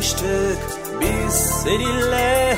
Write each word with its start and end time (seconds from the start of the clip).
güzel 0.00 0.10
başlamıştık 0.10 0.58
biz 1.00 1.34
seninle. 1.34 2.56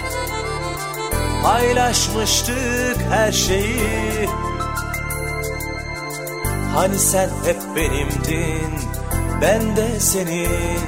Paylaşmıştık 1.42 2.96
her 3.10 3.32
şeyi. 3.32 4.28
Hani 6.74 6.99
sen 6.99 7.30
hep 7.45 7.57
benimdin 7.76 8.80
ben 9.40 9.76
de 9.76 10.01
senin. 10.01 10.80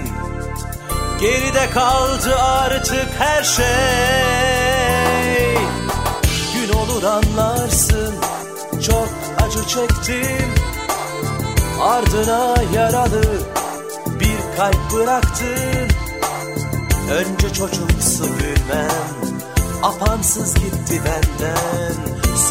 Geride 1.20 1.70
kaldı 1.74 2.36
artık 2.38 3.08
her 3.18 3.42
şey. 3.42 3.64
Gün 6.54 6.72
olur 6.72 7.02
anlarsın 7.02 8.14
çok 8.86 9.08
acı 9.46 9.68
çektim. 9.68 10.54
Ardına 11.82 12.54
yaralı 12.74 13.22
bir 14.20 14.56
kalp 14.56 14.92
bıraktın 14.92 15.73
Önce 17.10 17.52
çocuksu 17.54 18.24
gülmem 18.38 19.34
Apansız 19.82 20.54
gitti 20.54 21.00
benden. 21.04 21.94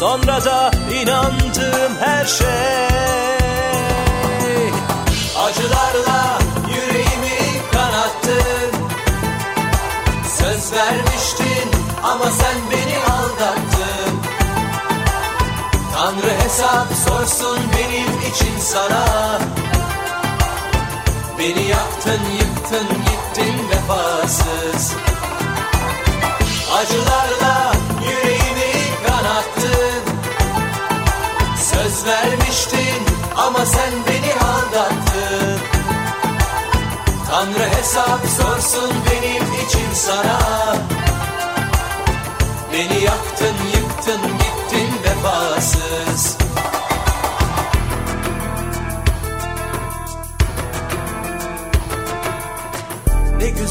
Sonra 0.00 0.44
da 0.44 0.70
inandığım 1.02 1.96
her 2.00 2.24
şey. 2.24 2.48
Acılarla 5.44 6.38
yüreğimi 6.68 7.62
kanattın. 7.72 8.72
Söz 10.38 10.72
vermiştin 10.72 11.70
ama 12.02 12.24
sen 12.30 12.56
beni 12.70 12.98
aldattın. 12.98 14.14
Tanrı 15.94 16.42
hesap 16.44 16.86
sorsun 17.08 17.58
benim 17.78 18.30
için 18.32 18.58
sana. 18.60 19.38
Beni 21.38 21.68
yaktın 21.68 22.20
yıktın 22.38 22.88
gittin 22.88 23.23
vefasız. 23.84 24.92
Acılarla 26.78 27.72
yüreğimi 28.08 28.72
kanattın. 29.06 30.02
Söz 31.56 32.06
vermiştin 32.06 33.02
ama 33.36 33.66
sen 33.66 33.92
beni 34.08 34.32
aldattın. 34.34 35.58
Tanrı 37.30 37.68
hesap 37.78 38.20
sorsun 38.38 38.90
benim 39.10 39.66
için 39.66 39.94
sana. 39.94 40.38
Beni 42.72 43.04
yaktın 43.04 43.56
yıktın 43.74 44.20
gittin 44.38 44.90
vefasız 45.04 46.43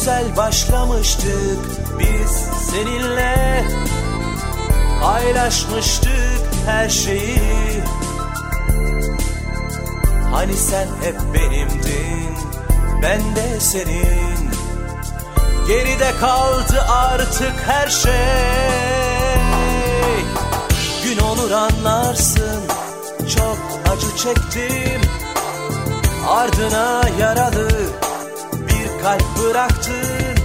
güzel 0.04 0.38
başlamıştık 0.38 1.60
biz 2.00 2.32
seninle. 2.72 3.64
Paylaşmıştık 5.02 6.44
her 6.66 6.90
şeyi. 6.90 7.84
Hani 10.32 10.54
sen 10.54 10.88
hep 11.04 11.16
benimdin 11.34 12.38
ben 13.02 13.36
de 13.36 13.60
senin. 13.60 14.50
Geride 15.68 16.12
kaldı 16.20 16.86
artık 16.90 17.54
her 17.68 17.88
şey. 17.88 18.14
Gün 21.04 21.18
olur 21.20 21.52
anlarsın 21.52 22.62
çok 23.36 23.58
acı 23.92 24.18
çektim. 24.18 25.02
Ardına 26.30 27.02
yaralı 27.20 27.83
kalp 29.04 29.24
bıraktın. 29.44 30.36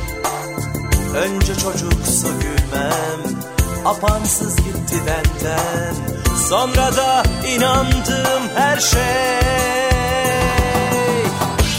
Önce 1.17 1.55
çocuksu 1.55 2.29
gülmem 2.41 3.39
Apansız 3.85 4.57
gitti 4.57 4.97
benden. 5.07 5.95
Sonra 6.49 6.97
da 6.97 7.23
inandığım 7.49 8.43
her 8.57 8.79
şey. 8.79 9.89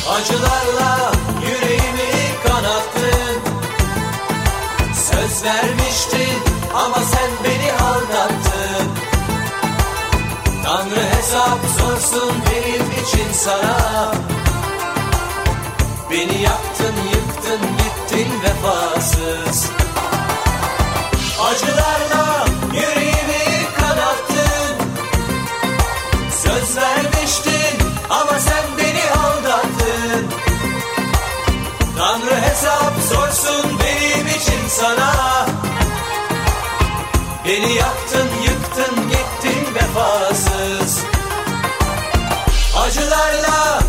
Acılarla 0.10 1.12
yüreğimi 1.42 2.12
kanattın. 2.48 3.42
Söz 4.94 5.44
vermiştin 5.44 6.40
ama 6.76 6.98
sen 7.00 7.30
beni 7.44 7.72
aldattın. 7.72 8.90
Tanrı 10.66 11.16
hesap 11.16 11.60
sorsun 11.80 12.34
benim 12.52 12.92
için 12.92 13.34
sana 13.34 14.12
Beni 16.12 16.42
yaktın 16.42 16.96
yıktın 17.14 17.62
gittin 17.78 18.32
vefasız. 18.44 19.70
Acılarla 21.42 22.46
yüreğimi 22.74 23.66
kanattın. 23.80 24.76
Söz 26.44 26.78
vermiştin 26.78 27.88
ama 28.10 28.40
sen 28.40 28.78
beni 28.78 29.22
aldattın. 29.22 30.26
Tanrı 31.98 32.42
hesap 32.42 32.94
sorsun 33.10 33.80
benim 33.80 34.28
için 34.28 34.68
sana. 34.68 35.46
Beni 37.46 37.74
yaktın 37.74 38.30
yıktın 38.44 39.10
gittin 39.10 39.76
vefasız. 39.76 41.00
Acılarla 42.78 43.89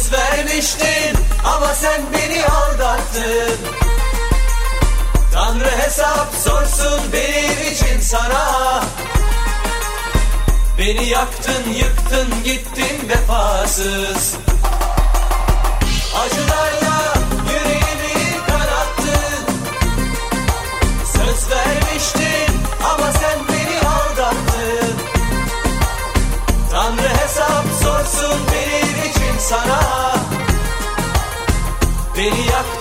Söz 0.00 0.12
vermiştin 0.12 1.16
ama 1.44 1.74
sen 1.74 2.00
beni 2.12 2.44
aldattın. 2.44 3.58
Tanrı 5.34 5.70
hesap 5.78 6.28
sorsun 6.44 7.00
benim 7.12 7.72
için 7.72 8.00
sana. 8.00 8.84
Beni 10.78 11.08
yaktın 11.08 11.72
yıktın 11.72 12.44
gittin 12.44 13.08
vefasız. 13.08 14.34
Acılarla 16.14 16.89
sana. 29.50 29.80
Beni 32.16 32.46
yaktın 32.46 32.79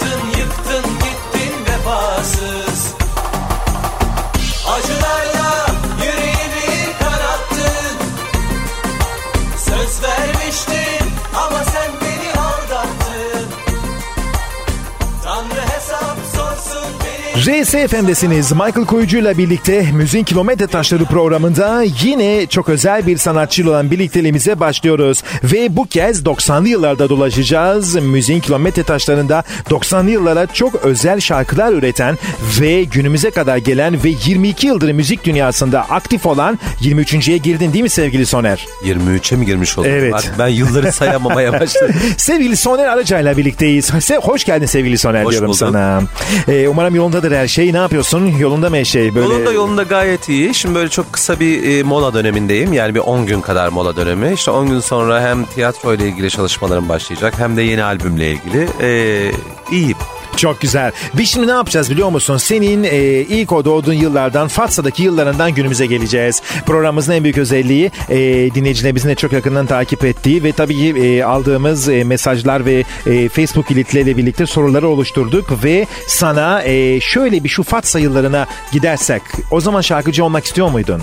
RSFM'desiniz. 17.39 18.51
Michael 18.51 18.86
Koyucu 18.86 19.18
ile 19.18 19.38
birlikte 19.38 19.86
Müziğin 19.94 20.24
Kilometre 20.24 20.68
Taşları 20.68 21.06
programında 21.06 21.83
yine 22.03 22.45
çok 22.45 22.69
özel 22.69 23.07
bir 23.07 23.18
sanatçıyla 23.18 23.71
olan 23.71 23.91
birlikteliğimize 23.91 24.59
başlıyoruz. 24.59 25.24
Ve 25.44 25.75
bu 25.75 25.86
kez 25.86 26.24
90'lı 26.24 26.68
yıllarda 26.69 27.09
dolaşacağız. 27.09 27.95
Müziğin 27.95 28.39
Kilometre 28.39 28.83
Taşları'nda 28.83 29.44
90'lı 29.69 30.09
yıllara 30.12 30.47
çok 30.47 30.75
özel 30.75 31.19
şarkılar 31.19 31.74
üreten 31.74 32.18
ve 32.62 32.83
günümüze 32.83 33.31
kadar 33.31 33.57
gelen 33.57 34.03
ve 34.03 34.13
22 34.25 34.68
yıldır 34.68 34.91
müzik 34.91 35.24
dünyasında 35.25 35.81
aktif 35.81 36.25
olan 36.25 36.59
23.ye 36.81 37.38
girdin 37.38 37.74
değil 37.74 37.83
mi 37.83 37.89
sevgili 37.89 38.25
Soner? 38.25 38.65
23'e 38.86 39.38
mi 39.38 39.45
girmiş 39.45 39.77
olduk? 39.77 39.91
Evet. 39.94 40.13
Artık 40.13 40.39
ben 40.39 40.47
yılları 40.47 40.91
sayamamaya 40.91 41.59
başladım. 41.59 41.95
sevgili 42.18 42.57
Soner 42.57 42.88
Araca'yla 42.88 43.38
birlikteyiz. 43.38 43.94
Hoş 44.21 44.44
geldin 44.45 44.65
sevgili 44.65 44.97
Soner 44.97 45.24
Hoş 45.24 45.31
diyorum 45.31 45.47
bulduk. 45.47 45.59
sana. 45.59 46.01
Ee, 46.47 46.68
umarım 46.68 46.95
yolundadır 47.30 47.42
her 47.42 47.48
şey. 47.48 47.74
Ne 47.74 47.78
yapıyorsun? 47.78 48.26
Yolunda 48.26 48.70
mı 48.70 48.76
her 48.76 48.86
şey? 48.86 49.16
Böyle... 49.16 49.34
Yolunda 49.34 49.52
yolunda 49.52 49.84
gayet 49.84 50.30
iyi. 50.30 50.54
Şimdi 50.54 50.76
böyle 50.76 50.90
çok 50.90 51.14
kısa 51.14 51.40
bir 51.40 51.64
e, 51.64 51.84
mola 51.84 52.14
dönemindeyim. 52.14 52.74
Yani 52.74 52.96
bir 52.96 53.00
10 53.00 53.26
gün 53.26 53.42
kadar 53.42 53.70
mola 53.70 53.96
dönemi. 53.96 54.34
İşte 54.34 54.52
10 54.52 54.68
gün 54.70 54.80
sonra 54.80 55.22
hem 55.22 55.46
tiyatro 55.46 55.94
ile 55.94 56.08
ilgili 56.08 56.30
çalışmalarım 56.30 56.90
başlayacak 56.90 57.40
hem 57.40 57.58
de 57.58 57.62
yeni 57.62 57.84
albümle 57.84 58.31
ilgili. 58.31 58.68
E, 58.81 59.31
iyiyim. 59.72 59.98
Çok 60.39 60.62
güzel. 60.62 60.91
Biz 61.13 61.30
şimdi 61.30 61.47
ne 61.47 61.51
yapacağız 61.51 61.91
biliyor 61.91 62.09
musun? 62.09 62.38
Senin 62.38 62.83
e, 62.83 62.97
ilk 63.21 63.51
o 63.51 63.65
doğduğun 63.65 63.94
yıllardan, 63.94 64.47
Fatsa'daki 64.47 65.03
yıllarından 65.03 65.53
günümüze 65.53 65.86
geleceğiz. 65.86 66.41
Programımızın 66.65 67.13
en 67.13 67.24
büyük 67.24 67.38
özelliği 67.38 67.91
e, 68.09 68.18
dinleyicilerimizin 68.56 69.09
de 69.09 69.15
çok 69.15 69.31
yakından 69.31 69.65
takip 69.65 70.06
ettiği 70.06 70.44
ve 70.44 70.51
tabii 70.51 70.89
e, 70.89 71.24
aldığımız 71.24 71.89
e, 71.89 72.03
mesajlar 72.03 72.65
ve 72.65 72.83
e, 73.06 73.30
Facebook 73.30 73.71
ilitleriyle 73.71 74.18
birlikte 74.18 74.45
soruları 74.45 74.88
oluşturduk 74.88 75.63
ve 75.63 75.88
sana 76.07 76.63
e, 76.63 77.00
şöyle 77.00 77.44
bir 77.44 77.50
şu 77.50 77.63
Fatsa 77.63 78.00
yıllarına 78.00 78.47
gidersek 78.71 79.21
o 79.51 79.62
zaman 79.62 79.81
şarkıcı 79.81 80.25
olmak 80.25 80.45
istiyor 80.45 80.69
muydun? 80.69 81.01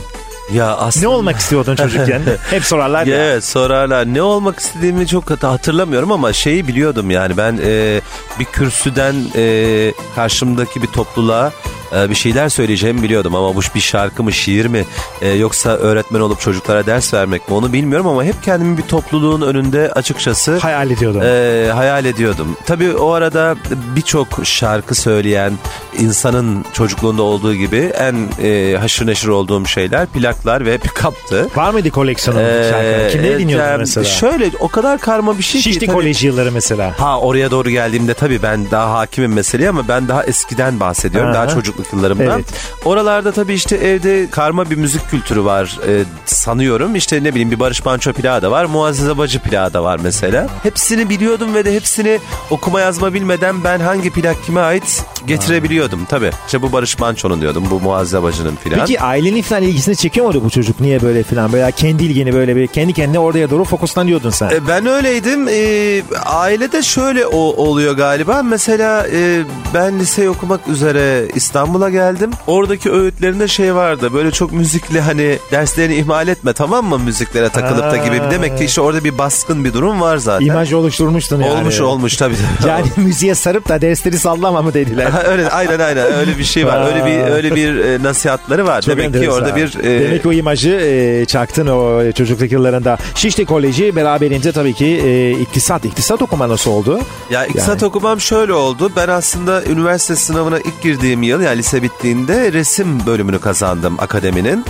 Ya 0.53 0.77
aslında... 0.77 1.07
Ne 1.07 1.09
olmak 1.09 1.37
istiyordun 1.37 1.77
çocukken? 1.77 2.23
Hep 2.51 2.65
sorarlar 2.65 3.07
ya. 3.07 3.17
Evet 3.17 3.45
sorarlar. 3.45 4.07
Ne 4.07 4.23
olmak 4.23 4.59
istediğimi 4.59 5.07
çok 5.07 5.31
hatırlamıyorum 5.31 6.13
ama 6.13 6.33
şeyi 6.33 6.69
biliyordum 6.69 7.11
yani 7.11 7.37
ben 7.37 7.61
e, 7.65 8.01
bir 8.39 8.45
kürsüden 8.45 9.15
e, 9.37 9.93
karşımdaki 10.15 10.83
bir 10.83 10.87
topluluğa 10.87 11.53
e, 11.97 12.11
bir 12.11 12.15
şeyler 12.15 12.49
söyleyeceğimi 12.49 13.03
biliyordum 13.03 13.35
ama 13.35 13.55
bu 13.57 13.61
bir 13.75 13.81
şarkı 13.81 14.23
mı 14.23 14.33
şiir 14.33 14.67
mi 14.67 14.85
e, 15.23 15.29
yoksa 15.29 15.71
öğretmen 15.71 16.21
olup 16.21 16.41
çocuklara 16.41 16.87
ders 16.87 17.15
vermek 17.15 17.49
mi 17.49 17.55
onu 17.55 17.73
bilmiyorum 17.73 18.07
ama 18.07 18.25
hep 18.25 18.43
kendimi 18.43 18.79
bir 18.79 18.83
topluluğun 18.83 19.41
önünde 19.41 19.93
açıkçası 19.93 20.57
Hayal 20.59 20.91
ediyordum. 20.91 21.23
e, 21.25 21.71
hayal 21.75 22.05
ediyordum. 22.05 22.57
Tabii 22.67 22.93
o 22.95 23.11
arada 23.11 23.57
birçok 23.97 24.29
şarkı 24.45 24.95
söyleyen 24.95 25.53
insanın 25.99 26.65
çocukluğunda 26.73 27.23
olduğu 27.23 27.55
gibi 27.55 27.77
en 27.99 28.17
e, 28.43 28.77
haşır 28.81 29.07
neşir 29.07 29.29
olduğum 29.29 29.67
şeyler 29.67 30.07
plaklar 30.07 30.67
ve 30.67 30.77
pick-up'tı. 30.79 31.57
Var 31.57 31.71
mıydı 31.71 31.91
koleksiyonun 31.91 32.41
Ee, 32.41 32.69
şarkıları? 32.71 33.09
Kimleri 33.13 33.39
dinliyordun 33.39 33.67
yani 33.69 33.79
mesela? 33.79 34.05
Şöyle 34.05 34.51
o 34.61 34.69
kadar 34.69 34.99
karma 34.99 35.39
bir 35.39 35.43
şey 35.43 35.61
ki. 35.61 35.73
Şişli 35.73 35.87
Koleji 35.87 36.27
yılları 36.27 36.53
mesela. 36.53 36.95
Ha 36.99 37.21
oraya 37.21 37.51
doğru 37.51 37.71
geldiğimde 37.71 38.15
tabii 38.15 38.43
ben 38.43 38.71
daha 38.71 38.93
hakimim 38.95 39.33
meseleye 39.33 39.69
ama 39.69 39.89
ben 39.89 40.09
daha 40.09 40.25
eskiden 40.25 40.81
bahsediyorum. 40.81 41.31
Aha. 41.31 41.37
Daha 41.37 41.49
çocukluk 41.77 41.93
yıllarımdan. 41.93 42.39
Evet. 42.39 42.47
Oralarda 42.85 43.33
tabii 43.33 43.55
işte 43.55 43.77
evde 43.77 44.31
karma 44.31 44.71
bir 44.71 44.77
müzik 44.77 45.11
kültürü 45.11 45.45
var 45.45 45.79
e, 45.89 46.05
sanıyorum. 46.27 46.97
İşte 46.97 47.25
ne 47.25 47.31
bileyim 47.31 47.51
bir 47.51 47.61
Barış 47.61 47.85
Manço 47.85 48.13
plağı 48.13 48.43
da 48.43 48.51
var. 48.51 48.65
Muazzez 48.65 49.19
Bacı 49.19 49.39
plağı 49.39 49.73
da 49.73 49.85
var 49.85 50.01
mesela. 50.03 50.49
Hepsini 50.63 51.09
biliyordum 51.09 51.55
ve 51.55 51.65
de 51.65 51.75
hepsini 51.75 52.19
okuma 52.51 52.81
yazma 52.81 53.15
bilmeden 53.15 53.65
ben 53.65 53.81
hangi 53.81 54.11
plak 54.11 54.45
kime 54.45 54.61
ait 54.61 55.05
getirebiliyordum 55.27 56.05
tabii. 56.11 56.31
İşte 56.47 56.63
bu 56.63 56.73
Barış 56.73 56.99
Manço'nun 56.99 57.41
diyordum. 57.41 57.65
Bu 57.71 57.81
Muazzez 57.81 58.23
Bacı'nın 58.23 58.57
filan. 58.57 58.81
Peki 58.81 59.01
ailenin 59.01 59.43
falan 59.43 59.63
ilgisini 59.63 59.97
çekiyor 59.97 60.27
muydu 60.27 60.43
bu 60.45 60.51
çocuk? 60.51 60.81
Niye 60.81 61.03
böyle 61.03 61.23
falan? 61.23 61.53
Böyle 61.53 61.73
kendi 61.73 62.05
ilgini 62.05 62.33
böyle 62.35 62.57
bir 62.57 62.67
kendi 62.67 62.93
kendine 62.93 63.19
oraya 63.19 63.51
doğru 63.51 63.65
fokuslanıyordun 63.65 64.31
sen. 64.31 64.51
E, 64.51 64.69
Ben 64.69 64.87
öyleydim. 64.87 65.49
E, 65.49 66.03
ailede 66.27 66.83
şöyle 66.83 67.27
o, 67.27 67.39
oluyor 67.39 67.97
galiba. 67.97 68.43
Mesela 68.43 69.07
e, 69.13 69.43
ben 69.75 69.99
liseyi 69.99 70.31
okumak 70.31 70.69
üzere 70.69 71.29
İstanbul'a 71.35 71.91
geldim. 71.91 72.31
Oradaki 72.47 72.93
öğütlerinde 72.93 73.49
şey 73.49 73.75
vardı. 73.75 74.13
Böyle 74.13 74.31
çok 74.31 74.53
müzikli 74.53 75.01
hani 75.01 75.39
derslerini 75.51 75.95
ihmal 75.97 76.29
etme 76.29 76.53
tamam 76.53 76.87
mı 76.87 76.99
müziklere 76.99 77.49
takılıp 77.49 77.91
da 77.91 77.97
gibi. 77.97 78.21
Demek 78.31 78.59
ki 78.59 78.65
işte 78.65 78.81
orada 78.81 79.05
bir 79.05 79.19
baskın 79.19 79.65
bir 79.65 79.73
durum 79.73 80.01
var 80.01 80.17
zaten. 80.17 80.47
İmaj 80.47 80.73
oluşturmuştun 80.73 81.41
yani. 81.41 81.53
Olmuş 81.53 81.81
olmuş 81.81 82.17
tabii. 82.17 82.35
Yani 82.69 82.87
müziğe 82.97 83.35
sarıp 83.35 83.69
da 83.69 83.81
dersleri 83.81 84.19
sallama 84.19 84.63
mı 84.63 84.75
dediler. 84.75 85.11
Öyle 85.29 85.49
aynen 85.49 85.79
aynen 85.79 86.13
öyle 86.13 86.39
bir 86.39 86.45
şey 86.45 86.67
var. 86.67 86.87
Öyle 86.87 87.07
bir 87.07 87.33
öyle 87.33 87.55
bir 87.55 87.85
e, 87.85 88.03
nasihatları 88.03 88.67
var. 88.67 88.83
Çok 88.83 88.97
Demek 88.97 89.15
ki 89.23 89.31
orada 89.31 89.57
bir 89.57 89.85
e, 89.85 90.01
Demek 90.01 90.27
o 90.27 90.33
imajı 90.33 90.71
e, 90.71 91.25
çaktın 91.25 91.67
o 91.67 92.13
çocukluk 92.13 92.53
yıllarında. 92.53 92.99
Şişli 93.15 93.45
Koleji 93.47 93.97
beraberinde 93.97 94.53
tabii 94.53 94.75
ki 94.75 94.87
e, 94.87 95.31
iktisat. 95.31 95.85
İktisat 95.85 96.23
okuma 96.23 96.49
nasıl 96.49 96.71
oldu? 96.71 97.01
Ya 97.31 97.47
iktisat 97.47 97.83
Yani. 97.83 97.89
okumam 97.89 98.21
şöyle 98.21 98.53
oldu. 98.53 98.93
Ben 98.97 99.09
aslında 99.09 99.65
üniversite 99.65 100.17
sınavına 100.17 100.59
ilk 100.59 100.83
girdiğim 100.83 101.23
yıl 101.23 101.41
yani 101.41 101.59
lise 101.59 101.83
bittiğinde 101.83 102.53
resim 102.53 103.07
bölümünü 103.07 103.39
kazandım 103.39 103.97
akademinin. 103.99 104.65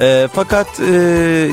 Ee, 0.00 0.28
fakat 0.34 0.80
e, 0.80 0.94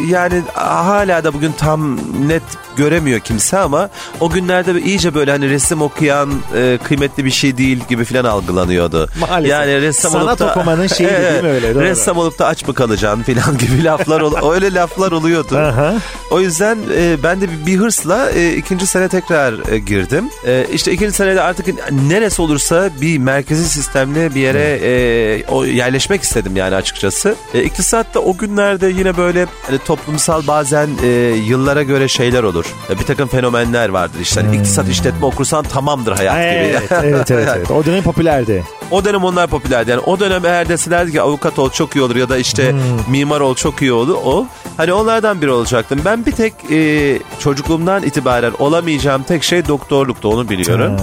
yani 0.10 0.42
hala 0.54 1.24
da 1.24 1.34
bugün 1.34 1.52
tam 1.52 1.98
net 2.28 2.44
göremiyor 2.78 3.20
kimse 3.20 3.58
ama 3.58 3.90
o 4.20 4.30
günlerde 4.30 4.82
iyice 4.82 5.16
böyle 5.16 5.32
hani 5.32 5.50
resim 5.50 5.82
okuyan 5.82 6.30
e, 6.56 6.80
kıymetli 6.84 7.26
bir 7.26 7.32
şey 7.32 7.58
değil 7.58 7.80
gibi 7.90 8.06
falan 8.06 8.26
algılanıyordu. 8.28 9.10
Maalesef. 9.20 9.52
Yani 9.52 9.82
ressam 9.82 10.12
Sanat 10.12 10.28
olup 10.28 10.40
da 10.40 10.52
okumanın 10.52 10.88
şeyi 10.88 11.10
değil 11.10 11.44
mi 11.44 11.50
öyle? 11.50 11.76
Doğru. 11.76 11.84
Ressam 11.84 12.18
olup 12.18 12.40
da 12.40 12.46
aç 12.46 12.68
mı 12.68 12.74
kalacaksın 12.74 13.24
falan 13.24 13.58
gibi 13.58 13.84
laflar 13.84 14.54
öyle 14.54 14.74
laflar 14.74 15.12
oluyordu. 15.12 15.58
Aha. 15.58 15.96
O 16.32 16.40
yüzden 16.40 16.78
e, 16.98 17.24
ben 17.24 17.42
de 17.42 17.48
bir, 17.66 17.78
hırsla 17.78 18.32
e, 18.32 18.56
ikinci 18.56 18.88
sene 18.88 19.08
tekrar 19.08 19.72
e, 19.72 19.80
girdim. 19.80 20.30
E, 20.46 20.68
işte 20.74 20.92
ikinci 20.92 21.12
senede 21.12 21.42
artık 21.42 21.92
neresi 21.92 22.42
olursa 22.42 22.90
bir 23.02 23.18
merkezi 23.18 23.70
sistemli 23.70 24.36
bir 24.36 24.42
yere 24.42 24.80
e, 24.84 25.46
o, 25.46 25.66
yerleşmek 25.66 26.22
istedim 26.22 26.56
yani 26.56 26.76
açıkçası. 26.76 27.36
E, 27.54 27.64
iktisatta 27.64 28.20
o 28.20 28.38
günlerde 28.38 28.88
yine 28.88 29.18
böyle 29.18 29.46
hani 29.68 29.78
toplumsal 29.78 30.48
bazen 30.48 30.90
e, 31.04 31.08
yıllara 31.48 31.84
göre 31.84 32.08
şeyler 32.08 32.44
olur. 32.44 32.66
E, 32.90 33.00
bir 33.00 33.04
takım 33.04 33.28
fenomenler 33.28 33.90
vardır 33.90 34.20
işte. 34.22 34.42
Hani 34.42 34.56
iktisat 34.56 34.90
işletme 34.90 35.26
okursan 35.26 35.64
tamamdır 35.64 36.12
hayat 36.12 36.36
gibi. 36.36 36.44
Evet, 36.44 36.92
evet, 36.92 37.32
evet, 37.32 37.50
evet. 37.56 37.72
O 37.72 37.86
dönem 37.86 38.04
popülerdi. 38.22 38.64
O 38.92 39.06
dönem 39.06 39.24
onlar 39.24 39.48
popülerdi. 39.48 39.92
Yani 39.92 40.00
o 40.06 40.20
dönem 40.20 40.46
eğer 40.46 40.70
deselerdi 40.70 41.12
ki 41.12 41.22
avukat 41.22 41.60
ol 41.60 41.70
çok 41.70 41.96
iyi 41.96 42.02
olur 42.02 42.16
ya 42.16 42.30
da 42.30 42.38
işte 42.38 42.76
mimar 43.10 43.40
ol 43.40 43.56
çok 43.56 43.82
iyi 43.82 43.94
olur 43.94 44.16
ol. 44.24 44.46
Hani 44.78 44.94
onlardan 44.94 45.42
biri 45.42 45.52
olacaktım. 45.52 46.00
Ben 46.06 46.26
bir 46.26 46.32
tek 46.32 46.54
e, 46.72 47.20
çocukluğumdan 47.40 48.04
itibaren 48.04 48.52
olamayacağım 48.60 49.24
tek 49.24 49.44
şey 49.44 49.68
doktorluktu 49.68 50.30
onu 50.30 50.50
biliyorum. 50.50 50.98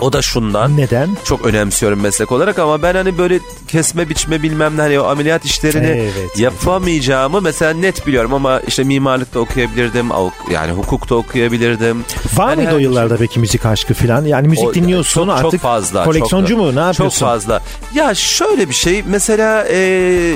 O 0.00 0.12
da 0.12 0.22
şundan. 0.22 0.76
Neden? 0.76 1.08
Çok 1.24 1.46
önemsiyorum 1.46 2.00
meslek 2.00 2.32
olarak 2.32 2.58
ama 2.58 2.82
ben 2.82 2.94
hani 2.94 3.18
böyle 3.18 3.40
kesme 3.68 4.08
biçme 4.08 4.42
bilmem 4.42 4.76
ne 4.76 4.80
hani 4.80 5.00
o 5.00 5.04
ameliyat 5.04 5.44
işlerini 5.44 5.86
Evet. 5.86 6.38
yapamayacağımı 6.38 7.40
mesela 7.40 7.72
net 7.74 8.06
biliyorum 8.06 8.34
ama 8.34 8.60
işte 8.60 8.84
mimarlıkta 8.84 9.40
okuyabilirdim. 9.40 10.06
Yani 10.52 10.72
hukukta 10.72 11.14
okuyabilirdim. 11.14 12.04
Var 12.36 12.48
Yani 12.50 12.62
mıydı 12.62 12.74
o 12.74 12.78
yıllarda 12.78 13.16
peki 13.16 13.40
müzik 13.40 13.66
aşkı 13.66 13.94
falan? 13.94 14.24
Yani 14.24 14.48
müzik 14.48 14.64
o- 14.68 14.74
dinliyorsun 14.74 15.24
çok, 15.26 15.34
artık 15.34 15.50
çok 15.50 15.60
fazla. 15.60 16.04
koleksiyoncu 16.04 16.48
çok, 16.48 16.57
mu? 16.58 16.74
Ne 16.74 16.80
yapıyorsun? 16.80 17.20
Çok 17.20 17.28
fazla. 17.28 17.60
Ya 17.94 18.14
şöyle 18.14 18.68
bir 18.68 18.74
şey 18.74 19.02
mesela 19.06 19.64
e, 19.68 19.76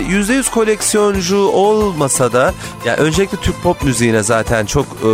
yüzde 0.09 0.35
yüz 0.35 0.51
koleksiyoncu 0.51 1.39
olmasa 1.39 2.33
da 2.33 2.55
ya 2.85 2.97
öncelikle 2.97 3.39
Türk 3.39 3.63
pop 3.63 3.85
müziğine 3.85 4.23
zaten 4.23 4.67
çok 4.67 4.87
e, 4.87 5.11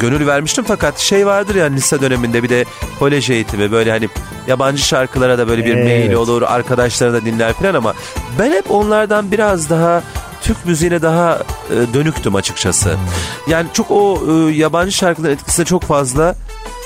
gönül 0.00 0.26
vermiştim 0.26 0.64
fakat 0.68 0.98
şey 0.98 1.26
vardır 1.26 1.54
ya 1.54 1.64
lise 1.66 2.00
döneminde 2.00 2.42
bir 2.42 2.48
de 2.48 2.64
kolej 2.98 3.30
eğitimi 3.30 3.72
böyle 3.72 3.90
hani 3.90 4.08
yabancı 4.46 4.82
şarkılara 4.82 5.38
da 5.38 5.48
böyle 5.48 5.64
bir 5.64 5.74
Evet. 5.74 5.84
mail 5.84 6.12
olur 6.12 6.42
arkadaşları 6.42 7.12
da 7.12 7.24
dinler 7.24 7.52
falan 7.52 7.74
ama 7.74 7.94
ben 8.38 8.50
hep 8.52 8.70
onlardan 8.70 9.30
biraz 9.32 9.70
daha 9.70 10.02
Türk 10.42 10.66
müziğine 10.66 11.02
daha 11.02 11.38
e, 11.70 11.94
dönüktüm 11.94 12.34
açıkçası. 12.34 12.96
Yani 13.46 13.68
çok 13.72 13.90
o 13.90 14.18
e, 14.28 14.52
yabancı 14.52 14.92
şarkıların 14.92 15.32
etkisine 15.34 15.64
çok 15.64 15.82
fazla 15.82 16.34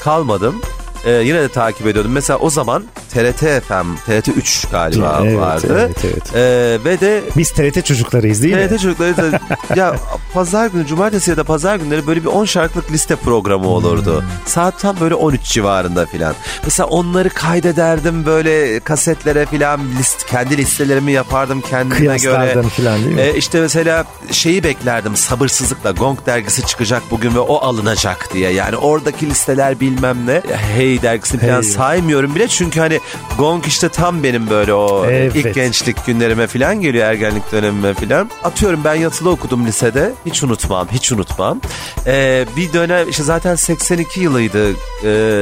kalmadım. 0.05 0.61
E, 1.05 1.13
yine 1.13 1.43
de 1.43 1.49
takip 1.49 1.87
ediyordum. 1.87 2.13
Mesela 2.13 2.39
o 2.39 2.51
zaman 2.51 2.85
TRT 3.15 3.63
FM, 3.65 3.95
TRT 4.07 4.29
3 4.37 4.65
galiba 4.71 5.21
Evet, 5.25 5.39
vardı. 5.39 5.67
evet, 5.71 5.97
evet. 6.05 6.37
E, 6.37 6.85
ve 6.85 7.01
de 7.01 7.23
Biz 7.37 7.51
TRT 7.51 7.85
çocuklarıyız 7.85 8.43
değil 8.43 8.55
mi? 8.57 8.69
TRT 8.69 8.81
çocukları 8.81 9.17
da 9.17 9.41
ya 9.77 9.97
pazar 10.35 10.67
günü, 10.67 10.87
cumartesi 10.87 11.31
ya 11.31 11.37
da 11.37 11.45
pazar 11.45 11.77
günleri 11.77 12.07
böyle 12.07 12.21
bir 12.23 12.27
10 12.29 12.45
şarkılık 12.45 12.93
liste 12.93 13.17
programı 13.17 13.69
olurdu. 13.69 14.21
Hmm. 14.21 14.29
Saat 14.47 14.81
tam 14.81 15.01
böyle 15.01 15.15
13 15.15 15.43
civarında 15.43 16.07
filan. 16.07 16.35
Mesela 16.65 16.87
onları 16.87 17.29
kaydederdim 17.31 18.27
böyle 18.27 18.81
kasetlere 18.81 19.47
filan 19.47 19.81
list, 19.99 20.27
kendi 20.27 20.57
listelerimi 20.57 21.13
yapardım 21.13 21.61
kendime 21.61 22.01
göre. 22.01 22.19
Kıyaslardın 22.19 22.69
falan 22.69 23.05
değil 23.05 23.15
mi? 23.15 23.21
E, 23.21 23.35
işte 23.37 23.61
mesela 23.61 24.05
şeyi 24.31 24.65
beklerdim 24.65 25.17
sabırsızlıkla 25.17 25.91
Gong 25.91 26.19
dergisi 26.27 26.67
çıkacak 26.67 27.03
bugün 27.11 27.35
ve 27.35 27.39
o 27.39 27.57
alınacak 27.57 28.29
diye. 28.35 28.51
Yani 28.53 28.77
oradaki 28.77 29.31
listeler 29.31 29.81
bilmem 29.81 30.27
ne. 30.27 30.43
Hey 30.77 31.03
dergisini 31.03 31.41
falan 31.41 31.55
Hey. 31.55 31.63
saymıyorum 31.63 32.35
bile 32.35 32.49
çünkü 32.49 32.81
hani 32.81 33.01
Gong 33.39 33.67
işte 33.67 33.89
tam 33.89 34.23
benim 34.23 34.51
böyle 34.51 34.75
o 34.75 35.07
Evet. 35.07 35.37
ilk 35.37 35.55
gençlik 35.55 36.07
günlerime 36.07 36.47
falan 36.47 36.81
geliyor 36.81 37.07
ergenlik 37.07 37.53
dönemime 37.53 37.95
falan. 37.95 38.31
Atıyorum 38.45 38.81
ben 38.85 38.95
yatılı 38.95 39.31
okudum 39.31 39.67
lisede. 39.67 40.13
Hiç 40.27 40.43
unutmam, 40.43 40.89
hiç 40.93 41.13
unutmam. 41.13 41.61
E, 42.07 42.47
bir 42.57 42.73
dönem 42.73 43.09
işte 43.09 43.23
zaten 43.23 43.55
82 43.55 44.21
yılıydı. 44.21 44.71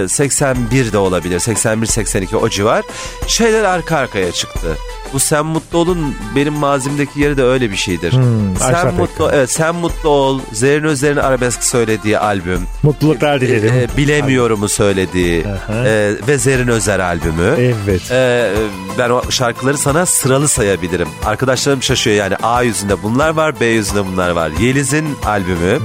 E, 0.05 0.09
81 0.09 0.93
de 0.93 0.99
olabilir. 0.99 1.39
81-82 1.41 2.37
o 2.37 2.49
civar. 2.49 2.85
Şeyler 3.27 3.65
arka 3.65 3.97
arkaya 3.97 4.33
çıktı. 4.33 4.77
Bu 5.13 5.21
Sen 5.21 5.47
Mutlu 5.47 5.79
Ol'un 5.79 6.15
benim 6.37 6.53
mazimdeki 6.53 7.21
yeri 7.21 7.37
de 7.37 7.43
öyle 7.43 7.71
bir 7.71 7.77
şeydir. 7.77 8.13
Hmm, 8.13 8.57
sen 8.57 8.95
Mutlu 8.95 9.31
evet 9.33 9.51
Sen 9.51 9.75
Mutlu 9.75 10.09
Ol, 10.09 10.41
Zerrin 10.53 10.85
Özer'in 10.85 11.17
arabesk 11.17 11.65
söylediği 11.65 12.19
albüm. 12.19 12.67
Mutluluklar 12.83 13.41
dilerim. 13.41 13.75
E, 13.75 13.97
Bilemiyorum'u 13.97 14.69
söylediği 14.69 15.45
Aha. 15.47 15.89
e, 15.89 16.15
ve 16.29 16.39
Zerrin 16.39 16.69
Özer 16.69 16.99
albümü. 16.99 17.55
Evet. 17.59 18.11
Ee, 18.11 18.53
ben 18.99 19.11
o 19.11 19.31
şarkıları 19.31 19.79
sana 19.79 20.07
sıralı 20.07 20.49
sayabilirim. 20.49 21.09
Arkadaşlarım 21.25 21.83
şaşıyor 21.83 22.17
yani 22.17 22.37
A 22.43 22.63
yüzünde 22.63 23.03
bunlar 23.03 23.31
var 23.31 23.61
B 23.61 23.67
yüzünde 23.67 24.07
bunlar 24.07 24.31
var. 24.31 24.51
Yeliz'in 24.61 25.07
albümü 25.25 25.79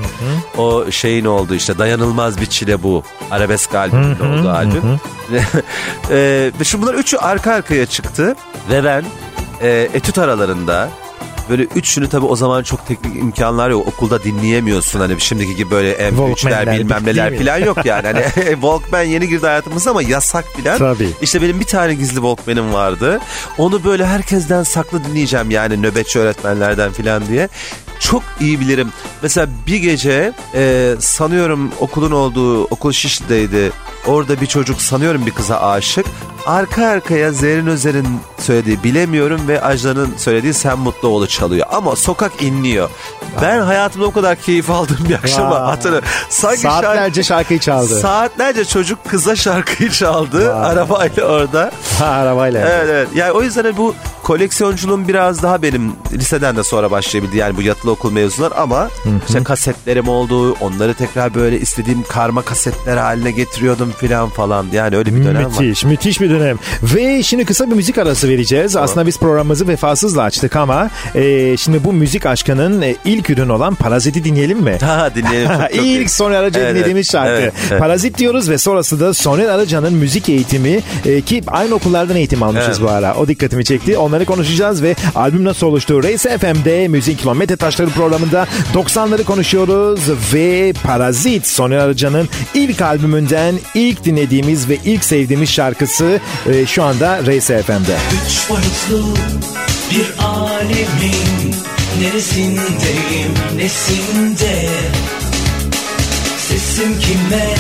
o 0.58 0.92
şeyin 0.92 1.26
oldu 1.26 1.56
işte 1.56 1.78
dayanılmaz 1.78 2.42
bir 2.42 2.46
çile 2.46 2.84
bu. 2.84 3.04
Arabesk 3.32 3.76
albümünde 3.76 4.24
olduğu 4.24 4.50
albüm. 4.50 5.00
ee, 6.12 6.52
ve 6.60 6.64
şu 6.64 6.82
bunlar 6.82 6.94
üçü 6.94 7.18
arka 7.18 7.54
arkaya 7.54 7.86
çıktı 7.86 8.36
ve 8.70 8.84
ben 8.84 9.04
e, 9.62 9.90
etüt 9.94 10.18
aralarında 10.18 10.90
böyle 11.50 11.64
üçünü 11.64 12.10
tabii 12.10 12.26
o 12.26 12.36
zaman 12.36 12.64
çok 12.64 12.88
teknik 12.88 13.16
imkanlar 13.16 13.70
yok. 13.70 13.88
Okulda 13.88 14.24
dinleyemiyorsun 14.24 15.00
hani 15.00 15.22
şimdiki 15.22 15.56
gibi 15.56 15.72
böyle 15.72 15.94
M3'ler 15.94 16.16
Walkman'ler, 16.16 16.80
bilmem 16.80 17.06
neler 17.06 17.38
falan 17.38 17.58
yok 17.58 17.86
yani. 17.86 18.08
Hani 18.08 18.24
Walkman 18.52 19.04
yeni 19.04 19.28
girdi 19.28 19.46
hayatımıza 19.46 19.92
ama 19.92 20.02
yasak 20.02 20.46
filan. 20.56 20.78
Tabii. 20.78 21.10
İşte 21.22 21.42
benim 21.42 21.60
bir 21.60 21.66
tane 21.66 21.94
gizli 21.94 22.16
Walkman'im 22.16 22.74
vardı. 22.74 23.20
Onu 23.58 23.84
böyle 23.84 24.06
herkesten 24.06 24.64
saklı 24.64 25.04
dinleyeceğim 25.04 25.52
yani 25.52 25.82
nöbetçi 25.82 26.20
öğretmenlerden 26.20 26.92
filan 26.92 27.28
diye. 27.28 27.50
Çok 28.00 28.24
iyi 28.40 28.60
bilirim. 28.60 28.90
Mesela 29.22 29.48
bir 29.68 29.78
gece 29.78 30.34
e, 30.54 30.94
sanıyorum 31.00 31.72
okulun 31.80 32.12
olduğu 32.12 32.64
okul 32.64 32.92
Şişli'deydi. 32.92 33.72
Orada 34.08 34.42
bir 34.42 34.46
çocuk 34.46 34.82
sanıyorum 34.82 35.26
bir 35.26 35.32
kıza 35.32 35.60
aşık. 35.62 36.06
Arka 36.46 36.86
arkaya 36.88 37.32
Zerrin 37.32 37.68
Özer'in 37.68 38.08
söylediği 38.40 38.84
bilemiyorum 38.84 39.42
ve 39.48 39.62
Ajda'nın 39.62 40.14
söylediği 40.18 40.54
Sen 40.54 40.80
Mutlu 40.80 41.08
Ol'u 41.08 41.28
çalıyor. 41.28 41.68
Ama 41.72 41.96
sokak 41.96 42.44
inliyor. 42.44 42.90
Ben 43.42 43.60
hayatımda 43.62 44.06
o 44.06 44.12
kadar 44.12 44.36
keyif 44.36 44.70
aldığım 44.70 44.98
bir 45.10 45.14
akşama 45.16 45.62
hatırlıyorum. 45.62 46.08
Sanki 46.30 46.62
şarkı- 46.62 46.86
Saatlerce 46.86 47.24
şarkıyı 47.24 47.60
çaldı. 47.60 48.00
Saatlerce 48.00 48.66
çocuk 48.66 49.06
kıza 49.10 49.36
şarkıyı 49.36 49.90
çaldı 49.92 50.54
Vay. 50.56 50.72
arabayla 50.72 51.24
orada. 51.26 51.72
Ha, 52.00 52.06
arabayla. 52.06 52.68
Evet 52.70 52.86
evet. 52.90 53.08
Yani 53.16 53.32
o 53.32 53.42
yüzden 53.44 53.78
bu 53.78 53.96
koleksiyonculuğum 54.28 55.08
biraz 55.08 55.44
daha 55.44 55.62
benim 55.62 55.92
liseden 56.14 56.56
de 56.56 56.64
sonra 56.64 56.92
başlayabildi. 56.92 57.38
Yani 57.38 57.58
bu 57.58 57.62
yatılı 57.62 57.92
okul 57.92 58.12
mevzular 58.12 58.54
ama 58.58 58.90
işte 59.28 59.44
kasetlerim 59.44 60.08
oldu. 60.08 60.54
Onları 60.62 60.94
tekrar 60.94 61.36
böyle 61.36 61.60
istediğim 61.60 62.04
karma 62.04 62.42
kasetler 62.42 62.98
haline 62.98 63.32
getiriyordum 63.32 63.92
filan 63.98 64.30
falan. 64.30 64.66
Yani 64.74 64.98
öyle 64.98 65.16
bir 65.16 65.24
dönem 65.26 65.46
var. 65.46 65.62
Müthiş, 65.62 65.84
müthiş 65.84 66.22
bir 66.22 66.30
dönem. 66.30 66.58
Ve 66.84 67.24
şimdi 67.24 67.46
kısa 67.46 67.70
bir 67.70 67.76
müzik 67.76 67.98
arası 67.98 68.30
vereceğiz. 68.30 68.76
Aslında 68.76 69.08
biz 69.08 69.20
programımızı 69.20 69.68
vefasızla 69.68 70.22
açtık 70.24 70.56
ama 70.56 70.90
e, 71.16 71.58
şimdi 71.58 71.84
bu 71.84 71.94
müzik 71.94 72.26
aşkının 72.26 72.82
e, 72.82 72.96
ilk 73.06 73.30
ürünü 73.30 73.52
olan 73.52 73.76
Parazit'i 73.76 74.24
dinleyelim 74.24 74.60
mi? 74.60 74.78
Ha 74.82 75.10
dinleyelim. 75.16 75.48
Çok, 75.48 75.60
çok. 75.76 75.86
İlk 75.86 76.10
Soner 76.12 76.36
Arıca 76.36 76.62
Evet, 76.62 76.76
dinlediğimiz 76.76 77.12
şarkı. 77.12 77.32
evet, 77.42 77.54
evet. 77.70 77.80
Parazit 77.80 78.18
diyoruz 78.18 78.50
ve 78.50 78.58
sonrası 78.58 79.00
da 79.00 79.14
Soner 79.14 79.50
Arıca'nın 79.50 79.94
müzik 79.94 80.30
eğitimi 80.30 80.80
e, 81.06 81.22
ki 81.22 81.44
aynı 81.48 81.76
okullardan 81.76 82.16
eğitim 82.16 82.44
almışız 82.44 82.68
Evet. 82.68 82.82
bu 82.82 82.90
ara. 82.90 83.16
O 83.16 83.28
dikkatimi 83.28 83.66
çekti. 83.66 83.98
Onları 83.98 84.17
konuşacağız 84.26 84.84
ve 84.84 84.96
albüm 85.16 85.44
nasıl 85.44 85.68
oluştu? 85.68 86.04
Race 86.04 86.38
FM'de 86.38 86.88
Müzik 86.88 87.20
Kilometre 87.20 87.56
Taşları 87.56 87.90
programında 87.90 88.48
90'ları 88.74 89.24
konuşuyoruz 89.24 90.00
ve 90.34 90.74
Parazit 90.84 91.48
Soner 91.48 91.78
Arıca'nın 91.78 92.30
ilk 92.54 92.82
albümünden 92.82 93.56
ilk 93.74 94.06
dinlediğimiz 94.06 94.70
ve 94.70 94.78
ilk 94.86 95.04
sevdiğimiz 95.04 95.50
şarkısı 95.50 96.20
e, 96.50 96.66
şu 96.66 96.84
anda 96.84 97.20
Race 97.20 97.64
FM'de. 97.64 97.98
Üç 98.28 98.50
boyutlu 98.50 99.14
bir 99.92 100.24
alemin 100.24 101.56
Neresindeyim 102.02 103.34
nesinde 103.56 104.70
Sesim 106.38 107.00
kime 107.00 107.56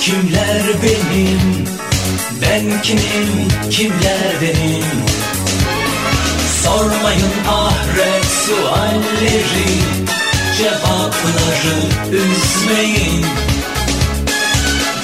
kimler 0.00 0.62
benim 0.82 1.40
Ben 2.42 2.82
kimim 2.82 3.48
kimler 3.70 4.40
benim 4.42 5.19
Sormayın 6.64 7.32
ahiret 7.48 8.24
sualleri 8.24 9.80
Cevapları 10.58 11.78
üzmeyin. 12.12 13.26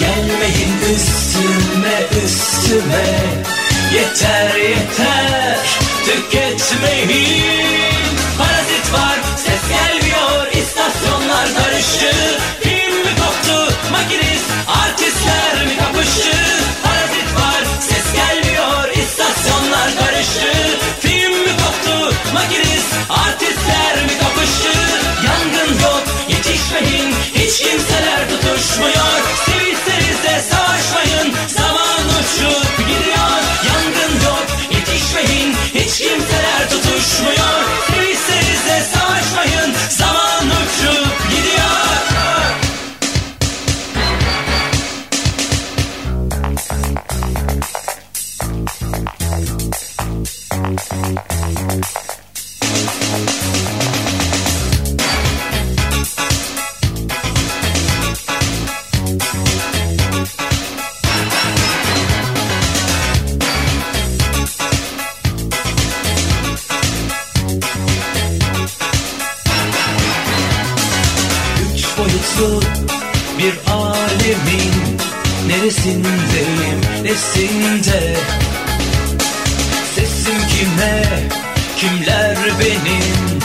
Gelmeyin 0.01 0.95
üstüme 0.95 2.25
üstüme. 2.25 3.07
Yeter 3.95 4.57
yeter 4.57 5.59
tüketmeyin. 6.05 7.45
Parazit 8.39 8.93
var 8.93 9.19
ses 9.37 9.69
gelmiyor 9.69 10.06
kimseler 27.97 28.29
tutuşmuyor. 28.29 28.93
Sevişseniz 29.47 30.23
de 30.23 30.41
savaşmayın. 30.41 31.35
Zaman 31.47 32.05
uçup 32.09 32.86
Neresindeyim 75.87 76.81
nesinde 77.03 78.17
Sesim 79.95 80.35
kime 80.49 81.03
kimler 81.77 82.37
benim? 82.61 83.41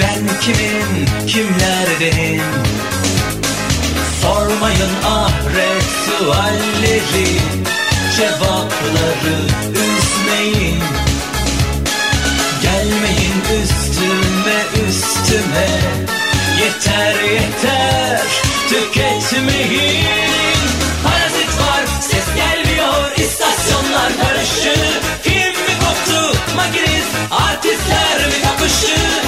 Ben 0.00 0.40
kimim? 0.40 1.06
Kimler 1.26 1.88
benim? 2.00 2.42
Sormayın 4.22 4.90
ahiret 5.04 5.84
sualleri 6.06 7.38
Cevapları 8.16 9.38
üzmeyin. 9.72 10.82
Gelmeyin 12.62 13.62
üstüme 13.62 14.88
üstüme. 14.88 15.68
Yeter 16.60 17.22
yeter 17.22 18.20
tüketmeyin 18.68 20.27
artistler 27.58 28.26
mi 28.28 28.42
kapıştı 28.42 29.27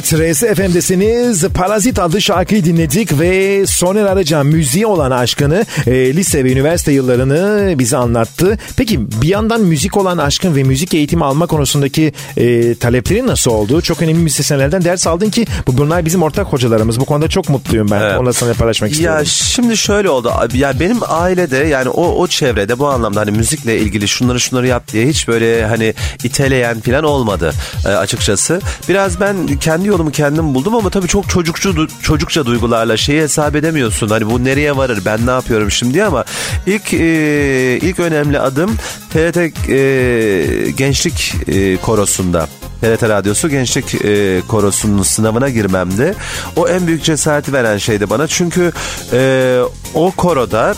Evet 0.00 0.34
RS 0.34 0.40
FM'desiniz. 0.40 1.44
Parazit 1.48 1.98
adlı 1.98 2.20
şarkıyı 2.20 2.64
dinledik 2.64 3.20
ve 3.20 3.66
Soner 3.66 4.04
Arıca 4.04 4.42
müziğe 4.42 4.86
olan 4.86 5.10
aşkını 5.10 5.66
e, 5.86 6.16
lise 6.16 6.44
ve 6.44 6.52
üniversite 6.52 6.92
yıllarını 6.92 7.74
bize 7.78 7.96
anlattı. 7.96 8.58
Peki 8.76 9.00
bir 9.22 9.28
yandan 9.28 9.60
müzik 9.60 9.96
olan 9.96 10.18
aşkın 10.18 10.56
ve 10.56 10.62
müzik 10.62 10.94
eğitimi 10.94 11.24
alma 11.24 11.46
konusundaki 11.46 12.12
e, 12.36 12.74
taleplerin 12.74 13.26
nasıl 13.26 13.50
oldu? 13.50 13.82
Çok 13.82 14.02
önemli 14.02 14.18
müzisyenlerden 14.18 14.84
ders 14.84 15.06
aldın 15.06 15.30
ki 15.30 15.46
bu 15.66 15.78
bunlar 15.78 16.04
bizim 16.06 16.22
ortak 16.22 16.46
hocalarımız. 16.46 17.00
Bu 17.00 17.04
konuda 17.04 17.28
çok 17.28 17.48
mutluyum 17.48 17.90
ben. 17.90 18.00
Evet. 18.00 18.18
Onunla 18.18 18.32
sana 18.32 18.52
paylaşmak 18.52 18.90
istiyorum. 18.92 19.18
Ya 19.18 19.24
şimdi 19.24 19.76
şöyle 19.76 20.10
oldu. 20.10 20.30
Abi, 20.34 20.58
Ya 20.58 20.80
benim 20.80 20.98
ailede 21.08 21.56
yani 21.56 21.88
o 21.88 22.06
o 22.06 22.26
çevrede 22.26 22.78
bu 22.78 22.88
anlamda 22.88 23.20
hani 23.20 23.30
müzikle 23.30 23.78
ilgili 23.78 24.08
şunları 24.08 24.40
şunları 24.40 24.66
yap 24.66 24.92
diye 24.92 25.06
hiç 25.06 25.28
böyle 25.28 25.66
hani 25.66 25.94
iteleyen 26.24 26.80
falan 26.80 27.04
olmadı 27.04 27.52
e, 27.86 27.88
açıkçası. 27.88 28.60
Biraz 28.88 29.20
ben 29.20 29.46
kendi 29.46 29.89
yolumu 29.90 30.10
kendim 30.10 30.54
buldum 30.54 30.74
ama 30.74 30.90
tabii 30.90 31.08
çok 31.08 31.28
çocukçu 31.28 31.88
çocukça 32.02 32.46
duygularla 32.46 32.96
şeyi 32.96 33.20
hesap 33.20 33.56
edemiyorsun. 33.56 34.08
Hani 34.08 34.30
bu 34.30 34.44
nereye 34.44 34.76
varır 34.76 35.02
ben 35.04 35.26
ne 35.26 35.30
yapıyorum 35.30 35.70
şimdi 35.70 36.04
ama 36.04 36.24
ilk 36.66 36.94
e, 36.94 37.78
ilk 37.82 37.98
önemli 37.98 38.40
adım 38.40 38.76
TRT 39.10 39.36
e, 39.36 40.70
Gençlik 40.70 41.34
e, 41.48 41.76
Korosu'nda 41.76 42.48
TRT 42.80 43.02
Radyosu 43.02 43.48
Gençlik 43.48 43.94
e, 44.04 44.42
Korosu'nun 44.48 45.02
sınavına 45.02 45.48
girmemdi. 45.48 46.14
O 46.56 46.68
en 46.68 46.86
büyük 46.86 47.04
cesareti 47.04 47.52
veren 47.52 47.78
şeydi 47.78 48.10
bana. 48.10 48.26
Çünkü 48.26 48.72
e, 49.12 49.60
o 49.94 50.10
koroda 50.10 50.74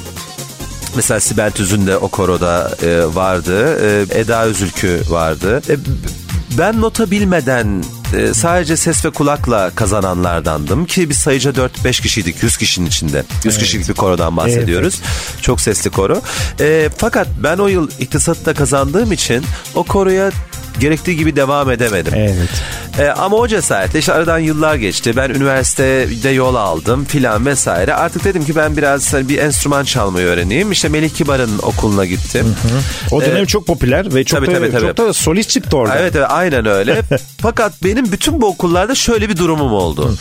Mesela 0.96 1.20
Sibel 1.20 1.50
Tüzün 1.50 1.86
de 1.86 1.96
o 1.96 2.08
koroda 2.08 2.70
e, 2.82 3.14
vardı. 3.14 3.78
E, 3.86 4.20
Eda 4.20 4.44
Özülkü 4.44 5.00
vardı. 5.08 5.62
E, 5.68 5.76
ben 6.58 6.80
nota 6.80 7.10
bilmeden 7.10 7.84
e, 8.16 8.34
sadece 8.34 8.76
ses 8.76 9.04
ve 9.04 9.10
kulakla 9.10 9.70
kazananlardandım 9.74 10.86
ki 10.86 11.10
biz 11.10 11.16
sayıca 11.16 11.50
4-5 11.50 12.02
kişiydik 12.02 12.42
100 12.42 12.56
kişinin 12.56 12.86
içinde. 12.86 13.24
100 13.44 13.58
kişilik 13.58 13.88
bir 13.88 13.94
korodan 13.94 14.36
bahsediyoruz. 14.36 15.00
Çok 15.42 15.60
sesli 15.60 15.90
koro. 15.90 16.20
E, 16.60 16.88
fakat 16.96 17.28
ben 17.42 17.58
o 17.58 17.66
yıl 17.68 17.90
iktisatta 18.00 18.54
kazandığım 18.54 19.12
için 19.12 19.44
o 19.74 19.84
koroya 19.84 20.30
gerektiği 20.80 21.16
gibi 21.16 21.36
devam 21.36 21.70
edemedim. 21.70 22.12
Evet. 22.16 22.62
E, 22.98 23.08
ama 23.08 23.36
o 23.36 23.48
cesaretle 23.48 23.98
işte 23.98 24.12
aradan 24.12 24.38
yıllar 24.38 24.74
geçti. 24.74 25.16
Ben 25.16 25.30
üniversitede 25.30 26.28
yol 26.28 26.54
aldım 26.54 27.04
filan 27.04 27.46
vesaire. 27.46 27.94
Artık 27.94 28.24
dedim 28.24 28.44
ki 28.44 28.56
ben 28.56 28.76
biraz 28.76 29.12
hani 29.12 29.28
bir 29.28 29.38
enstrüman 29.38 29.84
çalmayı 29.84 30.26
öğreneyim. 30.26 30.72
İşte 30.72 30.88
Melih 30.88 31.10
Kibar'ın 31.10 31.58
okuluna 31.58 32.04
gittim. 32.04 32.56
O 33.10 33.20
dönem 33.20 33.46
çok 33.46 33.66
popüler 33.66 34.14
ve 34.14 34.24
çok 34.24 34.40
Tabii, 34.40 34.54
da, 34.54 34.58
tabii, 34.58 34.70
tabii. 34.70 34.80
çok 34.80 34.96
da 34.96 35.12
solist 35.12 35.50
çıktı 35.50 35.76
orada. 35.76 35.98
Evet 35.98 36.16
evet 36.16 36.26
aynen 36.30 36.66
öyle. 36.66 37.02
Fakat 37.40 37.72
benim 37.84 38.12
bütün 38.12 38.40
bu 38.40 38.46
okullarda 38.46 38.94
şöyle 38.94 39.28
bir 39.28 39.36
durumum 39.36 39.72
oldu. 39.72 40.16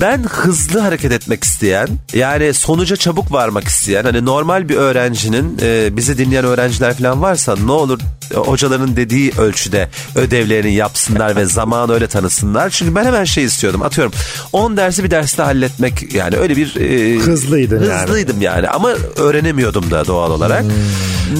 Ben 0.00 0.22
hızlı 0.22 0.78
hareket 0.80 1.12
etmek 1.12 1.44
isteyen 1.44 1.88
yani 2.14 2.54
sonuca 2.54 2.96
çabuk 2.96 3.32
varmak 3.32 3.64
isteyen 3.64 4.04
hani 4.04 4.24
normal 4.24 4.68
bir 4.68 4.76
öğrencinin 4.76 5.58
e, 5.62 5.96
bizi 5.96 6.18
dinleyen 6.18 6.44
öğrenciler 6.44 6.94
falan 6.98 7.22
varsa 7.22 7.56
ne 7.64 7.72
olur 7.72 8.00
e, 8.30 8.34
hocaların 8.36 8.96
dediği 8.96 9.32
ölçüde 9.38 9.88
ödevlerini 10.16 10.74
yapsınlar 10.74 11.36
ve 11.36 11.44
zaman 11.44 11.90
öyle 11.90 12.06
tanısınlar. 12.06 12.70
Çünkü 12.70 12.94
ben 12.94 13.04
hemen 13.04 13.24
şey 13.24 13.44
istiyordum 13.44 13.82
atıyorum 13.82 14.12
10 14.52 14.76
dersi 14.76 15.04
bir 15.04 15.10
derste 15.10 15.42
halletmek 15.42 16.14
yani 16.14 16.36
öyle 16.36 16.56
bir 16.56 16.76
e, 16.76 17.18
Hızlıydın 17.18 17.84
yani. 17.84 18.02
hızlıydım 18.02 18.42
yani 18.42 18.68
ama 18.68 18.90
öğrenemiyordum 19.16 19.90
da 19.90 20.06
doğal 20.06 20.30
olarak. 20.30 20.64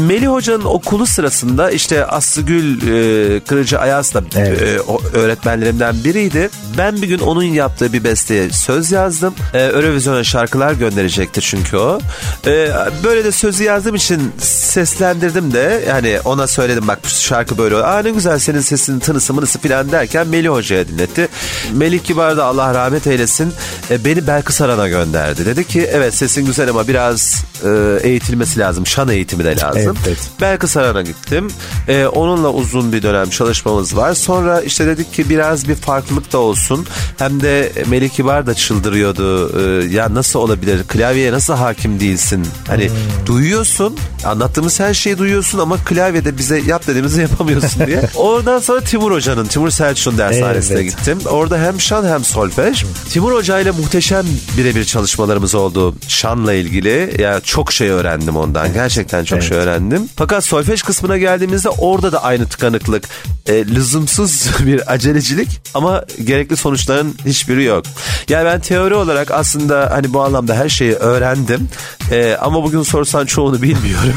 Melih 0.09 0.29
Hoca'nın 0.29 0.65
okulu 0.65 1.07
sırasında 1.07 1.71
işte 1.71 2.07
Aslı 2.07 2.43
Gül 2.43 2.77
e, 2.77 3.41
Kırıcı 3.41 3.79
Ayaz 3.79 4.15
da 4.15 4.23
Evet. 4.37 4.63
e, 4.63 4.79
öğretmenlerimden 5.19 6.05
biriydi. 6.05 6.51
Ben 6.79 7.03
bir 7.03 7.07
gün 7.09 7.19
onun 7.19 7.43
yaptığı 7.43 7.93
bir 7.93 8.05
besteye 8.05 8.44
söz 8.51 8.93
yazdım. 8.93 9.35
E, 9.55 9.59
Eurovision'a 9.59 10.25
şarkılar 10.25 10.73
gönderecekti 10.73 11.41
çünkü 11.41 11.77
o. 11.77 12.01
E, 12.47 12.73
böyle 13.05 13.25
de 13.25 13.33
sözü 13.33 13.65
yazdığım 13.65 13.95
için 13.95 14.33
seslendirdim 14.39 15.53
de 15.53 15.85
yani 15.89 16.19
ona 16.25 16.47
söyledim 16.47 16.89
bak 16.89 16.99
bu 17.05 17.09
şarkı 17.09 17.59
böyle. 17.59 17.77
Aa 17.77 18.03
ne 18.03 18.11
güzel 18.11 18.39
senin 18.39 18.61
sesinin 18.61 18.99
tınısı 18.99 19.35
mınısı 19.35 19.59
filan 19.59 19.93
derken 19.93 20.29
Melih 20.29 20.49
Hoca'ya 20.49 20.89
dinletti. 20.89 21.29
Melih 21.73 22.01
Kibar 22.01 22.37
da 22.37 22.45
Allah 22.45 22.75
rahmet 22.75 23.07
eylesin 23.07 23.53
e, 23.91 24.05
beni 24.05 24.27
Belkıs 24.27 24.61
Aran'a 24.61 24.89
gönderdi. 24.89 25.47
Dedi 25.47 25.65
ki 25.65 25.89
evet 25.93 26.15
sesin 26.15 26.47
güzel 26.47 26.71
ama 26.71 26.89
biraz 26.89 27.45
e, 27.65 27.99
eğitilmesi 28.09 28.61
lazım. 28.61 28.87
Şan 28.87 29.09
eğitimi 29.09 29.45
de 29.45 29.57
lazım. 29.57 29.97
Evet. 30.07 30.19
Belkıs 30.41 30.77
Aran'a 30.77 31.03
gittim. 31.03 31.51
E, 31.89 32.07
onunla 32.07 32.53
uzun 32.53 32.93
bir 32.93 33.03
dönem 33.03 33.31
çalışmamız 33.31 33.97
var. 33.97 34.15
Sonra 34.15 34.61
işte 34.61 34.87
dedik 34.87 35.15
ki 35.15 35.31
biraz 35.31 35.69
bir 35.69 35.75
farklılık 35.75 36.33
da 36.33 36.39
olsun. 36.39 36.87
Hem 37.19 37.41
de 37.41 37.73
Melih 37.87 38.11
Kibar 38.11 38.34
da 38.47 38.55
çıldırıyordu. 38.55 39.51
E, 39.61 39.85
ya 39.95 40.15
nasıl 40.15 40.39
olabilir? 40.39 40.83
Klavyeye 40.89 41.33
nasıl 41.33 41.55
hakim 41.55 42.01
değilsin? 42.01 42.47
Hani 42.67 42.91
duyuyorsun. 43.27 43.97
Anlattığımız 44.25 44.81
her 44.81 44.95
şeyi 44.95 45.19
duyuyorsun 45.19 45.59
ama 45.59 45.77
klavyede 45.77 46.39
bize 46.39 46.59
yap 46.67 46.87
dediğimizi 46.87 47.21
yapamıyorsun 47.31 47.87
diye. 47.87 48.01
Oradan 48.15 48.59
sonra 48.59 48.81
Timur 48.81 49.13
Hoca'nın, 49.13 49.47
Timur 49.47 49.71
Selçuk'un 49.71 50.19
dershanesine 50.19 50.81
Evet. 50.81 50.97
gittim. 50.97 51.19
Orada 51.31 51.59
hem 51.59 51.81
şan 51.81 52.05
hem 52.09 52.25
solfej. 52.25 52.85
Timur 53.11 53.33
Hoca 53.33 53.61
ile 53.61 53.71
muhteşem 53.71 54.27
birebir 54.59 54.85
çalışmalarımız 54.85 55.55
oldu 55.55 55.95
şanla 56.09 56.53
ilgili. 56.53 57.15
Ya 57.23 57.41
çok 57.41 57.73
şey 57.73 57.89
öğrendim 57.89 58.37
ondan. 58.37 58.73
Gerçekten 58.73 59.25
çok 59.25 59.43
şey 59.43 59.57
öğrendim. 59.57 60.09
Fakat 60.17 60.45
solfej 60.45 60.83
kısmına 60.83 61.19
geldiğimizde 61.19 61.69
orada 61.69 62.13
da 62.13 62.23
aynı 62.23 62.47
tıkanıklık. 62.49 63.05
E, 63.47 63.67
lüzumsuz 63.67 64.47
bir 64.67 64.93
acelecilik 64.93 65.49
ama 65.75 66.05
gerekli 66.25 66.57
sonuçların 66.57 67.15
hiçbiri 67.27 67.65
yok. 67.65 67.85
Yani 68.29 68.45
ben 68.45 68.61
teori 68.61 68.95
olarak 68.95 69.31
aslında 69.31 69.91
hani 69.93 70.13
bu 70.13 70.23
anlamda 70.23 70.55
her 70.55 70.69
şeyi 70.69 70.93
öğrendim. 70.93 71.69
E, 72.11 72.37
ama 72.41 72.63
bugün 72.63 72.83
sorsan 72.83 73.27
çoğunu 73.27 73.63
bilmiyorum. 73.63 74.15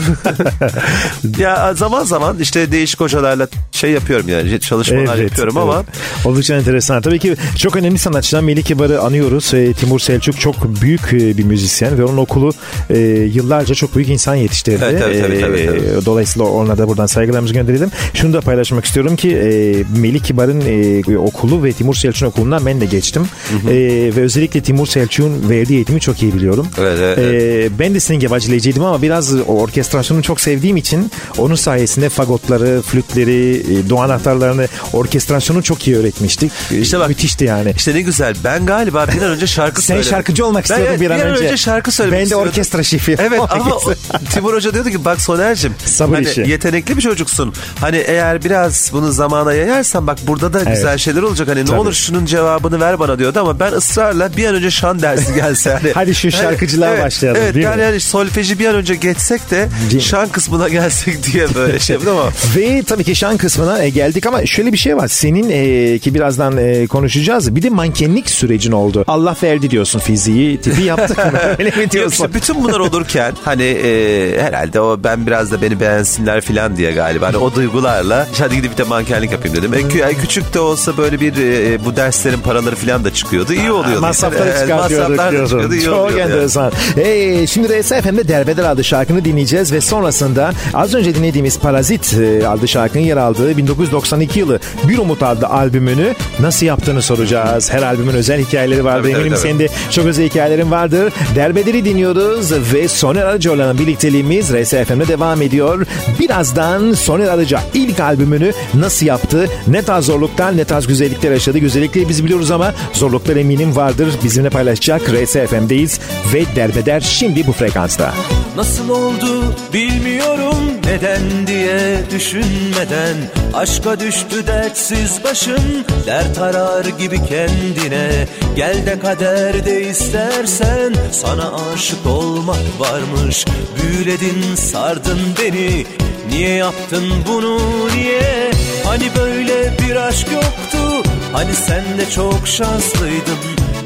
ya 1.38 1.74
zaman 1.74 2.04
zaman 2.04 2.40
işte 2.40 2.72
değişik 2.72 3.00
hocalarla 3.00 3.48
şey 3.72 3.92
yapıyorum 3.92 4.30
yani 4.30 4.60
çalışmalar 4.60 5.18
yapıyorum 5.18 5.58
ama 5.58 5.76
evet. 5.76 6.26
Oldukça 6.26 6.56
enteresan. 6.56 7.02
Tabii 7.02 7.20
ki 7.20 7.36
çok 7.58 7.76
önemli 7.76 7.98
sanatçıdan 7.98 8.44
Melih 8.44 8.64
Kibar'ı 8.64 9.02
anıyoruz. 9.02 9.54
E, 9.54 9.74
Timur 9.74 10.00
Selçuk 10.00 10.40
çok 10.40 10.56
büyük 10.82 11.14
e, 11.14 11.38
bir 11.38 11.44
müzisyen 11.44 11.98
ve 11.98 12.04
onun 12.04 12.18
okulu 12.18 12.52
e, 12.90 12.98
yıllarca 13.34 13.76
çok 13.76 13.96
büyük 13.96 14.10
insan 14.10 14.36
yetiştirdi. 14.36 14.86
Evet, 14.90 15.02
tabii, 15.02 15.22
tabii, 15.22 15.42
tabii, 15.42 15.66
tabii. 15.66 16.06
Dolayısıyla 16.06 16.48
ona 16.48 16.78
da 16.78 16.88
buradan 16.88 17.06
saygılarımızı 17.06 17.54
gönderelim. 17.54 17.92
Şunu 18.14 18.34
da 18.34 18.42
paylaşmak 18.42 18.86
istiyorum 18.86 19.16
ki 19.16 19.36
e, 19.36 19.84
Melih 20.00 20.24
Kibar'ın 20.24 20.62
e, 20.68 21.18
okulu 21.18 21.64
ve 21.64 21.74
Timur 21.74 21.96
Selçuk'un 21.96 22.28
okulundan 22.28 22.66
ben 22.66 22.82
de 22.82 22.86
geçtim. 22.86 23.28
E, 23.70 23.87
ve 23.92 24.22
özellikle 24.22 24.62
Timur 24.62 24.88
Selçuk'un 24.88 25.50
verdiği 25.50 25.74
eğitimi 25.76 26.00
çok 26.02 26.24
iyi 26.24 26.34
biliyorum. 26.34 26.68
Evet, 26.80 27.00
evet, 27.02 27.18
E, 27.20 27.80
ben 27.80 27.96
de 27.96 28.00
senin 28.00 28.20
gibi 28.20 28.36
aceleciydim 28.36 28.84
ama 28.84 29.02
biraz 29.02 29.34
orkestrasyonu 29.48 30.24
çok 30.24 30.42
sevdiğim 30.42 30.78
için 30.78 31.12
onun 31.38 31.56
sayesinde 31.56 32.10
fagotları, 32.10 32.82
flütleri, 32.82 33.56
e, 33.58 33.90
doğan 33.90 34.10
anahtarlarını, 34.10 34.68
orkestrasyonu 34.94 35.64
çok 35.64 35.88
iyi 35.88 35.98
öğretmiştik. 35.98 36.52
E, 36.72 36.78
İşte 36.80 37.00
bak- 37.00 37.08
Müthişti 37.10 37.46
yani. 37.46 37.74
İşte 37.78 37.96
ne 37.96 38.02
güzel. 38.02 38.36
Ben 38.44 38.66
galiba 38.66 39.08
bir 39.08 39.22
an 39.22 39.30
önce 39.32 39.48
şarkı 39.48 39.82
Sen 39.82 39.88
söyledim. 39.88 40.10
şarkıcı 40.10 40.46
olmak 40.46 40.64
Ben 40.64 40.76
istiyordun 40.76 40.86
evet, 40.90 41.02
bir 41.02 41.10
an 41.10 41.20
önce. 41.22 41.58
şarkı 41.58 41.92
söylemek 41.92 42.14
Ben 42.18 42.20
de 42.20 42.24
istiyordum. 42.24 42.48
orkestra 42.50 42.84
şefi. 42.84 43.16
Evet 43.20 43.40
ama. 43.50 43.78
Timur 44.34 44.54
Hoca 44.54 44.74
diyordu 44.74 44.90
ki 44.90 45.06
bak 45.06 45.22
Soner'cim 45.22 45.74
Sabır 45.86 46.16
hani 46.16 46.28
işi. 46.30 46.42
yetenekli 46.42 46.98
bir 46.98 47.02
çocuksun. 47.02 47.54
Hani 47.82 47.98
eğer 47.98 48.44
biraz 48.44 48.90
bunu 48.94 49.12
zamana 49.12 49.54
yayarsan 49.54 50.08
bak 50.08 50.18
burada 50.28 50.54
da 50.54 50.64
güzel 50.64 50.98
şeyler 50.98 51.22
olacak. 51.22 51.48
Hani 51.48 51.66
Tabii. 51.66 51.76
ne 51.76 51.80
olur 51.82 51.94
şunun 51.94 52.26
cevabını 52.26 52.80
ver 52.80 53.00
bana 53.00 53.20
diyordu 53.20 53.40
ama 53.40 53.60
ben 53.60 53.77
ısrarla 53.78 54.38
bir 54.38 54.46
an 54.48 54.56
önce 54.56 54.72
şan 54.72 55.02
dersi 55.02 55.36
gelse. 55.36 55.74
Hani, 55.74 55.92
Hadi 55.94 56.16
şu 56.16 56.32
şarkıcılığa 56.32 56.90
evet, 56.94 57.04
başlayalım, 57.04 57.42
Evet 57.44 57.56
değil 57.56 57.66
yani, 57.66 57.76
mi? 57.78 57.82
yani 57.84 58.00
solfeji 58.00 58.60
bir 58.60 58.66
an 58.66 58.76
önce 58.76 58.96
geçsek 58.96 59.52
de 59.52 59.68
Değil 59.82 59.96
mi? 59.96 60.02
şan 60.02 60.30
kısmına 60.30 60.70
gelsek 60.70 61.24
diye 61.34 61.48
böyle 61.56 61.80
şey 61.80 61.94
yaptım 61.94 62.18
ama. 62.18 62.30
Ve 62.56 62.84
tabii 62.84 63.04
ki 63.04 63.16
şan 63.16 63.38
kısmına 63.38 63.84
e, 63.84 63.90
geldik 63.90 64.26
ama 64.26 64.46
şöyle 64.46 64.74
bir 64.74 64.78
şey 64.78 64.98
var. 64.98 65.08
Senin 65.08 65.50
e, 65.50 66.00
ki 66.00 66.14
birazdan 66.14 66.58
e, 66.58 66.88
konuşacağız. 66.88 67.56
Bir 67.56 67.62
de 67.64 67.70
mankenlik 67.70 68.30
sürecin 68.30 68.72
oldu. 68.72 69.04
Allah 69.08 69.36
verdi 69.44 69.72
diyorsun 69.72 70.00
fiziği, 70.00 70.62
tipi 70.62 70.84
yaptık 70.84 71.18
mı? 71.18 71.40
Öyle 71.60 71.70
mi 71.70 71.82
Yok 71.82 71.92
diyorsun? 71.92 72.12
işte 72.26 72.34
bütün 72.34 72.64
bunlar 72.64 72.80
olurken 72.80 73.34
hani 73.46 73.64
e, 73.64 74.42
herhalde 74.42 74.82
o 74.82 75.00
ben 75.04 75.28
biraz 75.28 75.52
da 75.52 75.62
beni 75.62 75.80
beğensinler 75.80 76.42
falan 76.42 76.78
diye 76.78 76.92
galiba. 76.92 77.28
Hani 77.28 77.38
o 77.38 77.56
duygularla 77.56 78.28
hadi 78.40 78.56
gidip 78.56 78.72
bir 78.72 78.78
de 78.78 78.84
mankenlik 78.84 79.32
yapayım 79.32 79.58
dedim. 79.58 79.74
E, 79.74 79.78
kü- 79.78 79.98
yani 79.98 80.18
küçük 80.22 80.54
de 80.54 80.60
olsa 80.60 80.98
böyle 80.98 81.20
bir 81.20 81.34
e, 81.38 81.86
bu 81.86 81.96
derslerin 81.96 82.40
paraları 82.40 82.76
falan 82.76 83.04
da 83.06 83.14
çıkıyordu. 83.14 83.54
İyi 83.54 83.67
oluyordu. 83.72 84.02
Masrafları 84.02 84.50
Yani, 84.50 84.60
çıkartıyorduk 84.60 85.10
masraflar 85.10 85.32
diyorsun. 85.32 85.72
iyi 85.72 85.82
Çok 85.82 85.94
oluyordu 85.94 86.18
yani. 86.20 86.32
enteresan. 86.32 86.72
Ee, 86.98 87.48
şimdi 87.48 87.70
Reysa 87.70 88.02
FM'de 88.02 88.28
Derbeder 88.28 88.64
adlı 88.64 88.84
şarkını 88.84 89.26
dinleyeceğiz 89.26 89.72
ve 89.74 89.82
sonrasında 89.82 90.52
az 90.74 90.94
önce 90.94 91.16
dinlediğimiz 91.16 91.60
Parazit 91.60 92.14
e, 92.14 92.48
adlı 92.48 92.68
şarkının 92.68 93.04
yer 93.04 93.18
aldığı 93.18 93.58
1992 93.58 94.40
yılı 94.40 94.60
Bir 94.88 94.98
Umut 94.98 95.24
adlı 95.24 95.48
albümünü 95.48 96.14
nasıl 96.40 96.66
yaptığını 96.66 97.02
soracağız. 97.02 97.74
Her 97.74 97.82
albümün 97.84 98.14
özel 98.14 98.42
hikayeleri 98.46 98.86
vardır. 98.86 99.04
Tabii, 99.04 99.12
Eminim 99.12 99.30
tabii. 99.32 99.40
senin 99.42 99.60
de 99.60 99.68
çok 99.92 100.06
özel 100.06 100.26
hikayelerin 100.30 100.72
vardır. 100.72 101.14
Derbeder'i 101.36 101.86
dinliyoruz 101.86 102.74
ve 102.74 102.88
Soner 102.88 103.22
Arıcıoğlu'nun 103.26 103.78
birlikteliğimiz 103.78 104.54
Reysa 104.54 104.86
FM'de 104.86 105.08
devam 105.08 105.42
ediyor. 105.42 105.86
Birazdan 106.20 106.94
Soner 106.94 107.28
Arıca 107.28 107.60
ilk 107.74 108.00
albümünü 108.00 108.54
nasıl 108.74 109.06
yaptı? 109.06 109.48
Ne 109.68 109.82
tarz 109.82 110.06
zorluklar, 110.06 110.58
ne 110.58 110.64
tarz 110.66 110.88
güzellikler 110.88 111.32
yaşadı? 111.32 111.58
Güzellikleri 111.58 112.10
biz 112.10 112.24
biliyoruz 112.26 112.52
ama 112.52 112.74
zorluklar 112.94 113.36
eminim 113.36 113.57
vardır. 113.66 114.10
Bizimle 114.24 114.50
paylaşacak 114.50 115.12
Reysa 115.12 115.48
FM'deyiz 115.48 116.00
ve 116.34 116.56
Derbeder 116.56 117.02
şimdi 117.02 117.48
bu 117.48 117.52
frekansta. 117.52 118.14
Nasıl 118.56 118.90
oldu 118.90 119.56
bilmiyorum 119.74 120.56
neden 120.86 121.48
diye 121.48 122.00
düşünmeden 122.12 123.16
Aşka 123.54 124.00
düştü 124.00 124.48
dertsiz 124.48 125.24
başım 125.24 125.86
dert 126.08 126.38
arar 126.38 126.86
gibi 126.86 127.18
kendine 127.18 128.28
Gel 128.56 128.86
de 128.86 129.00
kaderde 129.00 129.90
istersen 129.90 130.94
sana 131.12 131.52
aşık 131.74 132.06
olmak 132.06 132.80
varmış 132.80 133.46
Büyüledin 133.82 134.56
sardın 134.56 135.20
beni 135.40 135.86
niye 136.30 136.56
yaptın 136.56 137.04
bunu 137.28 137.60
niye 137.96 138.52
Hani 138.88 139.16
böyle 139.16 139.78
bir 139.80 139.96
aşk 139.96 140.28
yoktu 140.32 141.10
Hani 141.34 141.54
sen 141.54 141.98
de 141.98 142.10
çok 142.10 142.48
şanslıydın. 142.48 143.38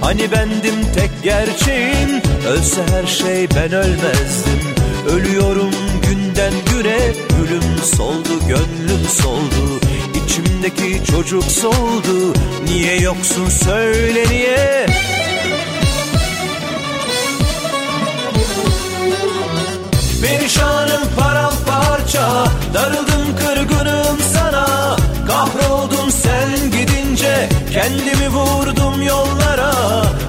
Hani 0.02 0.32
bendim 0.32 0.76
tek 0.96 1.12
gerçeğin 1.24 2.22
Ölse 2.48 2.82
her 2.92 3.08
şey 3.08 3.50
ben 3.56 3.72
ölmezdim. 3.72 4.62
Ölüyorum 5.10 5.72
günden 6.02 6.54
güne 6.74 7.00
Gülüm 7.40 7.78
soldu 7.98 8.40
gönlüm 8.48 9.08
soldu. 9.10 9.80
İçimdeki 10.26 11.06
çocuk 11.12 11.44
soldu 11.44 12.34
Niye 12.66 13.00
yoksun 13.00 13.50
söyle 13.50 14.30
niye? 14.30 14.86
Perişanım 20.22 21.02
paramparça 21.20 22.46
Darıldım 22.74 23.11
Kendimi 27.82 28.30
vurdum 28.30 29.02
yollara. 29.02 29.74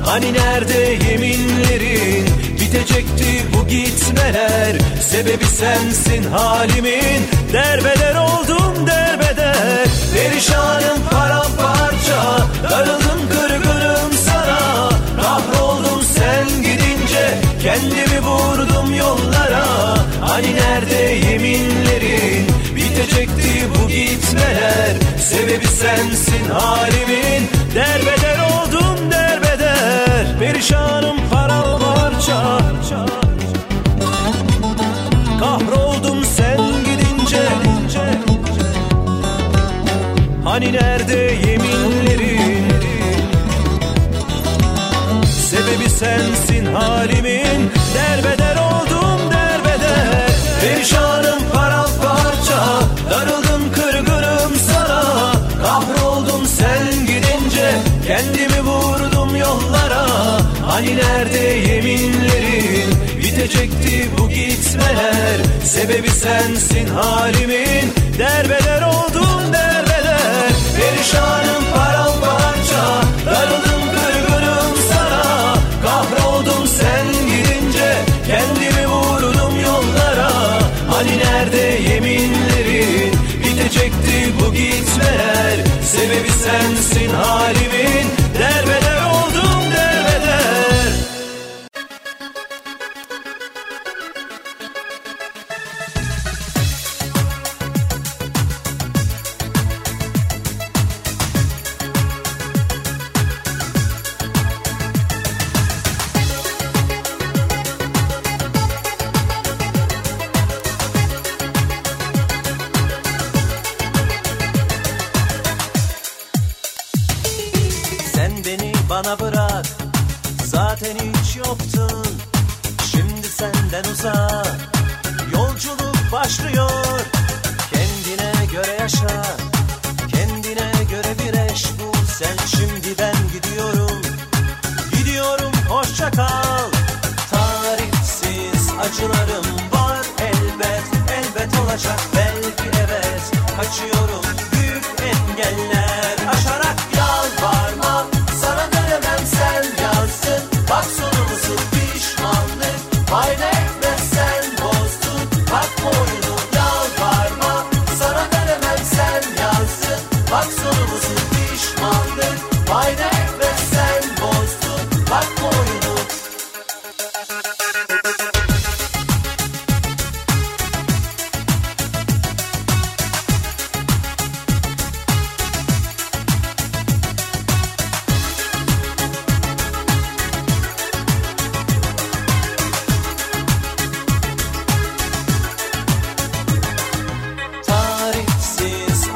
Hani 0.07 0.33
nerede 0.33 0.79
yeminlerin? 1.11 2.27
Bitecekti 2.61 3.43
bu 3.55 3.69
gitmeler. 3.69 4.77
Sebebi 5.11 5.45
sensin 5.45 6.33
halimin. 6.33 7.23
Derbeder 7.53 8.15
oldum 8.15 8.87
derbeder. 8.87 9.87
Perişanım 10.15 10.99
paramparça. 11.11 12.47
Darıldım 12.71 13.29
kırgınım 13.31 14.13
sana. 14.25 14.89
Kahroldum 15.23 16.03
sen 16.03 16.49
gidince. 16.63 17.39
Kendimi 17.63 18.21
vurdum 18.23 18.95
yollara. 18.95 19.67
Hani 20.21 20.57
nerede 20.57 21.29
yeminlerin? 21.31 22.52
bu 23.69 23.89
gitmeler. 23.89 24.97
Sebebi 25.19 25.67
sensin 25.67 26.51
halimin. 26.51 27.49
Derbeder 27.75 28.39
oldum 28.39 29.11
derbeder. 29.11 30.39
Perişanım 30.39 31.17
param 31.31 31.81
parça 31.81 32.59
Kahroldum 35.41 36.25
sen 36.25 36.59
gidince. 36.59 37.43
Hani 40.45 40.73
nerede 40.73 41.17
yeminlerin? 41.49 42.67
Sebebi 45.51 45.91
sensin 45.91 46.75
halimin. 46.75 47.71
Derbeder 47.95 48.57
oldum 48.57 49.21
derbeder. 49.31 50.31
Perişanım 50.61 51.22
Kendimi 58.23 58.61
vurdum 58.65 59.37
yollara. 59.37 60.07
Hani 60.67 60.97
nerede 60.97 61.39
yeminlerin? 61.39 62.91
Bitecekti 63.19 64.11
bu 64.19 64.29
gitmeler. 64.29 65.41
Sebebi 65.65 66.11
sensin 66.11 66.87
halimin. 66.87 67.93
Derbeder 68.19 68.83
oldum 68.83 69.53
derbeder 69.53 70.53
Perişan 70.77 71.52
bu 84.43 84.55
gitmeler. 84.55 85.59
Sebebi 85.83 86.33
sensin 86.33 87.15
halimin. 87.15 88.22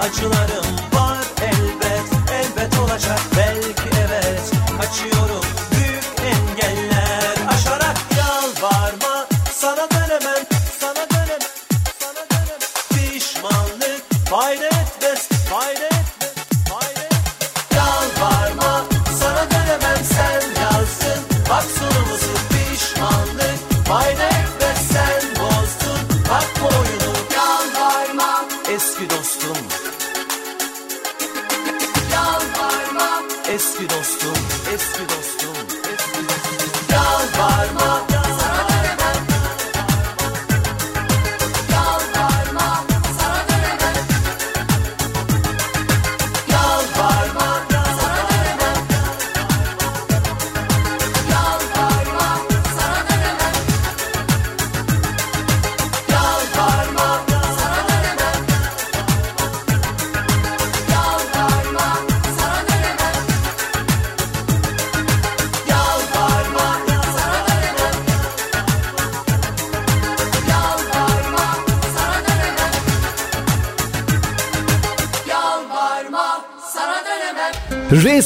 acılarım. 0.06 0.65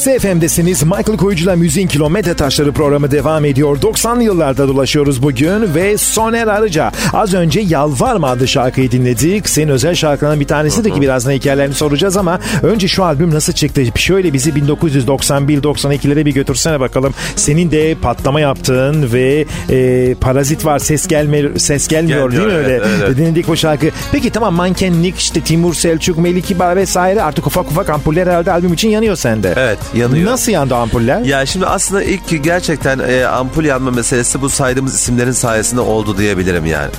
RSFM'desiniz. 0.01 0.83
Michael 0.83 1.17
Koyucu'la 1.17 1.55
Müziğin 1.55 1.87
Kilometre 1.87 2.33
Taşları 2.33 2.71
programı 2.71 3.11
devam 3.11 3.45
ediyor. 3.45 3.77
90'lı 3.77 4.23
yıllarda 4.23 4.67
dolaşıyoruz 4.67 5.23
bugün 5.23 5.75
ve 5.75 5.97
Soner 5.97 6.47
Arıca. 6.47 6.91
Az 7.13 7.33
önce 7.33 7.59
Yalvarma 7.59 8.29
adlı 8.29 8.47
şarkıyı 8.47 8.91
dinledik. 8.91 9.49
Senin 9.49 9.67
özel 9.67 9.95
şarkılarından 9.95 10.39
bir 10.39 10.47
tanesi 10.47 10.83
de 10.83 10.89
ki 10.91 11.01
birazdan 11.01 11.31
hikayelerini 11.31 11.73
soracağız 11.73 12.17
ama 12.17 12.39
önce 12.63 12.87
şu 12.87 13.03
albüm 13.03 13.33
nasıl 13.33 13.53
çıktı? 13.53 13.81
Şöyle 13.95 14.33
bizi 14.33 14.49
1991-92'lere 14.49 16.25
bir 16.25 16.33
götürsene 16.33 16.79
bakalım. 16.79 17.13
Senin 17.35 17.71
de 17.71 17.95
patlama 17.95 18.39
yaptığın 18.39 19.13
ve 19.13 19.45
e, 19.69 20.15
Parazit 20.21 20.65
var 20.65 20.79
ses 20.79 21.07
gelme 21.07 21.59
ses 21.59 21.87
gelmiyor, 21.87 22.31
Gelmiyor, 22.31 22.51
değil 22.51 22.59
mi 22.59 22.65
öyle? 22.65 22.75
evet, 22.75 22.87
evet. 23.05 23.17
Dinledik 23.17 23.47
bu 23.47 23.57
şarkı. 23.57 23.87
Peki 24.11 24.29
tamam 24.29 24.53
mankenlik 24.53 25.17
işte 25.19 25.41
Timur 25.41 25.73
Selçuk, 25.73 26.17
Melih 26.17 26.41
Kibar 26.43 26.75
vesaire 26.75 27.21
artık 27.21 27.47
ufak 27.47 27.71
ufak 27.71 27.89
ampuller 27.89 28.27
herhalde 28.27 28.51
albüm 28.51 28.73
için 28.73 28.89
yanıyor 28.89 29.15
sende. 29.15 29.53
Evet 29.57 29.77
yanıyor. 29.93 30.31
Nasıl 30.31 30.51
yandı 30.51 30.75
ampuller? 30.75 31.21
Ya 31.21 31.45
şimdi 31.45 31.65
aslında 31.65 32.03
ilk 32.03 32.43
gerçekten 32.43 32.99
e, 32.99 33.25
ampul 33.25 33.65
yanma 33.65 33.91
meselesi 33.91 34.41
bu 34.41 34.49
saydığımız 34.49 34.95
isimlerin 34.95 35.31
sayesinde 35.31 35.81
oldu 35.81 36.17
diyebilirim 36.17 36.65
yani. 36.65 36.91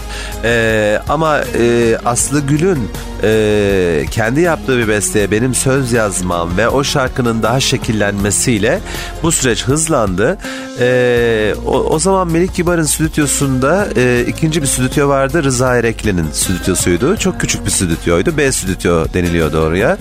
E, 0.44 1.00
ama 1.08 1.40
e, 1.40 1.96
Aslı 2.04 2.40
Gül'ün 2.40 2.88
e, 3.22 4.04
kendi 4.10 4.40
yaptığı 4.40 4.78
bir 4.78 4.88
besteye 4.88 5.30
benim 5.30 5.54
söz 5.54 5.92
yazmam 5.92 6.56
ve 6.56 6.68
o 6.68 6.84
şarkının 6.84 7.42
daha 7.42 7.60
şekillenmesiyle 7.60 8.80
bu 9.22 9.32
süreç 9.32 9.64
hızlandı. 9.64 10.38
E, 10.80 11.54
o, 11.66 11.70
o 11.70 11.98
zaman 11.98 12.28
Melik 12.28 12.54
Kibar'ın 12.54 12.82
stüdyosunda 12.82 13.88
e, 13.96 14.24
ikinci 14.28 14.62
bir 14.62 14.66
stüdyo 14.66 15.08
vardı. 15.08 15.44
Rıza 15.44 15.76
Erekli'nin 15.76 16.30
stüdyosuydu. 16.32 17.16
Çok 17.16 17.40
küçük 17.40 17.66
bir 17.66 17.70
stüdyoydu. 17.70 18.36
B 18.36 18.52
stüdyo 18.52 19.04
deniliyordu 19.14 19.58
oraya. 19.58 19.98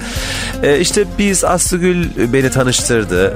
E, 0.64 0.80
işte 0.80 1.06
biz 1.18 1.44
Aslı 1.44 1.78
Gül 1.78 2.08
beni 2.34 2.50
tanıştırdı. 2.50 2.81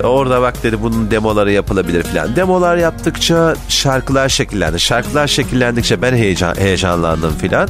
Orada 0.03 0.41
bak 0.41 0.63
dedi 0.63 0.81
bunun 0.81 1.12
demoları 1.12 1.51
yapılabilir 1.51 2.03
falan. 2.03 2.36
Demolar 2.36 2.77
yaptıkça 2.77 3.55
şarkılar 3.69 4.29
şekillendi. 4.29 4.79
Şarkılar 4.79 5.27
şekillendikçe 5.27 6.01
ben 6.01 6.13
heyecan 6.13 6.55
heyecanlandım 6.55 7.36
filan. 7.36 7.69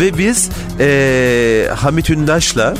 Ve 0.00 0.18
biz 0.18 0.50
e, 0.80 1.68
Hamit 1.76 2.10
Ündaş'la 2.10 2.74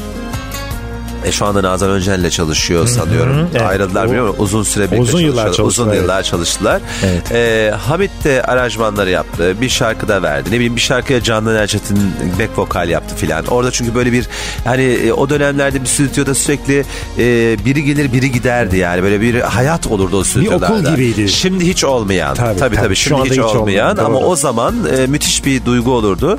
e, 1.27 1.33
şu 1.33 1.47
anda 1.47 1.63
Nazan 1.63 1.91
Öncel'le 1.91 2.31
çalışıyor 2.31 2.87
sanıyorum. 2.89 3.49
evet. 3.53 3.63
Ayrıldılar 3.63 4.03
O- 4.05 4.07
bilmiyorum. 4.07 4.35
Uzun 4.39 4.63
süre 4.63 4.85
birlikte 4.91 5.03
Uzun 5.03 5.21
yıllar 5.21 5.45
çalıştılar, 5.45 5.67
Uzun 5.67 5.89
evet. 5.89 6.03
yıllar 6.03 6.23
çalıştılar. 6.23 6.83
Evet. 7.05 7.33
E, 7.33 7.71
Hamit 7.87 8.11
de 8.25 8.43
aranjmanları 8.43 9.11
yaptı. 9.11 9.61
Bir 9.61 9.69
şarkı 9.69 10.09
da 10.09 10.23
verdi. 10.23 10.51
Ne 10.51 10.55
bileyim 10.55 10.77
bir 10.77 10.81
şarkıya 10.81 11.23
Candan 11.23 11.55
Erçetin 11.57 11.99
back 12.41 12.59
vokal 12.59 12.89
yaptı 12.89 13.17
filan. 13.17 13.47
Orada 13.47 13.71
çünkü 13.71 13.95
böyle 13.95 14.13
bir 14.13 14.27
hani 14.65 14.83
e, 14.83 15.13
o 15.13 15.29
dönemlerde 15.31 15.81
bir 15.81 15.87
stüdyoda 15.87 16.35
sürekli 16.35 16.85
e, 17.19 17.57
biri 17.65 17.85
gelir 17.85 18.13
biri 18.13 18.33
giderdi 18.33 18.77
yani. 18.77 19.03
Böyle 19.03 19.21
bir 19.21 19.41
hayat 19.41 19.87
olurdu 19.87 20.17
o 20.19 20.25
stüdyolarda. 20.25 20.67
okul 20.75 20.85
gibiydi. 20.91 21.29
Şimdi 21.29 21.67
hiç 21.67 21.85
olmayan. 21.85 22.35
Tabii, 22.35 22.59
Tabii 22.59 22.75
tabii, 22.75 22.85
tabii. 22.87 22.97
Şimdi 22.97 23.23
hiç, 23.25 23.31
hiç 23.33 23.39
olmayan, 23.39 23.57
olmayan 23.91 23.97
ama 23.97 24.19
o 24.19 24.37
zaman 24.37 24.75
e, 24.99 25.07
müthiş 25.07 25.45
bir 25.45 25.65
duygu 25.65 25.93
olurdu. 25.93 26.39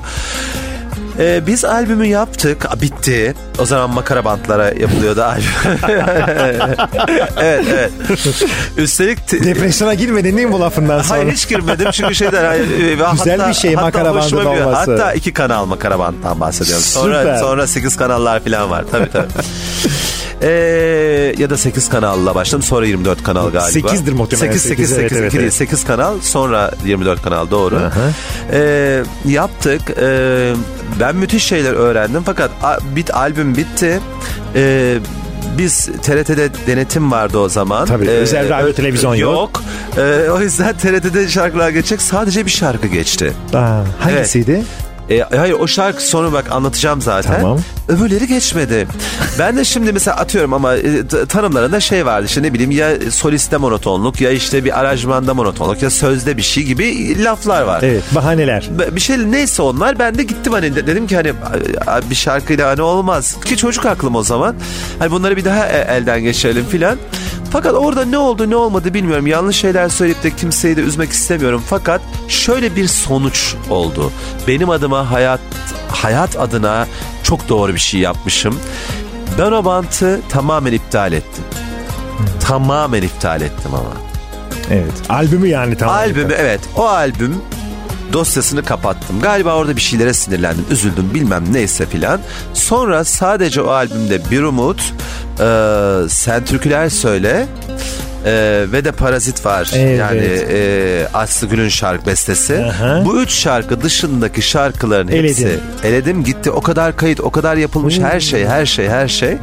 Ee, 1.20 1.48
biz 1.48 1.66
albümü 1.66 2.06
yaptık. 2.06 2.66
Bitti. 2.82 3.34
O 3.60 3.66
zaman 3.66 3.90
makara 3.90 4.26
bantlara 4.26 4.66
yapılıyordu 4.66 5.24
albüm. 5.24 5.80
evet 7.38 7.66
evet. 7.74 7.92
Üstelik 8.78 9.28
te- 9.28 9.44
Depresyona 9.44 9.94
girmedin 9.94 10.38
değil 10.38 10.48
mi 10.48 10.54
bu 10.54 10.60
lafından 10.60 11.02
sonra? 11.02 11.20
Hayır 11.20 11.32
hiç 11.32 11.48
girmedim 11.48 11.88
çünkü 11.92 12.16
şeyden 12.16 12.46
hayır, 12.46 12.64
e, 13.00 13.12
Güzel 13.12 13.50
bir 13.50 13.54
şey 13.54 13.76
makara 13.76 14.16
bandının 14.16 14.46
olması. 14.46 14.92
Hatta 14.92 15.14
iki 15.14 15.34
kanal 15.34 15.66
makara 15.66 16.00
bandından 16.00 16.40
bahsediyorum. 16.40 16.84
Sonra 16.84 17.20
Süper. 17.22 17.38
sonra 17.38 17.68
sekiz 17.68 17.98
kanallar 17.98 18.44
falan 18.44 18.70
var. 18.72 18.86
Tabii 18.92 19.12
tabii. 19.12 19.28
Ee, 20.42 21.36
ya 21.38 21.50
da 21.50 21.58
8 21.58 21.90
kanalla 21.90 22.36
başladım 22.36 22.64
sonra 22.64 22.86
24 22.86 23.24
kanal 23.24 23.44
galiba. 23.50 23.62
Sekizdir 23.62 24.14
muhtemelen, 24.14 24.48
8 24.48 24.62
8 24.62 24.70
sekiz, 24.70 24.92
evet, 24.92 25.10
8 25.12 25.18
evet, 25.18 25.32
2 25.32 25.38
değil 25.38 25.44
evet. 25.44 25.54
8 25.54 25.86
kanal 25.86 26.22
sonra 26.22 26.72
24 26.86 27.22
kanal 27.22 27.50
doğru. 27.52 27.82
Ee, 28.52 29.04
yaptık. 29.26 29.82
Ee, 30.02 30.54
ben 31.00 31.16
müthiş 31.16 31.44
şeyler 31.44 31.74
öğrendim 31.74 32.24
fakat 32.26 32.52
bit 32.96 33.16
albüm 33.16 33.58
bitti. 33.58 34.00
Ee, 34.56 34.98
biz 35.58 35.86
TRT'de 35.86 36.50
denetim 36.68 37.12
vardı 37.12 37.38
o 37.38 37.50
zaman. 37.50 37.86
Ee, 37.86 37.90
Tabii, 37.90 38.10
özel 38.10 38.50
radyo, 38.50 38.74
televizyon 38.74 39.16
yok. 39.16 39.34
Yok. 39.34 39.64
Ee, 39.98 40.30
o 40.30 40.42
yüzden 40.42 40.78
TRT'de 40.78 41.28
şarkılar 41.28 41.70
geçecek. 41.70 42.02
Sadece 42.02 42.46
bir 42.46 42.52
şarkı 42.52 42.88
geçti. 42.88 43.34
Aa, 43.54 43.82
hangisiydi? 44.00 44.64
E, 45.10 45.20
hayır 45.38 45.54
o 45.60 45.68
şarkı 45.68 46.04
sonra 46.04 46.32
bak 46.34 46.52
anlatacağım 46.52 47.02
zaten. 47.02 47.42
Tamam. 47.42 47.60
Öbürleri 47.88 48.28
geçmedi. 48.28 48.88
ben 49.40 49.58
de 49.58 49.66
şimdi 49.66 49.94
mesela 49.94 50.18
atıyorum 50.18 50.54
ama 50.54 50.76
e, 50.76 51.08
tanımlarında 51.30 51.80
şey 51.80 52.06
vardı 52.06 52.26
işte 52.28 52.44
ne 52.44 52.54
bileyim 52.54 52.72
ya 52.72 52.90
soliste 53.12 53.58
monotonluk 53.58 54.22
ya 54.22 54.32
işte 54.32 54.66
bir 54.66 54.80
aranjmanda 54.80 55.34
monotonluk 55.34 55.82
ya 55.82 55.90
sözde 55.90 56.38
bir 56.38 56.42
şey 56.42 56.64
gibi 56.64 57.24
laflar 57.24 57.62
var. 57.62 57.80
Evet 57.84 58.04
bahaneler. 58.16 58.70
Bir 58.92 59.02
şey 59.02 59.32
neyse 59.32 59.62
onlar 59.62 60.00
ben 60.00 60.18
de 60.18 60.24
gittim 60.24 60.54
hani 60.54 60.76
de- 60.76 60.88
dedim 60.88 61.08
ki 61.08 61.16
hani 61.16 61.34
bir 62.10 62.16
şarkıyla 62.16 62.70
hani 62.70 62.82
olmaz 62.82 63.36
ki 63.46 63.58
çocuk 63.58 63.86
aklım 63.86 64.16
o 64.16 64.24
zaman 64.24 64.56
hani 65.00 65.12
bunları 65.12 65.38
bir 65.38 65.46
daha 65.46 65.68
e- 65.68 65.88
elden 65.98 66.22
geçirelim 66.24 66.66
filan 66.66 66.98
fakat 67.52 67.74
orada 67.74 68.06
ne 68.06 68.18
oldu 68.18 68.50
ne 68.50 68.56
olmadı 68.56 68.94
bilmiyorum. 68.94 69.28
Yanlış 69.28 69.58
şeyler 69.58 69.90
söyleyip 69.90 70.24
de 70.24 70.36
kimseyi 70.36 70.78
de 70.78 70.82
üzmek 70.82 71.12
istemiyorum. 71.12 71.64
Fakat 71.70 72.02
şöyle 72.28 72.76
bir 72.76 72.88
sonuç 72.88 73.56
oldu. 73.70 74.12
Benim 74.48 74.70
adıma 74.70 75.12
hayat 75.12 75.40
hayat 75.92 76.40
adına 76.40 76.88
çok 77.24 77.50
doğru 77.50 77.74
bir 77.74 77.80
şey 77.80 78.00
yapmışım. 78.00 78.60
Ben 79.40 79.52
o 79.52 79.66
bantı 79.66 80.22
tamamen 80.30 80.74
iptal 80.74 81.14
ettim. 81.14 81.44
Tamamen 82.40 83.02
iptal 83.02 83.42
ettim 83.42 83.72
ama. 83.74 83.94
Evet. 84.72 84.94
Albümü 85.10 85.48
yani 85.48 85.76
tamam. 85.76 85.96
Albümü 85.96 86.34
evet. 86.34 86.62
O 86.76 86.88
albüm 86.88 87.36
dosyasını 88.14 88.64
kapattım. 88.64 89.22
Galiba 89.22 89.56
orada 89.56 89.76
bir 89.76 89.82
şeylere 89.82 90.14
sinirlendim, 90.14 90.66
üzüldüm 90.72 91.14
bilmem 91.14 91.44
neyse 91.52 91.86
filan. 91.86 92.20
Sonra 92.54 93.04
sadece 93.04 93.62
o 93.62 93.70
albümde 93.70 94.32
Bir 94.32 94.42
Umut, 94.42 94.82
e, 95.40 96.10
Sen 96.10 96.46
Türküler 96.46 96.90
Söyle 96.90 97.48
e, 98.26 98.66
ve 98.72 98.86
de 98.86 98.92
Parazit 98.92 99.46
var. 99.46 99.72
Evet. 99.76 100.00
Yani 100.00 100.28
e, 100.50 101.08
Aslı 101.14 101.48
Gül'ün 101.48 101.70
şarkı 101.70 102.06
bestesi. 102.06 102.58
Aha. 102.66 103.06
Bu 103.06 103.22
üç 103.22 103.32
şarkı 103.32 103.82
dışındaki 103.82 104.42
şarkıların 104.42 105.08
hepsi 105.08 105.46
Eledin. 105.46 105.62
eledim 105.84 106.24
gitti. 106.24 106.52
O 106.52 106.62
kadar 106.62 106.96
kayıt, 106.96 107.20
o 107.22 107.30
kadar 107.32 107.56
yapılmış 107.56 108.00
her 108.00 108.20
şey, 108.20 108.46
her 108.46 108.66
şey, 108.66 108.90
her 108.90 109.08
şey. 109.08 109.38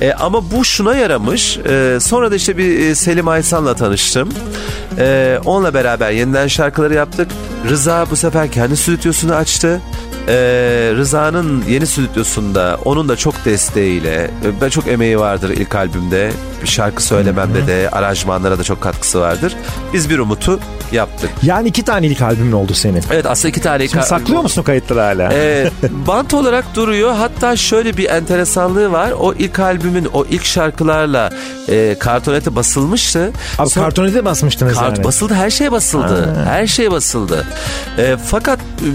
E, 0.00 0.12
ama 0.12 0.50
bu 0.50 0.64
şuna 0.64 0.94
yaramış. 0.96 1.58
E, 1.58 1.98
sonra 2.00 2.30
da 2.30 2.34
işte 2.36 2.58
bir 2.58 2.78
e, 2.80 2.94
Selim 2.94 3.28
Aysan'la 3.28 3.74
tanıştım. 3.74 4.28
E, 4.98 5.38
onunla 5.44 5.74
beraber 5.74 6.10
yeniden 6.10 6.46
şarkıları 6.46 6.94
yaptık. 6.94 7.28
Rıza 7.70 8.06
bu 8.10 8.16
sefer 8.16 8.50
kendi 8.52 8.76
stüdyosunu 8.76 9.34
açtı. 9.34 9.80
E, 10.28 10.34
Rıza'nın 10.96 11.64
yeni 11.68 11.86
stüdyosunda 11.86 12.78
onun 12.84 13.08
da 13.08 13.16
çok 13.16 13.44
desteğiyle 13.44 14.14
e, 14.44 14.60
ben 14.60 14.68
çok 14.68 14.86
emeği 14.88 15.18
vardır 15.18 15.50
ilk 15.50 15.74
albümde. 15.74 16.30
Bir 16.62 16.68
şarkı 16.68 17.02
söylememde 17.02 17.66
de 17.66 17.88
aranjmanlara 17.92 18.58
da 18.58 18.62
çok 18.62 18.80
katkısı 18.80 19.20
vardır. 19.20 19.56
Biz 19.92 20.10
bir 20.10 20.18
umutu 20.18 20.60
yaptık. 20.92 21.30
Yani 21.42 21.68
iki 21.68 21.82
tane 21.82 22.06
ilk 22.06 22.22
albümün 22.22 22.52
oldu 22.52 22.74
senin. 22.74 23.02
Evet 23.12 23.26
aslında 23.26 23.48
iki 23.48 23.60
tane 23.60 23.84
ilk 23.84 23.90
Şimdi 23.90 24.06
saklıyor 24.06 24.42
musun 24.42 24.62
kayıtları 24.62 25.00
hala? 25.00 25.32
ee, 25.32 25.70
bant 26.06 26.34
olarak 26.34 26.64
duruyor. 26.74 27.14
Hatta 27.14 27.56
şöyle 27.56 27.96
bir 27.96 28.08
enteresanlığı 28.08 28.92
var. 28.92 29.10
O 29.20 29.34
ilk 29.34 29.58
albümün 29.88 30.08
o 30.12 30.24
ilk 30.24 30.44
şarkılarla 30.44 31.30
e, 31.68 31.96
kartonete 31.98 32.56
basılmıştı. 32.56 33.32
Abi 33.58 33.68
Sonra- 33.68 33.84
kartonete 33.84 34.24
basmıştınız 34.24 34.74
Kart 34.74 34.96
yani. 34.96 35.04
basıldı, 35.04 35.34
her 35.34 35.50
şey 35.50 35.72
basıldı. 35.72 36.44
Her 36.44 36.66
şey 36.66 36.90
basıldı. 36.90 37.46
E, 37.98 38.16
fakat 38.26 38.58
e, 38.58 38.88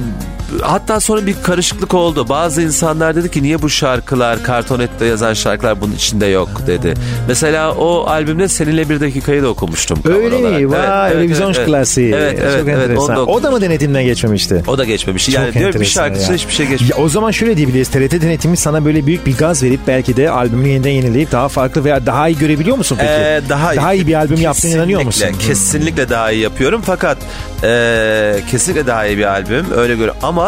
hatta 0.62 1.00
sonra 1.00 1.26
bir 1.26 1.36
karışıklık 1.44 1.94
oldu. 1.94 2.30
Bazı 2.30 2.62
insanlar 2.62 3.16
dedi 3.16 3.32
ki 3.32 3.44
niye 3.44 3.62
bu 3.62 3.70
şarkılar 3.70 4.44
kartonette 4.44 5.06
yazan 5.06 5.34
şarkılar 5.34 5.82
bunun 5.82 5.94
içinde 5.94 6.26
yok 6.26 6.50
dedi. 6.68 6.94
Mesela 7.28 7.72
o 7.72 8.06
albümde 8.08 8.48
seninle 8.48 8.90
bir 8.90 9.00
dakikayı 9.00 9.44
da 9.44 9.48
okumuştum. 9.48 10.00
Öyle 10.06 10.36
olarak. 10.36 10.62
mi? 10.62 10.72
Vay 10.72 10.80
Evet, 11.04 11.14
televizyon 11.14 11.48
evet, 11.48 11.58
evet. 11.58 11.68
klasiği. 11.68 12.14
Evet, 12.14 12.40
evet, 12.42 12.60
Çok 12.60 12.70
evet, 12.70 12.84
enteresan. 12.90 13.16
da 13.16 13.26
o 13.26 13.44
da 13.44 13.52
mı 13.52 13.62
denetimden 13.62 14.04
geçmemişti? 14.04 14.64
O 14.68 14.78
da 14.78 14.86
geçmemiş. 14.86 15.26
Çok 15.26 15.36
Yani 15.36 15.54
diyor 15.54 15.62
bir 15.62 15.68
enteresan 15.68 16.02
şarkısı 16.02 16.32
ya. 16.32 16.38
hiçbir 16.38 16.54
şey 16.54 16.68
geçmemiş. 16.68 16.98
Ya 16.98 17.04
o 17.04 17.10
zaman 17.10 17.32
şöyle 17.32 17.58
diyebiliriz. 17.58 17.88
TRT 17.90 18.22
denetimi 18.22 18.58
sana 18.58 18.86
böyle 18.86 19.06
büyük 19.06 19.26
bir 19.26 19.38
gaz 19.38 19.64
verip 19.64 19.80
belki 19.88 20.18
de 20.18 20.30
albümünü 20.30 20.68
yeniden 20.68 20.90
yenileyip 20.92 21.32
daha 21.32 21.48
farklı 21.50 21.84
veya 21.84 22.06
daha 22.06 22.28
iyi 22.30 22.38
görebiliyor 22.38 22.78
musun 22.78 22.98
peki? 23.00 23.12
Ee, 23.12 23.42
daha, 23.50 23.94
iyi 23.94 24.08
bir 24.08 24.14
albüm 24.14 24.38
yaptığına 24.42 24.72
inanıyor 24.72 25.02
musun? 25.02 25.26
Kesinlikle, 25.26 25.48
Kesinlikle 25.48 26.10
daha 26.10 26.32
iyi 26.32 26.42
yapıyorum 26.42 26.82
fakat 26.86 27.18
e, 27.64 28.36
kesinlikle 28.52 28.88
daha 28.88 29.06
iyi 29.06 29.18
bir 29.18 29.24
albüm 29.24 29.66
öyle 29.78 29.96
göre 29.96 30.12
ama 30.24 30.43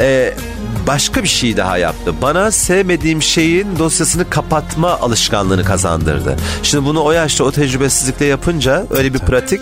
e, 0.00 0.34
başka 0.86 1.22
bir 1.22 1.28
şey 1.28 1.56
daha 1.56 1.78
yaptı. 1.78 2.14
Bana 2.22 2.50
sevmediğim 2.50 3.22
şeyin 3.22 3.78
dosyasını 3.78 4.30
kapatma 4.30 4.90
alışkanlığını 4.90 5.64
kazandırdı. 5.64 6.36
Şimdi 6.62 6.84
bunu 6.84 7.04
o 7.04 7.12
yaşta 7.12 7.44
o 7.44 7.52
tecrübesizlikle 7.52 8.26
yapınca 8.26 8.86
öyle 8.90 9.14
bir 9.14 9.18
pratik 9.18 9.60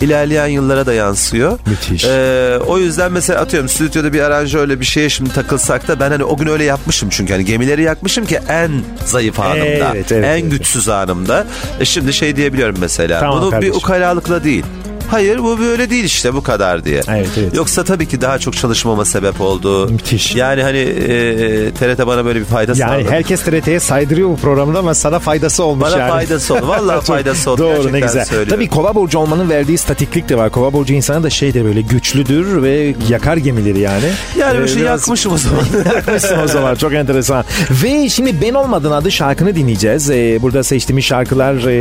ilerleyen 0.00 0.46
yıllara 0.46 0.86
da 0.86 0.92
yansıyor. 0.92 1.58
Müthiş. 1.66 2.04
Ee, 2.04 2.58
o 2.66 2.78
yüzden 2.78 3.12
mesela 3.12 3.40
atıyorum 3.40 3.68
stüdyoda 3.68 4.12
bir 4.12 4.20
aranjörle 4.20 4.80
bir 4.80 4.84
şeye 4.84 5.08
şimdi 5.08 5.32
takılsak 5.32 5.88
da 5.88 6.00
ben 6.00 6.10
hani 6.10 6.24
o 6.24 6.36
gün 6.36 6.46
öyle 6.46 6.64
yapmışım 6.64 7.08
çünkü 7.08 7.32
hani 7.32 7.44
gemileri 7.44 7.82
yakmışım 7.82 8.26
ki 8.26 8.40
en 8.48 8.70
zayıf 9.04 9.40
anımda. 9.40 9.64
Evet, 9.64 10.12
evet, 10.12 10.12
en 10.12 10.22
evet. 10.22 10.50
güçsüz 10.50 10.88
anımda. 10.88 11.46
E 11.80 11.84
şimdi 11.84 12.12
şey 12.12 12.36
diyebiliyorum 12.36 12.76
mesela. 12.80 13.20
Tamam 13.20 13.40
bunu 13.40 13.50
kardeşim. 13.50 13.74
bir 13.74 13.78
ukalalıkla 13.78 14.44
değil. 14.44 14.64
Hayır 15.10 15.38
bu 15.38 15.58
böyle 15.58 15.90
değil 15.90 16.04
işte 16.04 16.34
bu 16.34 16.42
kadar 16.42 16.84
diye. 16.84 17.00
Evet, 17.08 17.28
evet. 17.38 17.54
Yoksa 17.54 17.84
tabii 17.84 18.06
ki 18.08 18.20
daha 18.20 18.38
çok 18.38 18.56
çalışmama 18.56 19.04
sebep 19.04 19.40
oldu. 19.40 19.88
Müthiş. 19.88 20.34
Yani 20.34 20.62
hani 20.62 20.78
e, 20.78 21.70
TRT 21.70 22.06
bana 22.06 22.24
böyle 22.24 22.40
bir 22.40 22.44
fayda 22.44 22.72
Yani 22.76 22.90
sağladı. 23.02 23.10
herkes 23.14 23.42
TRT'ye 23.42 23.80
saydırıyor 23.80 24.28
bu 24.28 24.36
programda 24.36 24.78
ama 24.78 24.94
sana 24.94 25.18
faydası 25.18 25.64
olmuş 25.64 25.84
Bana 25.92 25.98
yani. 25.98 26.10
faydası 26.10 26.54
oldu. 26.54 26.68
Vallahi 26.68 26.96
Çok 26.96 27.04
faydası 27.06 27.50
oldu. 27.50 27.58
Doğru 27.62 27.68
Gerçekten 27.70 27.92
ne 28.00 28.00
güzel. 28.00 28.24
söylüyorum. 28.24 28.52
Tabii 28.54 28.68
kova 28.68 28.94
burcu 28.94 29.18
olmanın 29.18 29.50
verdiği 29.50 29.78
statiklik 29.78 30.28
de 30.28 30.36
var. 30.38 30.50
Kova 30.50 30.72
burcu 30.72 30.94
insanı 30.94 31.22
da 31.22 31.30
şey 31.30 31.54
de 31.54 31.64
böyle 31.64 31.80
güçlüdür 31.80 32.62
ve 32.62 32.94
yakar 33.08 33.36
gemileri 33.36 33.78
yani. 33.80 34.04
Yani 34.38 34.58
bir 34.58 34.64
Ee, 34.64 34.68
şey 34.68 34.82
biraz- 34.82 35.00
yakmışım 35.00 35.32
o 35.32 35.38
zaman. 35.38 35.64
Yakmışsın 35.94 36.38
o 36.38 36.46
zaman 36.48 36.74
çok 36.74 36.92
enteresan. 36.94 37.44
Ve 37.84 38.08
şimdi 38.08 38.34
Ben 38.42 38.54
Olmadan 38.54 38.90
adı 38.92 39.10
şarkını 39.10 39.54
dinleyeceğiz. 39.54 40.10
Ee, 40.10 40.38
burada 40.42 40.62
seçtiğimiz 40.62 41.04
şarkılar 41.04 41.54
e, 41.66 41.72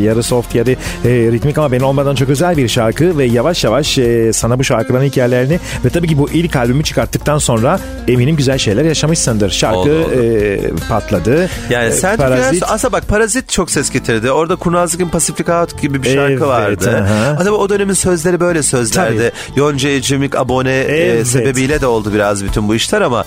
yarı 0.00 0.22
soft 0.22 0.54
yarı 0.54 0.70
e, 0.70 0.76
ritmik 1.04 1.58
ama 1.58 1.72
Ben 1.72 1.80
Olmadan 1.80 2.14
çok 2.14 2.28
özel 2.28 2.51
bir 2.56 2.68
şarkı 2.68 3.18
ve 3.18 3.24
yavaş 3.24 3.64
yavaş 3.64 3.98
e, 3.98 4.32
sana 4.32 4.58
bu 4.58 4.64
şarkıların 4.64 5.04
hikayelerini 5.04 5.60
ve 5.84 5.88
tabii 5.90 6.08
ki 6.08 6.18
bu 6.18 6.30
ilk 6.30 6.56
albümü 6.56 6.84
çıkarttıktan 6.84 7.38
sonra 7.38 7.80
eminim 8.08 8.36
güzel 8.36 8.58
şeyler 8.58 8.84
yaşamışsındır. 8.84 9.50
Şarkı 9.50 9.78
Oldu, 9.78 9.90
oldu. 10.04 10.22
e, 10.22 10.60
patladı. 10.88 11.48
Yani 11.70 11.86
E, 11.88 11.92
sen 11.92 12.16
Parazit. 12.16 12.62
aslında 12.68 12.92
bak 12.92 13.08
Parazit 13.08 13.48
çok 13.48 13.70
ses 13.70 13.90
getirdi. 13.90 14.30
Orada 14.30 14.56
Kurnazlık'ın 14.56 15.08
Pacific 15.08 15.52
Out 15.52 15.82
gibi 15.82 16.02
bir 16.02 16.08
şarkı 16.14 16.32
Evet, 16.32 16.42
vardı. 16.42 17.06
Tabii 17.38 17.50
o 17.50 17.68
dönemin 17.68 17.94
sözleri 17.94 18.40
böyle 18.40 18.62
sözlerdi. 18.62 19.32
Yonca 19.56 19.88
Ecemik 19.88 20.36
abone 20.36 20.72
e, 20.80 20.96
Evet. 21.12 21.26
sebebiyle 21.26 21.80
de 21.80 21.86
oldu 21.86 22.10
biraz 22.14 22.44
bütün 22.44 22.68
bu 22.68 22.74
işler 22.74 23.00
ama 23.00 23.24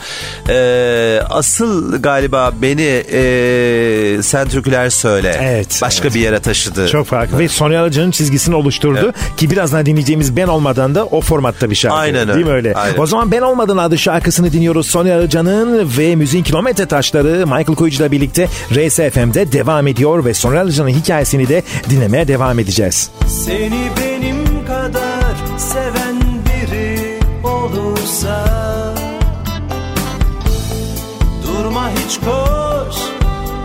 e, 0.49 1.19
asıl 1.29 2.01
galiba 2.01 2.53
beni 2.61 3.03
e, 3.11 4.21
sen 4.23 4.47
türküler 4.49 4.89
söyle. 4.89 5.39
Evet, 5.43 5.79
Başka 5.81 6.09
bir 6.09 6.19
yere 6.19 6.39
taşıdı. 6.39 6.87
Çok 6.89 7.07
farklı 7.07 7.39
ve 7.39 7.47
Sonya 7.47 7.81
Arıcı'nın 7.83 8.11
çizgisini 8.11 8.55
oluşturdu 8.55 9.13
ki 9.37 9.49
birazdan 9.49 9.85
dinleyeceğimiz 9.85 10.37
Ben 10.37 10.47
Olmadan 10.47 10.95
da 10.95 11.05
o 11.05 11.21
formatta 11.21 11.69
bir 11.69 11.75
şarkı. 11.75 11.97
Aynen 11.97 12.21
öyle, 12.21 12.33
Değil 12.33 12.45
mi 12.45 12.51
öyle? 12.51 12.73
aynen. 12.73 12.97
O 12.99 13.05
zaman 13.05 13.31
Ben 13.31 13.41
Olmadan 13.41 13.77
adlı 13.77 13.97
şarkısını 13.97 14.51
dinliyoruz 14.53 14.87
Sonya 14.87 15.15
Arıcı'nın 15.17 15.91
ve 15.97 16.15
müziğin 16.15 16.43
kilometre 16.43 16.85
taşları 16.85 17.47
Michael 17.47 17.65
Koyucu'la 17.75 18.11
birlikte 18.11 18.47
RSFM'de 18.71 19.51
devam 19.51 19.87
ediyor 19.87 20.25
ve 20.25 20.33
Sonya 20.33 20.61
Arıcı'nın 20.61 20.89
hikayesini 20.89 21.49
de 21.49 21.63
dinlemeye 21.89 22.27
devam 22.27 22.59
edeceğiz. 22.59 23.09
Seni 23.27 23.89
benim 24.01 24.65
kadar 24.67 25.35
seven 25.57 26.15
biri 26.45 27.19
olursa 27.43 28.45
Durma 31.47 31.89
hiç 31.89 32.19
koş, 32.19 32.95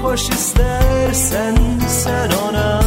koş 0.03 0.29
istersen 0.29 1.57
sen 1.89 2.31
ona 2.49 2.81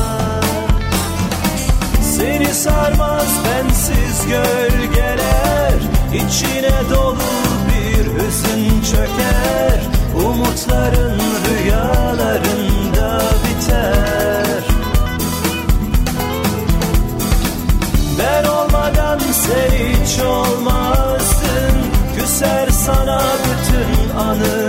Seni 2.23 2.53
sarmaz 2.53 3.27
bensiz 3.45 4.27
gölgeler 4.27 5.73
içine 6.13 6.89
dolu 6.89 7.17
bir 7.69 8.05
hüzün 8.05 8.81
çöker. 8.81 9.79
Umutların 10.25 11.19
rüyalarında 11.45 13.21
biter. 13.43 14.63
Ben 18.19 18.43
olmadan 18.43 19.19
sen 19.19 19.77
hiç 19.77 20.19
olmazsın. 20.19 21.73
Küser 22.17 22.69
sana 22.69 23.21
bütün 23.43 24.17
anılarım 24.17 24.62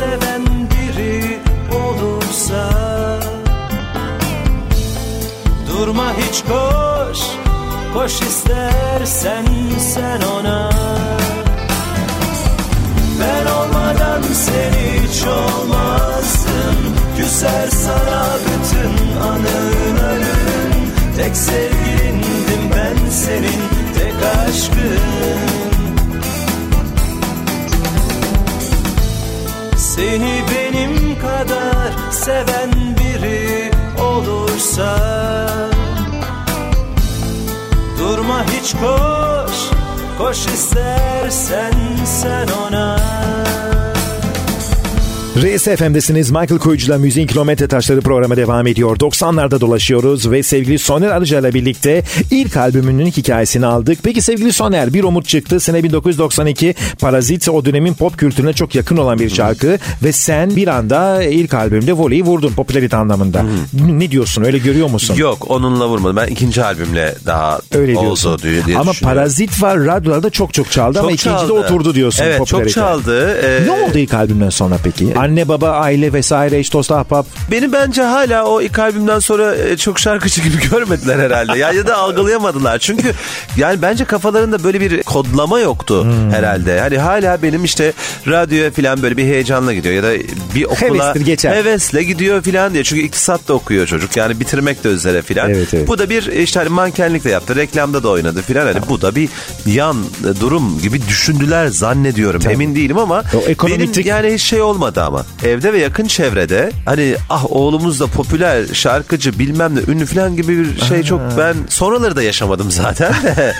seven 0.00 0.44
biri 0.70 1.38
olursa. 1.82 2.70
Durma 5.68 6.12
hiç 6.12 6.42
koş, 6.42 7.18
koş 7.94 8.20
istersen 8.20 9.46
sen 9.78 10.20
ona. 10.20 10.70
Ben 13.20 13.46
olmadan 13.46 14.22
sen 14.22 14.72
hiç 14.72 15.24
olmazsın. 15.24 16.76
Küser 17.16 17.68
sana 17.68 18.26
bütün 18.44 19.20
anıların 19.20 20.72
Tek 21.16 21.36
sevgilindim 21.36 22.64
ben 22.76 23.10
senin 23.10 23.60
tek 23.94 24.14
aşkın 24.48 25.49
Seni 30.00 30.42
benim 30.50 31.18
kadar 31.20 31.92
seven 32.10 32.70
biri 32.98 33.70
olursa. 34.02 34.96
Durma 37.98 38.44
hiç 38.44 38.72
koş, 38.72 39.56
koş 40.18 40.46
istersen 40.46 41.72
sen 42.04 42.48
ona 42.68 42.96
RSFM'desiniz. 45.44 46.30
Michael 46.30 46.58
Koyucu'la 46.58 46.98
Müziğin 46.98 47.26
Kilometre 47.26 47.66
Taşları 47.68 48.00
programı 48.00 48.36
devam 48.36 48.66
ediyor. 48.66 48.96
90'larda 48.96 49.60
dolaşıyoruz 49.60 50.30
ve 50.30 50.42
sevgili 50.42 50.78
Soner 50.78 51.08
Arıca 51.08 51.38
ile 51.40 51.54
birlikte 51.54 52.02
ilk 52.30 52.56
albümünün 52.56 53.06
hikayesini 53.06 53.66
aldık. 53.66 53.98
Peki 54.02 54.22
sevgili 54.22 54.52
Soner 54.52 54.94
bir 54.94 55.04
umut 55.04 55.26
çıktı. 55.26 55.60
Sene 55.60 55.82
1992 55.84 56.74
Parazit 57.00 57.48
o 57.48 57.64
dönemin 57.64 57.94
pop 57.94 58.18
kültürüne 58.18 58.52
çok 58.52 58.74
yakın 58.74 58.96
olan 58.96 59.18
bir 59.18 59.30
şarkı 59.30 59.78
ve 60.04 60.12
sen 60.12 60.56
bir 60.56 60.68
anda 60.68 61.22
ilk 61.22 61.54
albümde 61.54 61.92
voleyi 61.92 62.22
vurdun 62.24 62.52
popülarite 62.52 62.96
anlamında. 62.96 63.44
Ne 63.86 64.10
diyorsun 64.10 64.44
öyle 64.44 64.58
görüyor 64.58 64.90
musun? 64.90 65.14
Yok 65.16 65.50
onunla 65.50 65.88
vurmadım. 65.88 66.16
Ben 66.16 66.26
ikinci 66.26 66.64
albümle 66.64 67.14
daha 67.26 67.60
Öyle 67.74 67.96
oldu 67.96 68.02
diyorsun. 68.04 68.38
diye, 68.38 68.64
diye 68.64 68.78
ama. 68.78 68.92
Parazit 69.02 69.62
var 69.62 69.78
radyolarda 69.84 70.30
çok 70.30 70.54
çok 70.54 70.70
çaldı 70.70 70.98
ama 71.00 71.08
Çok 71.10 71.18
ikincide 71.20 71.38
çaldı. 71.40 71.52
oturdu 71.52 71.94
diyorsun 71.94 72.24
Evet 72.24 72.46
çok 72.46 72.70
çaldı. 72.70 73.34
Ee, 73.42 73.66
Ne 73.66 73.70
oldu 73.70 73.98
ilk 73.98 74.14
albümden 74.14 74.50
sonra 74.50 74.76
peki? 74.84 75.18
Anne 75.30 75.48
baba 75.48 75.70
aile 75.70 76.12
vesaire 76.12 76.58
eş 76.58 76.72
dost 76.72 76.90
ahbap. 76.92 77.26
Beni 77.50 77.72
bence 77.72 78.02
hala 78.02 78.44
o 78.44 78.62
ilk 78.62 78.78
albümden 78.78 79.18
sonra 79.18 79.54
e, 79.56 79.76
çok 79.76 79.98
şarkıcı 79.98 80.42
gibi 80.42 80.56
görmediler 80.70 81.18
herhalde. 81.18 81.58
ya, 81.58 81.72
ya 81.72 81.86
da 81.86 81.96
algılayamadılar. 81.96 82.78
Çünkü 82.78 83.12
yani 83.56 83.82
bence 83.82 84.04
kafalarında 84.04 84.64
böyle 84.64 84.80
bir 84.80 85.02
kodlama 85.02 85.60
yoktu 85.60 86.04
Hmm. 86.04 86.30
herhalde. 86.30 86.80
Hani 86.80 86.98
hala 86.98 87.42
benim 87.42 87.64
işte 87.64 87.92
radyoya 88.28 88.70
falan 88.70 89.02
böyle 89.02 89.16
bir 89.16 89.24
heyecanla 89.24 89.74
gidiyor 89.74 89.94
ya 89.94 90.02
da 90.02 90.12
bir 90.54 90.64
okula 90.64 90.80
Hevestir, 90.88 91.20
geçer. 91.26 91.56
hevesle 91.56 92.02
gidiyor 92.02 92.42
falan 92.42 92.72
diye. 92.74 92.84
Çünkü 92.84 93.02
iktisat 93.02 93.48
da 93.48 93.54
okuyor 93.54 93.86
çocuk. 93.86 94.16
Yani 94.16 94.40
bitirmek 94.40 94.84
de 94.84 94.88
üzere 94.88 95.22
falan. 95.22 95.50
Evet, 95.50 95.74
evet. 95.74 95.88
Bu 95.88 95.98
da 95.98 96.10
bir 96.10 96.26
işte 96.26 96.58
hani 96.60 96.68
mankenlik 96.68 97.24
de 97.24 97.30
yaptı. 97.30 97.56
Reklamda 97.56 98.02
da 98.02 98.08
oynadı 98.08 98.42
falan. 98.42 98.66
Hani 98.66 98.80
bu 98.88 99.02
da 99.02 99.14
bir 99.14 99.28
yan 99.66 99.96
durum 100.40 100.78
gibi 100.82 101.08
düşündüler 101.08 101.66
zannediyorum. 101.66 102.42
Emin 102.50 102.74
değilim 102.76 102.98
ama 102.98 103.24
O 103.34 103.38
ekonometrik- 103.38 103.96
benim 103.96 104.06
yani 104.08 104.34
hiç 104.34 104.42
şey 104.42 104.62
olmadı 104.62 105.02
ama. 105.02 105.09
Evde 105.44 105.72
ve 105.72 105.78
yakın 105.78 106.06
çevrede 106.06 106.70
hani 106.84 107.14
ah 107.30 107.52
oğlumuz 107.52 108.00
da 108.00 108.06
popüler 108.06 108.64
şarkıcı 108.72 109.38
bilmem 109.38 109.74
ne 109.74 109.92
ünlü 109.92 110.06
falan 110.06 110.36
gibi 110.36 110.58
bir 110.58 110.80
şey 110.80 111.02
çok 111.02 111.20
ben 111.38 111.54
sonraları 111.68 112.16
da 112.16 112.22
yaşamadım 112.22 112.70
zaten. 112.70 113.12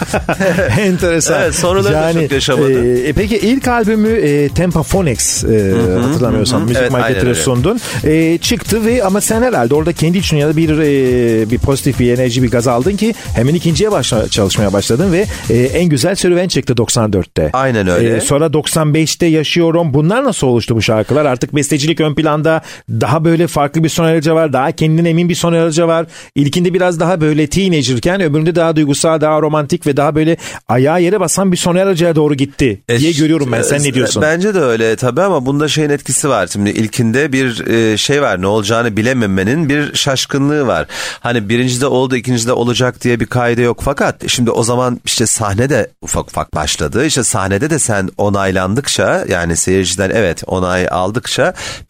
Enteresan. 0.78 1.42
Evet, 1.42 1.54
sonraları 1.54 1.94
da 1.94 2.12
çok 2.12 2.32
yaşamadı. 2.32 2.96
e, 2.96 3.12
peki 3.12 3.36
ilk 3.38 3.68
albümü 3.68 4.08
e, 4.08 4.48
Tempaphonics 4.48 5.44
e, 5.44 5.74
hatırlamıyorsam 6.02 6.62
müzik 6.62 6.76
Evet, 6.76 7.22
öyle. 7.22 7.34
sundun. 7.34 7.80
E, 8.04 8.38
çıktı 8.38 8.84
ve 8.84 9.04
ama 9.04 9.20
sen 9.20 9.42
herhalde 9.42 9.74
orada 9.74 9.92
kendi 9.92 10.18
için 10.18 10.36
ya 10.36 10.48
da 10.48 10.56
bir 10.56 10.70
e, 10.78 11.50
bir 11.50 11.58
pozitif 11.58 12.00
bir 12.00 12.12
enerji 12.12 12.42
bir 12.42 12.50
gaz 12.50 12.68
aldın 12.68 12.96
ki 12.96 13.14
hemen 13.34 13.54
ikinciye 13.54 13.90
başla, 13.92 14.28
çalışmaya 14.28 14.72
başladın 14.72 15.12
ve 15.12 15.26
e, 15.50 15.56
en 15.56 15.84
güzel 15.84 16.14
serüven 16.14 16.48
çıktı 16.48 16.72
94'te. 16.72 17.50
Aynen 17.52 17.88
öyle. 17.88 18.16
E, 18.16 18.20
sonra 18.20 18.46
95'te 18.46 19.26
yaşıyorum. 19.26 19.94
Bunlar 19.94 20.24
nasıl 20.24 20.46
oluştu 20.46 20.76
bu 20.76 20.82
şarkılar? 20.82 21.24
Artık 21.24 21.39
artık 21.40 21.54
bestecilik 21.56 22.00
ön 22.00 22.14
planda. 22.14 22.62
Daha 22.90 23.24
böyle 23.24 23.46
farklı 23.46 23.84
bir 23.84 23.88
Soner 23.88 24.12
Arıca 24.12 24.34
var. 24.34 24.52
Daha 24.52 24.72
kendine 24.72 25.08
emin 25.08 25.28
bir 25.28 25.34
Soner 25.34 25.58
Arıca 25.58 25.88
var. 25.88 26.06
İlkinde 26.34 26.74
biraz 26.74 27.00
daha 27.00 27.20
böyle 27.20 27.46
teenagerken 27.46 28.20
öbüründe 28.20 28.54
daha 28.54 28.76
duygusal, 28.76 29.20
daha 29.20 29.40
romantik 29.42 29.86
ve 29.86 29.96
daha 29.96 30.14
böyle 30.14 30.36
ayağa 30.68 30.98
yere 30.98 31.20
basan 31.20 31.52
bir 31.52 31.56
Soner 31.56 31.86
Arıca'ya 31.86 32.16
doğru 32.16 32.34
gitti 32.34 32.80
diye 32.98 33.10
E, 33.10 33.12
görüyorum 33.12 33.52
ben. 33.52 33.62
Sen 33.62 33.82
ne 33.82 33.94
diyorsun? 33.94 34.22
Bence 34.22 34.54
de 34.54 34.60
öyle 34.60 34.96
tabii 34.96 35.20
ama 35.22 35.46
bunda 35.46 35.68
şeyin 35.68 35.90
etkisi 35.90 36.28
var. 36.28 36.46
Şimdi 36.46 36.70
ilkinde 36.70 37.32
bir 37.32 37.66
e, 37.66 37.96
şey 37.96 38.22
var 38.22 38.42
ne 38.42 38.46
olacağını 38.46 38.96
bilememenin 38.96 39.68
bir 39.68 39.94
şaşkınlığı 39.94 40.66
var. 40.66 40.86
Hani 41.20 41.48
birincide 41.48 41.86
oldu 41.86 42.16
ikincide 42.16 42.52
olacak 42.52 43.02
diye 43.02 43.20
bir 43.20 43.26
kaide 43.26 43.62
yok 43.62 43.80
fakat 43.84 44.28
şimdi 44.28 44.50
o 44.50 44.62
zaman 44.62 45.00
işte 45.04 45.26
sahne 45.26 45.70
de 45.70 45.90
ufak 46.02 46.28
ufak 46.28 46.54
başladı. 46.54 47.06
İşte 47.06 47.24
sahnede 47.24 47.70
de 47.70 47.78
sen 47.78 48.08
onaylandıkça 48.18 49.24
yani 49.28 49.56
seyirciden 49.56 50.10
evet 50.14 50.42
onay 50.46 50.88
aldıkça 50.90 51.29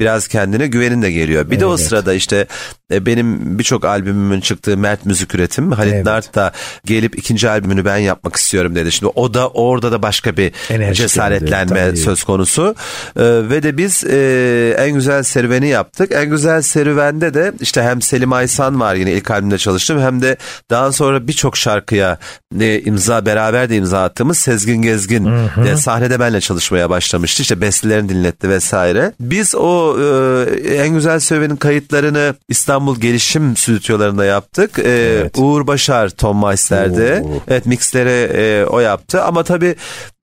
biraz 0.01 0.29
kendine 0.29 0.67
güvenin 0.67 1.03
de 1.03 1.13
geliyor. 1.13 1.51
Bir 1.51 1.61
de 1.61 1.67
o 1.67 1.71
Evet. 1.77 1.81
sırada 1.89 2.15
işte 2.15 2.47
benim 2.91 3.59
birçok 3.59 3.85
albümümün 3.85 4.41
çıktığı 4.41 4.77
Mert 4.77 5.07
Müzik 5.07 5.35
Üretim 5.35 5.73
Halit 5.73 5.95
Evet. 5.95 6.07
Nart 6.07 6.35
da 6.35 6.53
gelip 6.85 7.19
ikinci 7.19 7.51
albümünü 7.51 7.85
ben 7.85 7.97
yapmak 7.97 8.37
istiyorum 8.37 8.75
dedi. 8.75 8.93
Şimdi 8.93 9.13
o 9.15 9.35
da 9.35 9.49
orada 9.49 9.93
da 9.93 10.03
başka 10.03 10.37
bir 10.37 10.53
Enerji 10.71 10.95
cesaretlenme 11.03 11.81
geldi, 11.81 11.97
söz 11.97 12.25
konusu. 12.25 12.75
Ee, 13.17 13.23
ve 13.25 13.63
de 13.63 13.77
biz 13.77 14.05
e, 14.05 14.75
en 14.79 14.95
güzel 14.95 15.23
serüveni 15.23 15.69
yaptık. 15.69 16.13
En 16.13 16.31
güzel 16.31 16.63
serüvende 16.63 17.35
de 17.35 17.53
işte 17.61 17.83
hem 17.83 18.03
Selim 18.03 18.33
Aysan 18.33 18.81
var 18.81 18.95
yine 18.95 19.13
ilk 19.13 19.31
albümde 19.31 19.59
çalıştım 19.59 20.01
hem 20.01 20.23
de 20.23 20.37
daha 20.71 20.93
sonra 20.93 21.27
birçok 21.27 21.57
şarkıya 21.57 22.19
e, 22.61 22.81
imza 22.81 23.27
beraber 23.27 23.71
de 23.71 23.77
imza 23.77 24.05
attığımız 24.05 24.39
Sezgin 24.39 24.83
Gezgin 24.83 25.25
de 25.65 25.77
sahnede 25.77 26.21
benle 26.21 26.41
çalışmaya 26.41 26.91
başlamıştı. 26.91 27.43
İşte 27.43 27.61
bestelerini 27.61 28.09
dinletti 28.09 28.49
vesaire. 28.49 29.13
Biz 29.21 29.55
o 29.55 29.97
e, 30.01 30.75
en 30.75 30.95
güzel 30.95 31.19
serüvenin 31.19 31.57
kayıtlarını 31.57 32.35
İstanbul 32.49 32.80
Gelişim 33.01 33.57
Stüdyolarında 33.57 34.25
yaptık. 34.25 34.79
E, 34.79 34.83
Evet. 35.21 35.39
Uğur 35.39 35.67
Başar 35.67 36.09
Tom 36.09 36.47
Meister'de. 36.47 37.25
Evet 37.49 37.67
mixleri 37.67 38.33
e, 38.37 38.65
o 38.65 38.81
yaptı 38.81 39.23
ama 39.23 39.45
tabii 39.45 39.75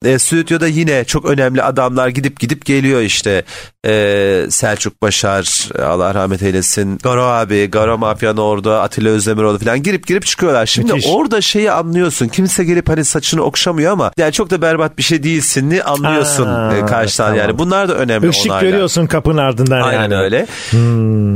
e, 0.06 0.20
stüdyoda 0.20 0.68
yine 0.68 1.06
çok 1.06 1.26
önemli 1.26 1.64
adamlar 1.64 2.08
gidip 2.08 2.40
gidip 2.40 2.66
geliyor 2.66 3.02
işte. 3.02 3.44
E, 3.88 4.46
Selçuk 4.50 5.02
Başar 5.02 5.70
Allah 5.86 6.14
rahmet 6.14 6.44
eylesin. 6.44 6.98
Garo 7.04 7.24
abi, 7.24 7.66
Garo 7.72 7.98
Mafyan 7.98 8.38
orada, 8.38 8.82
Atilla 8.82 9.10
Özdemiroğlu 9.10 9.60
falan 9.60 9.84
girip 9.84 10.08
girip 10.08 10.26
çıkıyorlar. 10.26 10.66
Şimdi 10.66 10.94
Müthiş. 10.94 11.12
orada 11.14 11.42
şeyi 11.42 11.72
anlıyorsun. 11.72 12.28
Kimse 12.28 12.64
gelip 12.64 12.90
hani 12.90 13.06
saçını 13.06 13.42
okşamıyor 13.42 13.92
ama 13.92 14.12
yani 14.18 14.32
çok 14.32 14.50
da 14.50 14.62
berbat 14.62 14.98
bir 14.98 15.04
şey 15.04 15.24
değilsin'i 15.24 15.84
anlıyorsun 15.84 16.48
Aa, 16.48 16.76
e, 16.78 16.86
karşıdan 16.86 17.26
tamam. 17.26 17.38
yani. 17.40 17.58
Bunlar 17.60 17.90
da 17.90 17.96
önemli 17.96 18.30
Işık 18.30 18.52
onaylar. 18.52 18.70
görüyorsun 18.70 19.08
kapının 19.08 19.38
ardından 19.38 19.82
Aynen 19.82 20.02
yani. 20.02 20.16
öyle. 20.16 20.48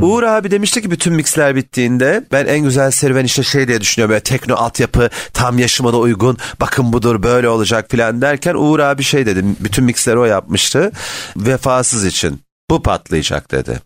Uğur 0.06 0.22
abi 0.22 0.50
demişti 0.50 0.82
ki 0.82 0.90
bütün 0.90 1.12
mixler 1.14 1.56
bittiğinde 1.56 2.24
ben 2.32 2.46
en 2.46 2.58
güzel 2.60 2.90
serüven 2.90 3.24
işte 3.24 3.42
şey 3.42 3.68
diye 3.68 3.80
düşünüyorum 3.80 4.10
böyle 4.10 4.20
tekno 4.22 4.54
altyapı 4.54 5.10
tam 5.32 5.58
yaşıma 5.58 5.92
da 5.92 5.96
uygun 5.96 6.38
bakın 6.60 6.92
budur 6.92 7.22
böyle 7.22 7.48
olacak 7.48 7.86
filan 7.90 8.20
derken 8.22 8.51
Uğur 8.54 8.78
abi 8.78 9.02
şey 9.02 9.26
dedi 9.26 9.44
bütün 9.60 9.84
mixleri 9.84 10.18
o 10.18 10.24
yapmıştı 10.24 10.92
vefasız 11.36 12.04
için 12.04 12.40
bu 12.70 12.82
patlayacak 12.82 13.50
dedi. 13.50 13.80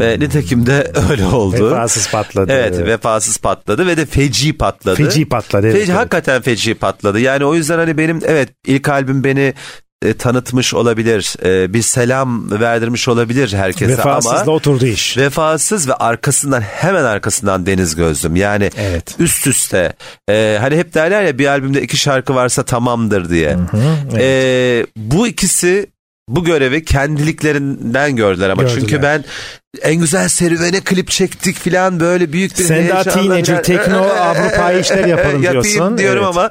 Ve 0.00 0.20
nitekim 0.20 0.66
de 0.66 0.92
öyle 1.10 1.26
oldu. 1.26 1.70
Vefasız 1.70 2.10
patladı. 2.10 2.52
Evet 2.52 2.78
vefasız 2.78 3.36
patladı 3.36 3.86
ve 3.86 3.96
de 3.96 4.06
feci 4.06 4.58
patladı. 4.58 4.96
Feci 4.96 5.28
patladı. 5.28 5.66
Evet, 5.66 5.78
Feci, 5.78 5.92
evet. 5.92 6.00
Hakikaten 6.00 6.42
feci 6.42 6.74
patladı. 6.74 7.20
Yani 7.20 7.44
o 7.44 7.54
yüzden 7.54 7.78
hani 7.78 7.98
benim 7.98 8.20
evet 8.26 8.48
ilk 8.66 8.88
albüm 8.88 9.24
beni 9.24 9.54
e, 10.02 10.14
tanıtmış 10.14 10.74
olabilir. 10.74 11.34
E, 11.44 11.74
bir 11.74 11.82
selam 11.82 12.50
verdirmiş 12.60 13.08
olabilir 13.08 13.52
herkese 13.52 13.92
Vefasızla 13.92 14.40
ama 14.42 14.52
oturdu 14.52 14.86
iş. 14.86 15.16
vefasız 15.18 15.88
ve 15.88 15.94
arkasından 15.94 16.60
hemen 16.60 17.04
arkasından 17.04 17.66
Deniz 17.66 17.94
Gözlüm. 17.96 18.36
Yani 18.36 18.70
Evet. 18.76 19.14
üst 19.18 19.46
üste. 19.46 19.92
E, 20.30 20.58
hani 20.60 20.76
hep 20.76 20.94
derler 20.94 21.22
ya 21.22 21.38
bir 21.38 21.46
albümde 21.46 21.82
iki 21.82 21.96
şarkı 21.96 22.34
varsa 22.34 22.62
tamamdır 22.62 23.30
diye. 23.30 23.56
E, 24.18 24.86
bu 24.96 25.26
ikisi 25.26 25.86
bu 26.28 26.44
görevi 26.44 26.84
kendiliklerinden 26.84 28.16
gördüler 28.16 28.50
ama 28.50 28.62
Gördüler. 28.62 28.80
çünkü 28.80 29.02
ben 29.02 29.24
en 29.82 29.94
güzel 29.94 30.28
serüvene 30.28 30.80
klip 30.80 31.10
çektik 31.10 31.56
filan 31.58 32.00
böyle 32.00 32.32
büyük 32.32 32.58
bir 32.58 32.64
Sen 32.64 32.88
daha 32.88 33.02
teenager, 33.04 33.62
tekno, 33.62 33.96
Avrupa'yı 34.20 34.80
işler 34.80 35.04
yapalım 35.06 35.42
Yapayım 35.42 35.64
diyorsun. 35.64 35.98
diyorum 35.98 36.24
Evet. 36.24 36.36
ama 36.36 36.50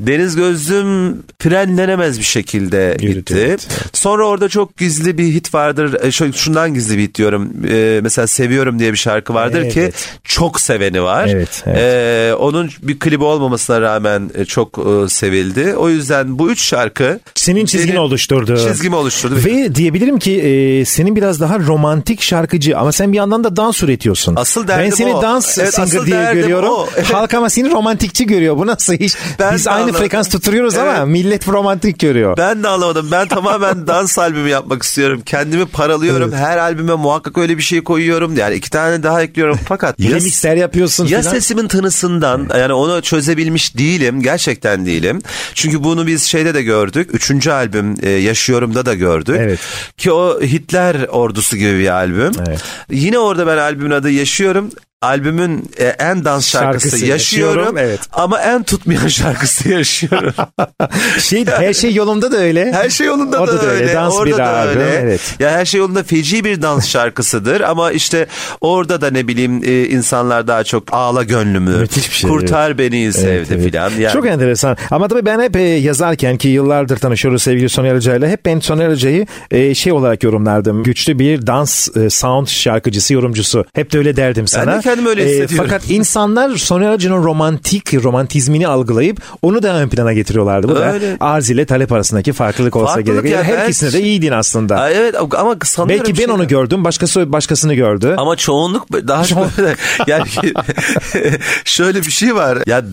Deniz 0.00 0.36
Gözlüm 0.36 1.22
frenlenemez 1.38 2.18
bir 2.18 2.24
şekilde 2.24 2.96
Yürüdü, 3.00 3.18
gitti. 3.18 3.44
evet, 3.46 3.68
Sonra 3.92 4.26
orada 4.26 4.48
çok 4.48 4.76
gizli 4.76 5.18
bir 5.18 5.24
hit 5.24 5.54
vardır. 5.54 5.96
E, 6.04 6.10
şu- 6.12 6.32
şundan 6.32 6.74
gizli 6.74 6.98
bir 6.98 7.02
hit 7.02 7.14
diyorum. 7.14 7.52
E, 7.70 8.00
mesela 8.02 8.26
Seviyorum 8.26 8.78
diye 8.78 8.92
bir 8.92 8.96
şarkı 8.98 9.34
vardır 9.34 9.60
Evet. 9.62 9.74
ki 9.74 9.92
çok 10.24 10.60
seveni 10.60 11.02
var. 11.02 11.26
Evet, 11.26 11.62
evet. 11.66 11.78
E, 11.78 12.34
onun 12.34 12.70
bir 12.82 12.98
klibi 12.98 13.24
olmamasına 13.24 13.80
rağmen 13.80 14.30
çok 14.48 14.78
e, 14.78 15.08
sevildi. 15.08 15.74
O 15.76 15.88
yüzden 15.88 16.38
bu 16.38 16.50
üç 16.50 16.62
şarkı 16.62 17.20
Senin 17.34 17.66
çizgini 17.66 17.90
benim 17.90 18.02
oluşturdu. 18.02 18.56
Çizgimi 18.68 18.96
oluşturdu. 18.96 19.36
Ve 19.44 19.74
diyebilirim 19.74 20.18
ki 20.18 20.40
e, 20.40 20.84
senin 20.84 21.16
biraz 21.16 21.40
daha 21.40 21.58
romantik 21.58 22.22
şarkıcı 22.62 22.78
ama 22.78 22.92
sen 22.92 23.12
bir 23.12 23.16
yandan 23.16 23.44
da 23.44 23.56
dans 23.56 23.82
üretiyorsun. 23.82 24.36
Asıl 24.36 24.68
derdim 24.68 24.84
Ben 24.84 24.90
seni 24.96 25.14
o. 25.14 25.22
dans 25.22 25.58
Evet, 25.58 25.74
singer 25.74 26.06
diye 26.06 26.32
görüyorum. 26.34 26.68
o. 26.70 26.86
Evet. 26.96 27.14
Halk 27.14 27.34
ama 27.34 27.50
seni 27.50 27.70
romantikçi 27.70 28.26
görüyor. 28.26 28.56
Bu 28.56 28.66
nasıl 28.66 28.92
iş? 28.94 29.14
Ben 29.38 29.54
Biz 29.54 29.68
aynı 29.68 29.78
anladım. 29.82 30.00
frekans 30.00 30.28
tutturuyoruz 30.28 30.74
ama 30.78 30.94
Evet. 30.96 31.06
millet 31.08 31.48
romantik 31.48 31.98
görüyor. 31.98 32.36
Ben 32.36 32.62
de 32.62 32.68
anlamadım. 32.68 33.08
Ben 33.12 33.28
tamamen 33.28 33.86
dans 33.86 34.18
albümü 34.18 34.48
yapmak 34.48 34.82
istiyorum. 34.82 35.22
Kendimi 35.26 35.66
paralıyorum. 35.66 36.32
Her 36.32 36.58
albüme 36.58 36.94
muhakkak 36.94 37.38
öyle 37.38 37.56
bir 37.58 37.62
şey 37.62 37.84
koyuyorum. 37.84 38.36
Yani 38.36 38.54
iki 38.54 38.70
tane 38.70 39.02
daha 39.02 39.22
ekliyorum. 39.22 39.58
Fakat 39.68 40.00
ya, 40.00 40.10
Remixler 40.10 40.56
yapıyorsun 40.56 41.06
ya 41.06 41.20
filan. 41.20 41.32
sesimin 41.32 41.68
tınısından 41.68 42.48
yani 42.58 42.72
onu 42.72 43.02
çözebilmiş 43.02 43.78
değilim. 43.78 44.22
Gerçekten 44.22 44.86
değilim. 44.86 45.22
Çünkü 45.54 45.84
bunu 45.84 46.06
biz 46.06 46.22
şeyde 46.22 46.54
de 46.54 46.62
gördük. 46.62 47.10
Üçüncü 47.12 47.50
albüm 47.50 47.94
e, 48.02 48.10
Yaşıyorum'da 48.10 48.86
da 48.86 48.94
gördük. 48.94 49.36
Evet. 49.38 49.58
Ki 49.96 50.12
o 50.12 50.40
Hitler 50.42 50.96
ordusu 51.08 51.56
gibi 51.56 51.78
bir 51.78 51.88
albüm. 51.88 52.32
Evet. 52.48 52.51
Yine 52.90 53.18
orada 53.18 53.46
ben 53.46 53.56
albümün 53.58 53.90
adı 53.90 54.10
Yaşıyorum. 54.10 54.70
Albümün 55.02 55.70
e, 55.78 55.84
en 55.84 56.24
dans 56.24 56.46
şarkısı, 56.48 56.88
Şarkısı 56.88 57.06
yaşıyorum, 57.06 57.56
Yaşıyorum, 57.58 57.78
evet. 57.78 58.00
ama 58.12 58.40
en 58.40 58.62
tutmayan 58.62 59.08
şarkısı 59.08 59.68
yaşıyorum. 59.68 60.34
Şey, 61.20 61.46
her 61.46 61.72
şey 61.72 61.94
yolunda 61.94 62.32
da 62.32 62.36
öyle. 62.36 62.72
Her 62.72 62.90
şey 62.90 63.06
yolunda 63.06 63.40
O 63.42 63.46
da, 63.46 63.62
da 63.62 63.66
öyle, 63.66 63.94
dans 63.94 64.14
orada 64.14 64.26
bir 64.26 64.36
da 64.38 64.48
albüm, 64.48 64.82
öyle. 64.82 64.94
evet. 64.94 65.20
Ya 65.40 65.50
her 65.50 65.64
şey 65.64 65.78
yolunda 65.78 66.02
feci 66.02 66.44
bir 66.44 66.62
dans 66.62 66.88
şarkısıdır 66.88 67.60
ama 67.70 67.92
işte 67.92 68.26
orada 68.60 69.00
da 69.00 69.10
ne 69.10 69.28
bileyim 69.28 69.60
e, 69.64 69.84
insanlar 69.84 70.46
daha 70.46 70.64
çok 70.64 70.84
ağla 70.92 71.22
gönlümü, 71.22 71.76
Müthiş 71.76 72.10
bir 72.10 72.14
şey, 72.14 72.30
kurtar 72.30 72.78
beni 72.78 73.12
sevdi 73.12 73.26
Evet, 73.32 73.48
evet. 73.52 73.64
filan. 73.64 73.90
Yani, 73.98 74.12
Çok 74.12 74.26
enteresan. 74.26 74.76
Ama 74.90 75.08
tabii 75.08 75.26
ben 75.26 75.40
hep 75.40 75.56
e, 75.56 75.62
yazarken 75.62 76.36
ki 76.36 76.48
yıllardır 76.48 76.96
tanışıyoruz 76.96 77.42
sevgili 77.42 77.68
Soner 77.68 77.92
Arıca 77.92 78.16
ile 78.16 78.30
hep 78.30 78.46
ben 78.46 78.60
Soner 78.60 78.86
Arıca'yı 78.86 79.26
e, 79.50 79.74
şey 79.74 79.92
olarak 79.92 80.22
yorumlardım. 80.22 80.82
Güçlü 80.82 81.18
bir 81.18 81.46
dans 81.46 81.96
e, 81.96 82.10
sound 82.10 82.46
şarkıcısı, 82.46 83.14
yorumcusu. 83.14 83.64
Hep 83.74 83.92
de 83.92 83.98
öyle 83.98 84.16
derdim 84.16 84.48
sana. 84.48 84.76
De 84.78 84.82
kendimi 84.94 85.08
öyle 85.08 85.24
hissediyorum. 85.26 85.56
fakat 85.70 85.90
insanlar 85.90 86.56
Soner 86.56 86.86
Arıca'nın 86.86 87.22
romantik, 87.24 87.94
romantizmini 87.94 88.68
algılayıp 88.68 89.20
onu 89.42 89.62
da 89.62 89.74
ön 89.74 89.88
plana 89.88 90.12
getiriyorlardı. 90.12 90.68
Bu 90.68 90.72
Öyle. 90.78 91.20
da 91.20 91.24
arz 91.26 91.50
ile 91.50 91.64
talep 91.66 91.92
arasındaki 91.92 92.32
farklılık 92.32 92.76
olsa 92.76 92.94
Farklılık 92.94 93.22
gerek. 93.22 93.36
ya, 93.36 93.42
Her 93.44 93.64
ikisine 93.64 93.92
de 93.92 94.00
iyiydin 94.02 94.32
aslında. 94.32 94.76
Aa, 94.80 94.90
evet 94.90 95.14
ama 95.38 95.56
sanıyorum 95.64 96.04
Belki 96.06 96.18
ben 96.18 96.24
şey- 96.24 96.34
onu 96.34 96.48
gördüm, 96.48 96.84
başkası 96.84 97.32
başkasını 97.32 97.74
gördü. 97.74 98.14
Ama 98.18 98.36
çoğunluk 98.36 98.92
daha 98.92 99.24
çok 99.24 99.46
yani 100.06 100.24
şöyle 101.64 101.98
bir 102.02 102.10
şey 102.10 102.34
var. 102.34 102.58
Ya 102.66 102.84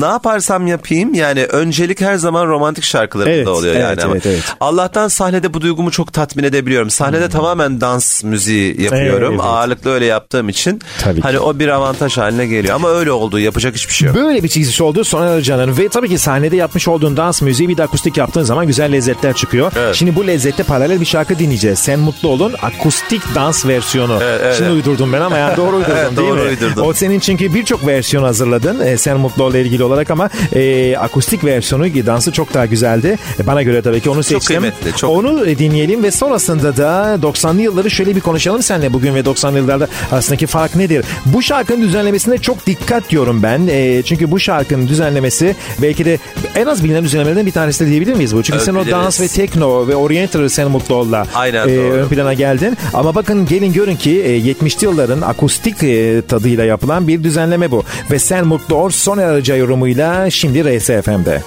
ne 0.00 0.06
yaparsam 0.06 0.66
yapayım 0.66 1.14
yani 1.14 1.44
öncelik 1.44 2.00
her 2.00 2.16
zaman 2.16 2.46
romantik 2.46 2.84
şarkılarımda 2.84 3.36
Evet, 3.36 3.48
oluyor 3.48 3.74
evet, 3.74 3.82
yani. 3.84 4.02
Ama 4.02 4.12
evet, 4.14 4.26
evet. 4.26 4.42
Allah'tan 4.60 5.08
sahnede 5.08 5.54
bu 5.54 5.60
duygumu 5.60 5.90
çok 5.90 6.12
tatmin 6.12 6.44
edebiliyorum. 6.44 6.90
Sahnede 6.90 7.28
tamamen 7.28 7.80
dans 7.80 8.24
müziği 8.24 8.82
yapıyorum. 8.82 9.28
Evet, 9.30 9.30
evet. 9.30 9.40
Ağırlıklı 9.44 9.90
öyle 9.90 10.04
yaptığım 10.04 10.48
için. 10.48 10.80
Tabii 11.00 11.20
hani 11.20 11.32
ki. 11.36 11.40
O 11.46 11.58
bir 11.58 11.68
avantaj 11.68 12.16
haline 12.16 12.46
geliyor. 12.46 12.74
Ama 12.74 12.90
öyle 12.90 13.12
oldu. 13.12 13.38
Yapacak 13.38 13.74
hiçbir 13.74 13.92
şey 13.94 14.06
yok. 14.06 14.16
Böyle 14.16 14.42
bir 14.42 14.48
çizgisi 14.48 14.82
oldu 14.82 15.04
Soner 15.04 15.26
Arıcan'ın 15.26 15.78
ve 15.78 15.88
tabii 15.88 16.08
ki 16.08 16.18
sahnede 16.18 16.56
yapmış 16.56 16.88
olduğun 16.88 17.16
dans 17.16 17.42
müziği 17.42 17.68
bir 17.68 17.76
de 17.76 17.82
akustik 17.82 18.16
yaptığın 18.16 18.42
zaman 18.42 18.66
güzel 18.66 18.92
lezzetler 18.92 19.34
çıkıyor. 19.34 19.72
Evet. 19.76 19.94
Şimdi 19.94 20.16
bu 20.16 20.26
lezzette 20.26 20.62
paralel 20.62 21.00
bir 21.00 21.06
şarkı 21.06 21.38
dinleyeceğiz. 21.38 21.78
Sen 21.78 21.98
mutlu 21.98 22.28
olun 22.28 22.54
akustik 22.62 23.22
dans 23.34 23.66
versiyonu. 23.66 24.18
Evet, 24.22 24.40
evet. 24.44 24.56
Şimdi 24.56 24.70
uydurdum 24.70 25.12
ben 25.12 25.20
ama 25.20 25.38
yani 25.38 25.56
doğru 25.56 25.76
uydurdum 25.76 25.96
Evet, 25.98 26.16
değil 26.16 26.28
doğru 26.28 26.42
mi? 26.42 26.48
uydurdun. 26.48 26.82
O 26.82 26.92
senin 26.92 27.20
çünkü 27.20 27.54
birçok 27.54 27.86
versiyon 27.86 28.22
hazırladın. 28.22 28.80
E, 28.80 28.96
sen 28.98 29.16
mutlu 29.16 29.44
ol 29.44 29.50
ile 29.50 29.62
ilgili 29.62 29.84
olarak 29.84 30.10
ama 30.10 30.30
e, 30.54 30.96
akustik 30.96 31.44
versiyonu 31.44 32.06
dansı 32.06 32.32
çok 32.32 32.54
daha 32.54 32.66
güzeldi. 32.66 33.18
E, 33.40 33.46
bana 33.46 33.62
göre 33.62 33.82
tabii 33.82 34.00
ki 34.00 34.10
onu 34.10 34.22
seçtim. 34.22 34.46
kıymetli, 34.46 34.96
çok. 34.96 35.10
Onu 35.10 35.46
e, 35.46 35.58
dinleyelim 35.58 36.02
ve 36.02 36.10
sonrasında 36.10 36.76
da 36.76 37.18
90'lı 37.22 37.62
yılları 37.62 37.90
şöyle 37.90 38.16
bir 38.16 38.20
konuşalım 38.20 38.62
seninle 38.62 38.92
bugün 38.92 39.14
ve 39.14 39.20
90'lı 39.20 39.58
yıllarda 39.58 39.88
arasındaki 40.12 40.46
fark 40.46 40.76
nedir? 40.76 41.04
Bu 41.26 41.35
Bu 41.36 41.42
şarkının 41.42 41.82
düzenlemesine 41.82 42.38
çok 42.38 42.66
dikkat 42.66 43.10
diyorum 43.10 43.42
ben. 43.42 43.66
E, 43.70 44.02
çünkü 44.02 44.30
bu 44.30 44.40
şarkının 44.40 44.88
düzenlemesi 44.88 45.56
belki 45.82 46.04
de 46.04 46.18
en 46.54 46.66
az 46.66 46.84
bilinen 46.84 47.04
düzenlemelerden 47.04 47.46
bir 47.46 47.52
tanesi 47.52 47.86
de 47.86 47.90
diyebilir 47.90 48.14
miyiz 48.14 48.36
bu? 48.36 48.42
Çünkü 48.42 48.56
Evet, 48.56 48.64
sen 48.66 48.74
o 48.74 48.80
biliriz. 48.80 48.92
dans 48.92 49.20
ve 49.20 49.28
tekno 49.28 49.88
ve 49.88 49.96
oriental 49.96 50.48
sen 50.48 50.70
mutlu 50.70 50.94
olla 50.94 51.26
Aynen, 51.34 51.68
e, 51.68 51.76
doğru. 51.76 51.92
ön 51.92 52.08
plana 52.08 52.34
geldin. 52.34 52.78
Ama 52.94 53.14
bakın 53.14 53.46
gelin 53.46 53.72
görün 53.72 53.96
ki 53.96 54.22
e, 54.22 54.38
70'li 54.38 54.84
yılların 54.84 55.20
akustik 55.20 55.82
e, 55.82 56.22
tadıyla 56.28 56.64
yapılan 56.64 57.08
bir 57.08 57.24
düzenleme 57.24 57.70
bu. 57.70 57.84
Ve 58.10 58.18
sen 58.18 58.46
mutlu 58.46 58.76
ol 58.76 58.90
son 58.90 59.18
aracı 59.18 59.52
yorumuyla 59.52 60.30
şimdi 60.30 60.78
RSFM'de. 60.78 61.42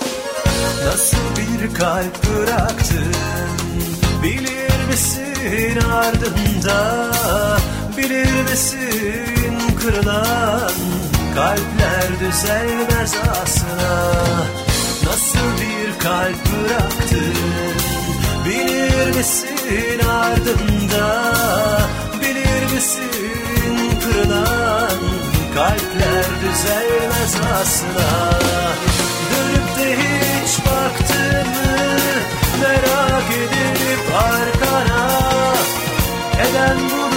Nasıl 0.86 1.18
bir 1.18 1.76
kalp 1.76 2.18
bıraktın 2.38 3.14
Bilir 4.24 4.88
misin 4.92 5.80
ardında 5.92 7.12
Bilir 7.98 8.52
misin 8.52 9.39
kırılan 9.90 10.72
Kalpler 11.36 12.20
düzelmez 12.20 13.14
asla. 13.42 14.16
Nasıl 15.06 15.40
bir 15.62 16.00
kalp 16.00 16.38
bıraktın? 16.52 17.36
Bilir 18.46 19.18
misin 19.18 20.08
ardında? 20.10 21.34
Bilir 22.22 22.74
misin 22.74 24.00
kırılan 24.04 25.00
Kalpler 25.56 26.26
düzelmez 26.42 27.36
asla? 27.62 28.40
Dönüp 29.32 29.78
de 29.80 29.98
hiç 29.98 30.60
baktın 30.60 31.48
mı 31.50 31.90
Merak 32.62 33.32
edip 33.32 34.16
arkana 34.16 35.10
Eden 36.42 36.78
bulur 36.78 37.09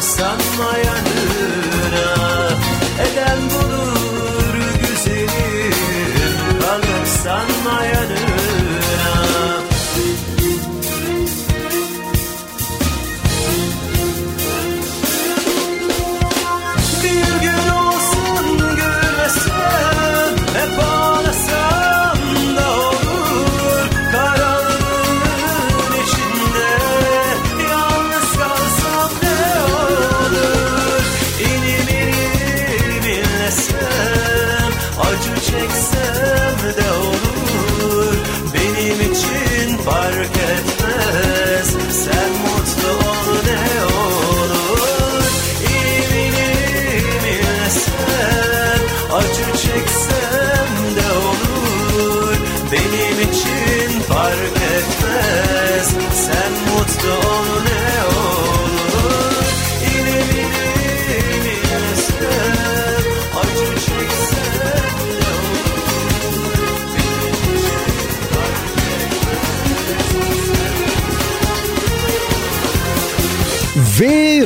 Kalırsan 0.00 0.38
yanına 0.78 2.08
Eden 3.02 3.38
bulur 3.50 4.54
güzelim 4.80 5.74
Kalırsan 6.60 7.46
yanına 7.84 8.19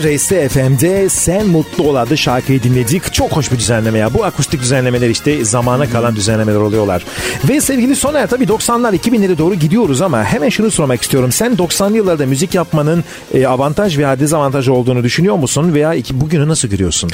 RST 0.05 0.29
FM'de 0.29 1.09
Sen 1.09 1.47
Mutlu 1.47 1.89
Ol 1.89 1.95
adlı 1.95 2.19
şarkıyı 2.19 2.63
dinledik. 2.63 3.13
Çok 3.13 3.33
hoş 3.33 3.53
bir 3.53 3.59
düzenleme 3.59 3.99
ya. 3.99 4.15
Bu 4.15 4.25
akustik 4.25 4.61
düzenlemeler 4.61 5.09
işte 5.09 5.45
zamana 5.45 5.91
kalan 5.91 6.17
düzenlemeler 6.17 6.57
oluyorlar. 6.57 7.05
Ve 7.49 7.61
sevgili 7.61 7.97
Soner 7.97 8.27
tabii 8.27 8.45
90'lar 8.45 8.97
2000'lere 8.97 9.39
doğru 9.39 9.55
gidiyoruz 9.55 10.03
ama 10.03 10.25
hemen 10.25 10.49
şunu 10.49 10.71
sormak 10.71 11.03
istiyorum. 11.03 11.33
Sen 11.33 11.53
90'lı 11.53 11.97
yıllarda 11.97 12.27
müzik 12.27 12.55
yapmanın 12.55 13.05
e, 13.35 13.47
avantaj 13.47 13.99
veya 13.99 14.21
dezavantaj 14.21 14.69
olduğunu 14.69 15.03
düşünüyor 15.03 15.37
musun? 15.37 15.75
Veya 15.75 15.95
bugünü 16.11 16.49
nasıl 16.49 16.69
görüyorsun? 16.69 17.11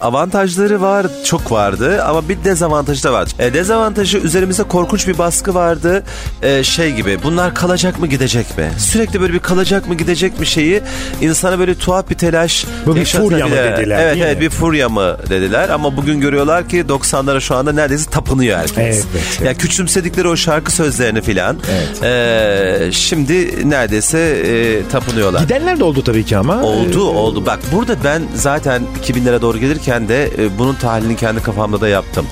Avantajları 0.00 0.80
var, 0.80 1.06
çok 1.24 1.52
vardı 1.52 2.02
ama 2.04 2.28
bir 2.28 2.44
dezavantajı 2.44 3.04
da 3.04 3.12
vardı. 3.12 3.30
E, 3.38 3.54
dezavantajı 3.54 4.18
üzerimizde 4.18 4.62
korkunç 4.62 5.08
bir 5.08 5.18
baskı 5.18 5.54
vardı. 5.54 6.04
E, 6.42 6.64
şey 6.64 6.92
gibi 6.92 7.18
bunlar 7.22 7.54
kalacak 7.54 8.00
mı 8.00 8.06
gidecek 8.06 8.58
mi? 8.58 8.70
Sürekli 8.78 9.20
böyle 9.20 9.32
bir 9.32 9.38
kalacak 9.38 9.88
mı 9.88 9.94
gidecek 9.94 10.40
mi 10.40 10.46
şeyi 10.46 10.82
insana 11.20 11.58
böyle 11.58 11.74
tuhaf 11.74 12.10
bir 12.10 12.14
telaş 12.30 12.64
Bu 12.86 12.94
bir 12.94 13.00
yaşatabilir. 13.00 13.30
furya 13.30 13.46
mı 13.48 13.54
dediler, 13.78 13.98
Evet 14.02 14.16
evet 14.20 14.40
bir 14.40 14.50
furya 14.50 14.88
mı 14.88 15.16
dediler 15.30 15.68
ama 15.68 15.96
bugün 15.96 16.20
görüyorlar 16.20 16.68
ki 16.68 16.80
90'lara 16.88 17.40
şu 17.40 17.54
anda 17.56 17.72
neredeyse 17.72 18.10
tapınıyor 18.10 18.58
herkes. 18.58 18.76
Evet, 18.78 19.04
evet. 19.14 19.40
Ya 19.46 19.54
küçümsedikleri 19.54 20.28
o 20.28 20.36
şarkı 20.36 20.72
sözlerini 20.72 21.22
filan 21.22 21.56
e, 22.02 22.92
şimdi 22.92 23.70
neredeyse 23.70 24.18
e, 24.18 24.88
tapınıyorlar. 24.92 25.40
Gidenler 25.40 25.78
de 25.80 25.84
oldu 25.84 26.04
tabii 26.04 26.24
ki 26.24 26.36
ama. 26.36 26.62
Oldu 26.62 26.98
E, 26.98 27.00
oldu. 27.02 27.46
Bak 27.46 27.58
burada 27.72 27.96
ben 28.04 28.22
zaten 28.34 28.82
2000'lere 29.04 29.40
doğru 29.42 29.58
gelirken 29.58 30.08
de 30.08 30.24
e, 30.24 30.58
bunun 30.58 30.74
tahlilini 30.74 31.16
kendi 31.16 31.42
kafamda 31.42 31.80
da 31.80 31.88
yaptım. 31.88 32.26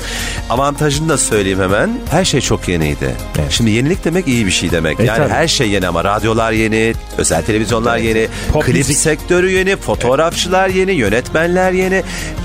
Avantajını 0.51 1.09
da 1.09 1.19
söyleyeyim 1.19 1.61
hemen. 1.61 1.91
Her 2.11 2.25
şey 2.25 2.41
çok 2.41 2.69
yeniydi. 2.69 3.15
Evet. 3.39 3.51
Şimdi 3.51 3.71
yenilik 3.71 4.05
demek 4.05 4.29
iyi 4.29 4.47
bir 4.47 4.51
şey 4.51 4.71
demek. 4.71 5.01
E, 5.01 5.05
yani 5.05 5.17
tabii. 5.19 5.29
her 5.33 5.49
şey 5.49 5.69
yeni 5.71 5.89
ama 5.89 6.05
radyolar 6.05 6.53
yeni, 6.53 6.95
özel 7.19 7.43
televizyonlar 7.43 7.97
yeni, 7.99 8.29
Pop 8.53 8.65
klip 8.65 8.77
müzik. 8.77 8.97
sektörü 8.97 9.51
yeni, 9.51 9.77
fotoğrafçılar 9.89 10.69
yeni, 10.69 10.93
yönetmenler 10.93 11.73
yeni. 11.73 12.03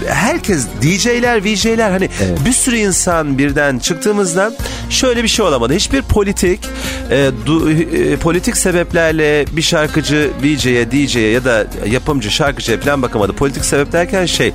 Herkes 0.08 0.66
DJ'ler, 0.82 1.46
VJ'ler 1.46 1.92
hani 1.92 2.10
bir 2.46 2.52
sürü 2.54 2.76
insan 2.78 3.38
birden 3.38 3.80
çıktığımızda 3.80 4.52
şöyle 4.90 5.24
bir 5.24 5.28
şey 5.28 5.46
olamadı. 5.46 5.74
Hiçbir 5.74 6.02
politik 6.02 6.60
e, 7.12 7.30
du- 7.46 8.14
e, 8.14 8.16
politik 8.18 8.58
sebeplerle 8.58 9.46
bir 9.52 9.62
şarkıcı 9.62 10.30
VJ'ye, 10.44 10.92
DJ'ye 10.92 11.30
ya 11.32 11.46
da 11.46 11.66
yapımcı 11.90 12.32
şarkıcıya 12.32 12.80
falan 12.80 13.02
bakamadı. 13.02 13.34
Politik 13.34 13.66
sebep 13.66 13.92
derken 13.92 14.26
şey 14.26 14.54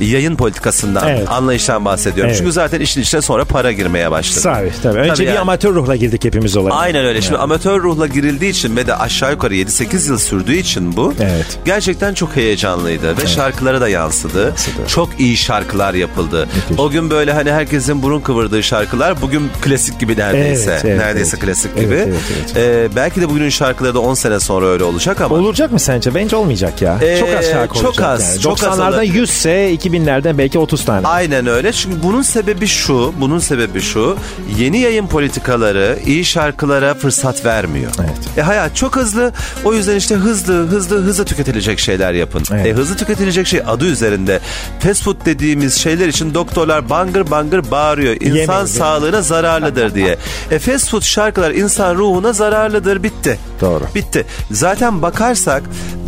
yayın 0.00 0.36
politikasından, 0.36 1.08
Evet. 1.08 1.28
anlayıştan 1.30 1.84
bahsediyorum. 1.84 2.28
Evet. 2.30 2.38
Çünkü 2.38 2.52
zaten 2.52 2.80
işin 2.80 3.00
içine 3.00 3.20
sonra 3.22 3.44
para 3.44 3.72
girmeye 3.72 4.10
başladı. 4.10 4.40
Tabii 4.42 4.70
tabii. 4.82 4.98
Önce 4.98 5.08
Tabii 5.14 5.22
bir 5.22 5.26
yani. 5.28 5.38
amatör 5.38 5.74
ruhla 5.74 5.96
girdik 5.96 6.24
hepimiz 6.24 6.56
olarak. 6.56 6.76
Aynen 6.78 7.04
öyle. 7.04 7.22
Şimdi 7.22 7.38
amatör 7.38 7.82
ruhla 7.82 8.06
girildiği 8.06 8.50
için 8.50 8.76
ve 8.76 8.86
de 8.86 8.94
aşağı 8.96 9.30
yukarı 9.32 9.54
7-8 9.54 10.08
yıl 10.08 10.18
sürdüğü 10.18 10.56
için 10.56 10.96
bu 10.96 11.14
Evet. 11.20 11.58
gerçekten 11.64 12.14
çok 12.14 12.27
heyecanlıydı 12.36 13.16
ve 13.22 13.26
şarkılara 13.26 13.80
da 13.80 13.88
yansıdı. 13.88 14.44
Yansıdı. 14.44 14.86
Çok 14.88 15.20
iyi 15.20 15.36
şarkılar 15.36 15.94
yapıldı. 15.94 16.48
Müthiş. 16.56 16.78
O 16.78 16.90
gün 16.90 17.10
böyle 17.10 17.32
hani 17.32 17.52
herkesin 17.52 18.02
burun 18.02 18.20
kıvırdığı 18.20 18.62
şarkılar 18.62 19.22
bugün 19.22 19.50
klasik 19.60 20.00
gibi 20.00 20.16
neredeyse. 20.16 20.70
Evet, 20.70 20.84
evet, 20.84 20.98
neredeyse 20.98 21.36
evet. 21.36 21.44
klasik 21.46 21.70
Evet, 21.76 21.84
gibi. 21.84 21.94
evet, 21.94 22.20
evet. 22.36 22.56
Ee, 22.56 22.96
belki 22.96 23.20
de 23.20 23.28
bugünün 23.30 23.48
şarkıları 23.48 23.94
da 23.94 24.00
10 24.00 24.14
sene 24.14 24.40
sonra 24.40 24.66
öyle 24.66 24.84
olacak 24.84 25.20
ama 25.20 25.34
Olacak 25.34 25.72
mı 25.72 25.80
sence? 25.80 26.14
Bence 26.14 26.36
olmayacak 26.36 26.82
ya. 26.82 26.98
Ee, 27.02 27.18
çok 27.20 27.28
az 27.38 27.50
şarkı 27.50 27.74
çok 27.74 27.84
olacak 27.84 28.06
az, 28.06 28.30
yani. 28.30 28.40
çok 28.40 28.62
az 28.62 28.78
90'lardan 28.78 28.88
olabilir. 28.94 29.14
100 29.14 29.30
ise 29.30 29.74
2000'lerden 29.74 30.38
belki 30.38 30.58
30 30.58 30.84
tane. 30.84 31.06
Aynen 31.06 31.46
öyle. 31.46 31.72
Çünkü 31.72 32.02
bunun 32.02 32.22
sebebi 32.22 32.66
şu, 32.66 33.14
bunun 33.20 33.38
sebebi 33.38 33.80
şu. 33.80 34.16
Yeni 34.58 34.78
yayın 34.78 35.06
politikaları 35.06 35.98
iyi 36.06 36.24
şarkılara 36.24 36.94
fırsat 36.94 37.44
vermiyor. 37.44 37.92
Evet. 38.00 38.38
E 38.38 38.42
hayat 38.42 38.76
çok 38.76 38.96
hızlı. 38.96 39.32
O 39.64 39.74
yüzden 39.74 39.96
işte 39.96 40.14
hızlı, 40.14 40.54
hızlı, 40.66 40.96
hızlı 40.96 41.24
tüketilecek 41.24 41.78
şeyler 41.78 42.07
yapın. 42.14 42.42
Evet. 42.52 42.66
E 42.66 42.72
hızlı 42.72 42.96
tüketilecek 42.96 43.46
şey 43.46 43.60
adı 43.66 43.84
üzerinde. 43.86 44.40
Fast 44.80 45.02
food 45.02 45.16
dediğimiz 45.24 45.74
şeyler 45.74 46.08
için 46.08 46.34
doktorlar 46.34 46.90
bangır 46.90 47.30
bangır 47.30 47.70
bağırıyor. 47.70 48.14
İnsan 48.14 48.36
Yemeyin, 48.36 48.64
sağlığına 48.64 49.22
zararlıdır 49.22 49.94
diye. 49.94 50.18
E 50.50 50.58
fast 50.58 50.90
food 50.90 51.02
şarkılar 51.02 51.50
insan 51.50 51.94
ruhuna 51.94 52.32
zararlıdır. 52.32 53.02
Bitti. 53.02 53.38
Doğru. 53.60 53.84
Bitti. 53.94 54.26
Zaten 54.50 55.02
bakarsak 55.02 55.62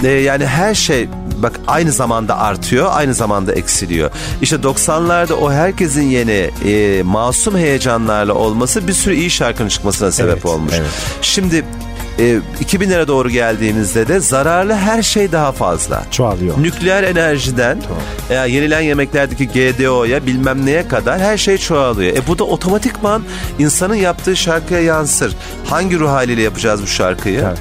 e, 0.04 0.08
yani 0.08 0.46
her 0.46 0.74
şey 0.74 1.08
bak 1.42 1.60
aynı 1.66 1.92
zamanda 1.92 2.38
artıyor, 2.38 2.88
aynı 2.92 3.14
zamanda 3.14 3.52
eksiliyor. 3.52 4.10
İşte 4.42 4.56
90'larda 4.56 5.32
o 5.32 5.52
herkesin 5.52 6.02
yeni 6.02 6.50
e, 6.66 7.02
masum 7.02 7.56
heyecanlarla 7.56 8.34
olması 8.34 8.88
bir 8.88 8.92
sürü 8.92 9.14
iyi 9.14 9.30
şarkının 9.30 9.68
çıkmasına 9.68 10.12
sebep 10.12 10.32
Evet, 10.32 10.44
olmuş. 10.46 10.72
evet. 10.76 10.90
Şimdi 11.22 11.64
e, 12.18 12.38
2000'lere 12.64 13.08
doğru 13.08 13.30
geldiğimizde 13.30 14.08
de 14.08 14.20
zararlı 14.20 14.74
her 14.74 15.02
şey 15.02 15.32
daha 15.32 15.52
fazla. 15.52 16.04
Çoğalıyor. 16.10 16.62
Nükleer 16.62 17.02
enerjiden 17.02 17.78
e, 18.30 18.34
yenilen 18.34 18.80
yemeklerdeki 18.80 19.48
GDO'ya 19.48 20.26
bilmem 20.26 20.66
neye 20.66 20.88
kadar 20.88 21.20
her 21.20 21.38
şey 21.38 21.58
çoğalıyor. 21.58 22.16
E 22.16 22.26
bu 22.26 22.38
da 22.38 22.44
otomatikman 22.44 23.22
insanın 23.58 23.94
yaptığı 23.94 24.36
şarkıya 24.36 24.80
yansır. 24.80 25.36
Hangi 25.66 25.98
ruh 25.98 26.10
haliyle 26.10 26.42
yapacağız 26.42 26.82
bu 26.82 26.86
şarkıyı? 26.86 27.40
Tabii. 27.40 27.56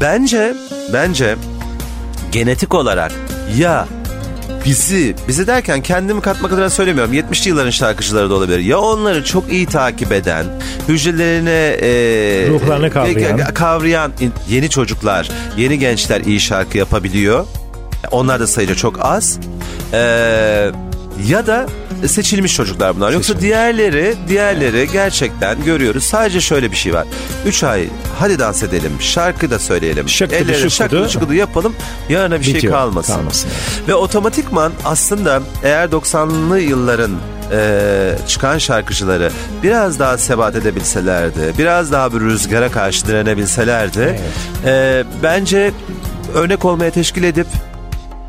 Bence 0.00 0.54
bence 0.92 1.36
genetik 2.32 2.74
olarak 2.74 3.12
ya 3.56 3.86
bizi, 4.64 5.14
bizi 5.28 5.46
derken 5.46 5.82
kendimi 5.82 6.20
katmak 6.20 6.52
adına 6.52 6.70
söylemiyorum. 6.70 7.14
70'li 7.14 7.48
yılların 7.48 7.70
şarkıcıları 7.70 8.30
da 8.30 8.34
olabilir. 8.34 8.58
Ya 8.58 8.78
onları 8.78 9.24
çok 9.24 9.52
iyi 9.52 9.66
takip 9.66 10.12
eden, 10.12 10.46
hücrelerine... 10.88 11.76
E, 11.82 12.48
Ruhlarını 12.48 12.90
kavrayan. 12.90 13.38
e, 13.38 13.44
kavrayan 13.44 14.12
yeni 14.48 14.70
çocuklar, 14.70 15.30
yeni 15.56 15.78
gençler 15.78 16.20
iyi 16.20 16.40
şarkı 16.40 16.78
yapabiliyor. 16.78 17.46
Onlar 18.10 18.40
da 18.40 18.46
sayıca 18.46 18.74
çok 18.74 19.04
az. 19.04 19.38
E, 19.92 20.70
ya 21.28 21.46
da 21.46 21.66
seçilmiş 22.06 22.54
çocuklar 22.54 22.96
bunlar. 22.96 23.10
Yoksa 23.12 23.40
diğerleri, 23.40 24.14
diğerleri 24.28 24.88
gerçekten 24.92 25.64
görüyoruz. 25.64 26.04
Sadece 26.04 26.40
şöyle 26.40 26.70
bir 26.70 26.76
şey 26.76 26.94
var. 26.94 27.06
3 27.46 27.64
ay 27.64 27.88
hadi 28.18 28.38
dans 28.38 28.62
edelim, 28.62 28.92
şarkı 29.00 29.50
da 29.50 29.58
söyleyelim. 29.58 30.08
Şıkkıdı 30.08 30.34
ellerine 30.36 30.54
şıkkıdı. 30.56 30.70
şakkıdı 30.70 31.10
şıkkıdı 31.10 31.34
yapalım. 31.34 31.74
Yarına 32.08 32.38
bir 32.40 32.44
şey 32.44 32.54
Bitiyor, 32.54 32.72
kalmasın. 32.74 33.14
kalmasın. 33.14 33.50
Ve 33.88 33.94
otomatikman 33.94 34.72
aslında 34.84 35.42
eğer 35.62 35.88
90'lı 35.88 36.60
yılların 36.60 37.12
e, 37.52 38.18
çıkan 38.28 38.58
şarkıcıları 38.58 39.30
biraz 39.62 39.98
daha 39.98 40.18
sebat 40.18 40.56
edebilselerdi, 40.56 41.52
biraz 41.58 41.92
daha 41.92 42.12
bir 42.14 42.20
rüzgara 42.20 42.70
karşı 42.70 43.06
direnebilselerdi, 43.06 44.20
e, 44.66 45.04
bence 45.22 45.72
örnek 46.34 46.64
olmaya 46.64 46.90
teşkil 46.90 47.22
edip 47.24 47.46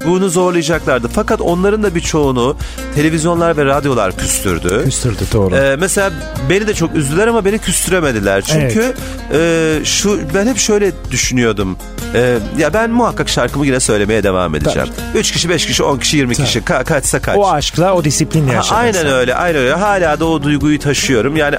bunu 0.07 0.29
zorlayacaklardı. 0.29 1.07
Fakat 1.07 1.41
onların 1.41 1.83
da 1.83 1.95
birçoğunu 1.95 2.57
televizyonlar 2.95 3.57
ve 3.57 3.65
radyolar 3.65 4.17
küstürdü. 4.17 4.81
Küstürdü 4.83 5.23
doğru. 5.33 5.55
Ee, 5.55 5.75
mesela 5.75 6.11
beni 6.49 6.67
de 6.67 6.73
çok 6.73 6.95
üzdüler 6.95 7.27
ama 7.27 7.45
beni 7.45 7.59
küstüremediler. 7.59 8.41
Çünkü 8.41 8.93
e, 9.33 9.79
şu 9.83 10.19
ben 10.35 10.47
hep 10.47 10.57
şöyle 10.57 10.91
düşünüyordum. 11.11 11.77
E, 12.13 12.37
ya 12.57 12.73
ben 12.73 12.89
muhakkak 12.89 13.29
şarkımı 13.29 13.65
yine 13.65 13.79
söylemeye 13.79 14.23
devam 14.23 14.55
edeceğim. 14.55 14.89
3 15.15 15.31
kişi, 15.31 15.49
5 15.49 15.65
kişi, 15.65 15.83
10 15.83 15.97
kişi, 15.97 16.17
20 16.17 16.35
kişi 16.35 16.59
ka- 16.59 16.83
kaçsa 16.83 17.19
kaç. 17.21 17.37
o 17.37 17.51
aşkla 17.51 17.93
o 17.93 18.03
disiplinle 18.03 18.53
yaşadın 18.53 18.75
aynen 18.79 18.91
sen. 18.93 19.07
öyle, 19.07 19.35
aynen 19.35 19.61
öyle. 19.61 19.73
Hala 19.73 20.19
da 20.19 20.25
o 20.25 20.43
duyguyu 20.43 20.79
taşıyorum. 20.79 21.35
Yani 21.35 21.55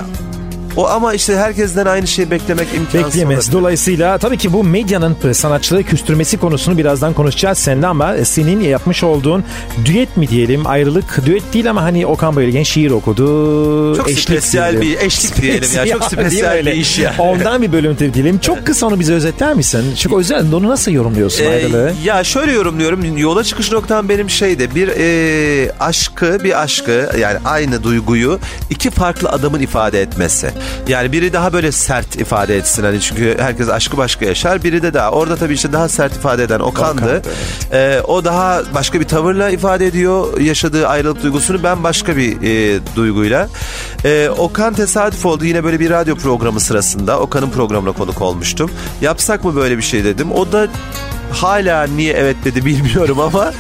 o 0.77 0.87
ama 0.89 1.15
işte 1.15 1.37
herkesten 1.37 1.87
aynı 1.87 2.07
şeyi 2.07 2.31
beklemek 2.31 2.69
imkansız. 2.75 3.07
Bekleyemez. 3.07 3.39
olabilir. 3.39 3.53
Dolayısıyla 3.53 4.19
tabii 4.19 4.39
ki 4.39 4.53
bu 4.53 4.65
medyanın 4.65 5.17
sanatçıları 5.33 5.83
küstürmesi 5.83 6.37
konusunu 6.39 6.79
birazdan 6.79 7.13
konuşacağız 7.15 7.59
seninle 7.59 7.87
ama 7.87 8.17
senin 8.25 8.61
yapmış 8.61 9.03
olduğun 9.05 9.45
düet 9.85 10.17
mi 10.17 10.29
diyelim 10.29 10.67
ayrılık 10.67 11.27
düet 11.27 11.55
değil 11.55 11.71
ama 11.71 11.83
hani 11.83 12.07
Okan 12.07 12.37
Bayülgen 12.37 12.63
şiir 12.63 12.91
okudu. 12.91 13.97
Çok 13.97 14.09
eşlik 14.11 14.23
spesiyel 14.41 14.81
diyelim. 14.81 15.01
bir 15.01 15.07
eşlik 15.07 15.43
diyelim 15.43 15.69
ya. 15.77 15.87
Çok 15.87 16.05
spesiyel 16.11 16.67
bir 16.67 16.73
iş 16.73 16.99
ya. 16.99 17.15
Ondan 17.19 17.63
bir 17.63 17.73
bölüm 17.73 17.99
diyelim. 18.15 18.39
Çok 18.39 18.67
kısa 18.67 18.87
onu 18.87 19.01
bize 19.01 19.13
özetler 19.15 19.55
misin? 19.55 19.95
Çünkü 19.97 20.17
yüzden 20.17 20.53
onu 20.53 20.69
nasıl 20.69 20.93
yorumluyorsun 20.93 21.45
Ee, 21.45 21.49
ayrılığı? 21.49 21.93
ya 22.05 22.25
şöyle 22.25 22.53
yorumluyorum. 22.53 23.17
Yola 23.17 23.45
çıkış 23.45 23.73
noktam 23.73 24.09
benim 24.09 24.31
şeydi. 24.31 24.75
Bir 24.75 24.89
e, 24.89 25.73
aşkı, 25.81 26.45
bir 26.45 26.63
aşkı 26.63 27.11
yani 27.21 27.39
aynı 27.45 27.83
duyguyu 27.83 28.39
iki 28.71 28.91
farklı 28.91 29.29
adamın 29.29 29.61
ifade 29.61 30.03
etmesi. 30.03 30.51
Yani 30.89 31.13
biri 31.13 31.33
daha 31.33 31.53
böyle 31.53 31.73
sert 31.73 32.17
ifade 32.17 32.57
etsin 32.57 32.83
hani 32.85 33.01
çünkü 33.01 33.37
herkes 33.39 33.69
aşkı 33.69 33.97
başka 33.97 34.25
yaşar. 34.25 34.63
Biri 34.65 34.83
de 34.83 34.95
daha 34.95 35.11
orada 35.11 35.37
tabii 35.37 35.55
işte 35.55 35.73
daha 35.73 35.89
sert 35.89 36.17
ifade 36.17 36.43
eden 36.43 36.61
Okan'dı. 36.61 37.01
Okan'dı, 37.03 37.23
Ee, 37.73 38.01
o 38.09 38.25
daha 38.25 38.63
başka 38.75 39.01
bir 39.01 39.05
tavırla 39.09 39.51
ifade 39.51 39.87
ediyor 39.87 40.41
yaşadığı 40.41 40.89
ayrılık 40.89 41.23
duygusunu. 41.23 41.63
Ben 41.63 41.85
başka 41.85 42.17
bir 42.17 42.37
e, 42.43 42.81
duyguyla. 42.97 43.49
Ee, 44.05 44.29
Okan 44.39 44.75
tesadüf 44.75 45.27
oldu. 45.27 45.45
Yine 45.45 45.65
böyle 45.65 45.81
bir 45.81 45.91
radyo 45.91 46.17
programı 46.17 46.61
sırasında 46.61 47.21
Okan'ın 47.21 47.51
programına 47.51 47.93
konuk 47.93 48.23
olmuştum. 48.23 48.71
Yapsak 49.01 49.45
mı 49.45 49.57
böyle 49.57 49.77
bir 49.77 49.83
şey 49.83 50.05
dedim. 50.05 50.33
O 50.33 50.53
da 50.53 50.67
hala 51.33 51.87
niye 51.87 52.13
evet 52.15 52.37
dedi 52.45 52.65
bilmiyorum 52.65 53.21
ama 53.21 53.53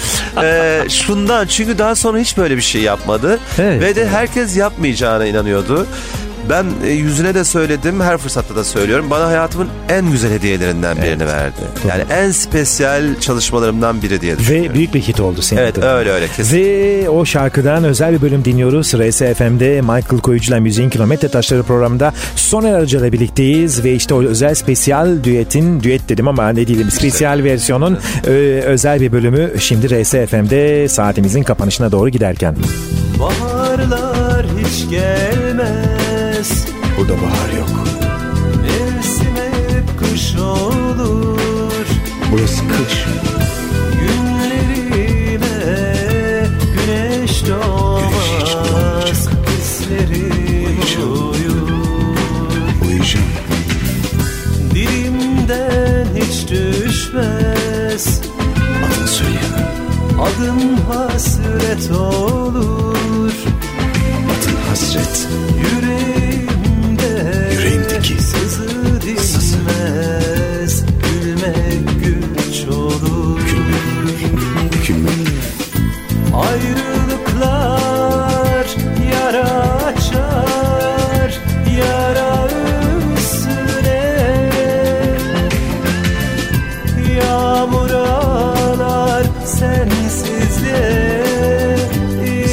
e, 0.43 0.83
şundan 0.89 1.47
çünkü 1.47 1.79
daha 1.79 1.95
sonra 1.95 2.19
hiç 2.19 2.37
böyle 2.39 2.57
bir 2.57 2.63
şey 2.63 2.83
yapmadı 2.83 3.39
Evet. 3.59 3.83
ve 3.83 3.97
de 3.97 4.09
herkes 4.09 4.57
yapmayacağına 4.57 5.27
inanıyordu. 5.27 5.87
Ben 6.51 6.65
e, 6.85 6.91
yüzüne 6.91 7.35
de 7.35 7.45
söyledim, 7.45 8.01
her 8.01 8.17
fırsatta 8.19 8.57
da 8.57 8.65
söylüyorum. 8.65 9.07
Bana 9.11 9.27
hayatımın 9.27 9.69
en 9.89 10.11
güzel 10.11 10.31
hediyelerinden 10.33 10.97
birini 10.97 11.27
verdi. 11.27 11.57
Yani 11.89 12.03
en 12.11 12.31
spesiyel 12.31 13.21
çalışmalarımdan 13.21 14.03
biri 14.03 14.21
diye 14.21 14.39
düşünüyorum. 14.39 14.71
Ve 14.71 14.75
büyük 14.75 14.95
bir 14.95 15.01
hit 15.01 15.21
oldu 15.21 15.43
senin 15.43 15.61
Evet 15.61 15.79
adına. 15.79 15.91
öyle 15.95 16.11
öyle 16.11 16.29
kesin. 16.29 16.57
Ve 16.57 17.09
o 17.09 17.25
şarkıdan 17.25 17.85
özel 17.85 18.13
bir 18.13 18.23
bölüm 18.23 18.45
dinliyoruz. 18.45 18.95
R'si 18.95 19.35
FM'de 19.35 19.81
Michael 19.81 20.21
Koyucu'la 20.23 20.61
Müziğin 20.61 20.91
Kilometre 20.91 21.29
Taşları 21.29 21.63
programında 21.63 22.13
Soner 22.37 22.73
Arıca 22.75 22.99
ile 22.99 23.13
birlikteyiz. 23.13 23.85
Ve 23.85 23.93
işte 23.95 24.15
o 24.15 24.23
özel 24.23 24.55
spesiyal 24.55 25.25
düetin, 25.25 25.81
düet 25.83 26.09
dedim 26.09 26.29
ama 26.29 26.49
ne 26.49 26.67
diyelim 26.67 26.91
spesiyal 26.91 27.45
versiyonun 27.45 27.99
e, 28.27 28.31
özel 28.67 29.01
bir 29.01 29.13
bölümü 29.13 29.51
şimdi 29.59 29.91
R'si 29.91 30.27
FM'de 30.27 30.89
saatimizin 30.89 31.43
kapanışına 31.43 31.93
doğru 31.93 32.09
giderken. 32.09 32.57
Baharlar 33.21 34.47
hiç 34.59 34.91
gelmez 34.91 35.36
Burada 37.09 37.23
bahar 37.23 37.49
yok. 37.59 37.69
Mevsim 38.63 39.37
hep 39.37 39.99
kış 39.99 40.37
olur 40.37 41.87
Burası 42.33 42.63
kış. 42.69 43.05
Günlerime 44.01 45.49
güneş 46.75 47.47
doğmaz 47.49 49.29
Hislerim 49.59 50.81
uyur 50.97 51.71
Uyuyacağım. 52.85 53.27
Dilimden 54.75 56.07
hiç 56.17 56.49
düşmez 56.51 58.21
Adını 58.87 59.09
söyleyemem. 59.09 59.73
Adın 60.21 60.77
hasret 60.93 61.91
olur 61.91 63.33
Adın 64.27 64.57
hasret. 64.69 65.29
Yüreğimdeki 65.59 66.56
sızı 69.15 69.59
dinmez 69.59 70.85
Gülmek 71.03 72.05
güç 72.05 72.69
olur. 72.69 73.41
Gülmek. 74.89 75.27
Ayrılıklar 76.35 77.87
yara 79.13 79.51
açar 79.85 81.41
Yara 81.79 82.49
üstüne. 83.17 84.51
Yağmur 87.17 87.91
ağlar 87.91 89.27
sensizliğe. 89.45 90.97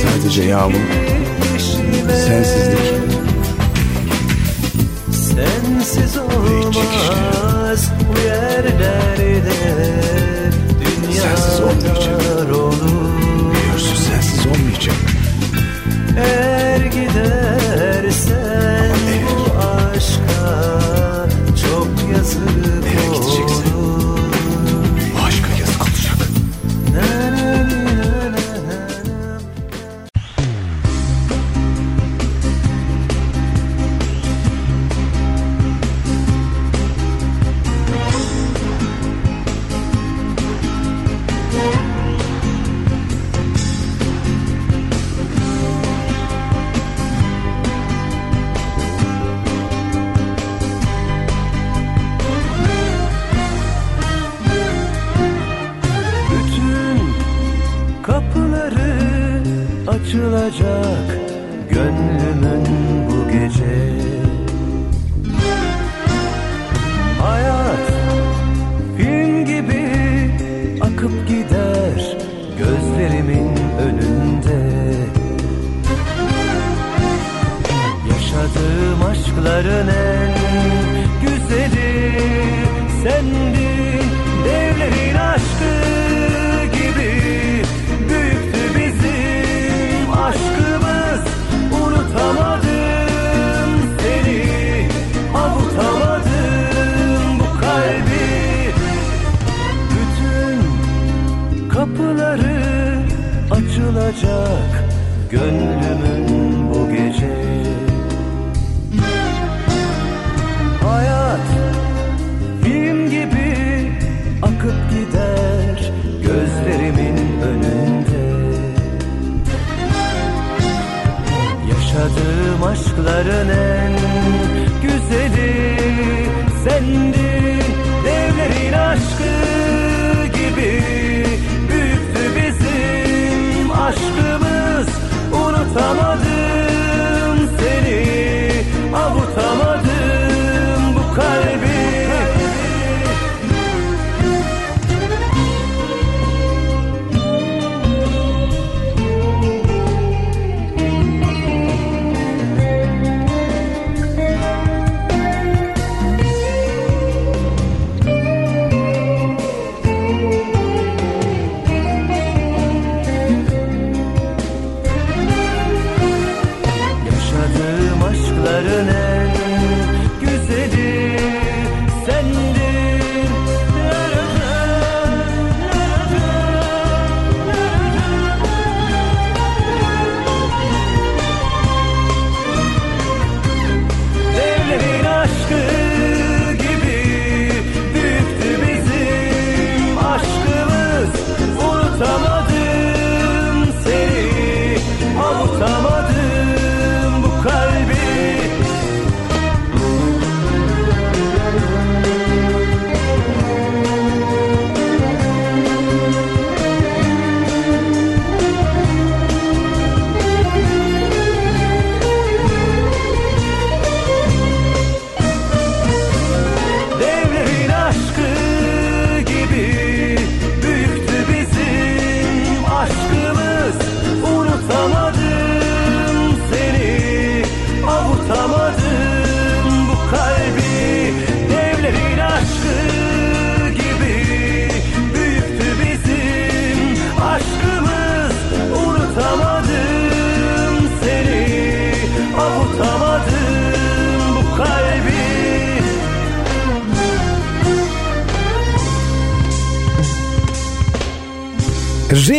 Sadece 0.03 0.43
yağmur, 0.43 0.79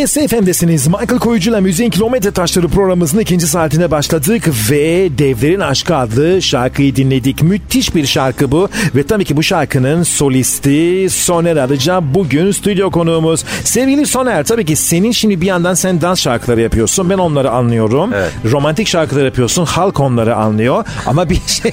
RSFM'desiniz. 0.05 0.87
Michael 0.87 1.19
Koyucu'la 1.19 1.61
Müziğin 1.61 1.91
Kilometre 1.91 2.31
Taşları 2.31 2.69
programımızın 2.69 3.19
ikinci 3.19 3.47
saatine 3.47 3.91
başladık 3.91 4.49
ve 4.71 5.09
Devlerin 5.19 5.61
Aşkı 5.61 5.97
adlı 5.97 6.43
şarkıyı 6.43 6.97
dinledik. 6.97 7.43
Müthiş 7.43 7.95
bir 7.95 8.07
şarkı 8.07 8.53
bu 8.53 8.69
ve 8.95 9.03
tabii 9.07 9.25
ki 9.25 9.37
bu 9.37 9.43
şarkının 9.43 10.03
solisti 10.03 11.07
Soner 11.11 11.57
Arıca 11.57 12.15
bugün 12.15 12.53
stüdyo 12.53 12.91
konuğumuz. 12.91 13.45
Sevgili 13.65 14.07
Soner 14.07 14.45
tabii 14.45 14.65
ki 14.65 14.77
senin 14.77 15.13
şimdi 15.13 15.41
bir 15.41 15.47
yandan 15.47 15.75
sen 15.75 16.01
dans 16.01 16.21
şarkıları 16.21 16.61
yapıyorsun. 16.61 17.11
Ben 17.11 17.19
onları 17.19 17.51
anlıyorum. 17.51 18.11
Evet. 18.15 18.33
Romantik 18.53 18.89
şarkılar 18.89 19.25
yapıyorsun. 19.25 19.65
Halk 19.65 20.01
onları 20.01 20.37
anlıyor. 20.37 20.85
Ama 21.07 21.31
bir 21.31 21.41
şey 21.47 21.73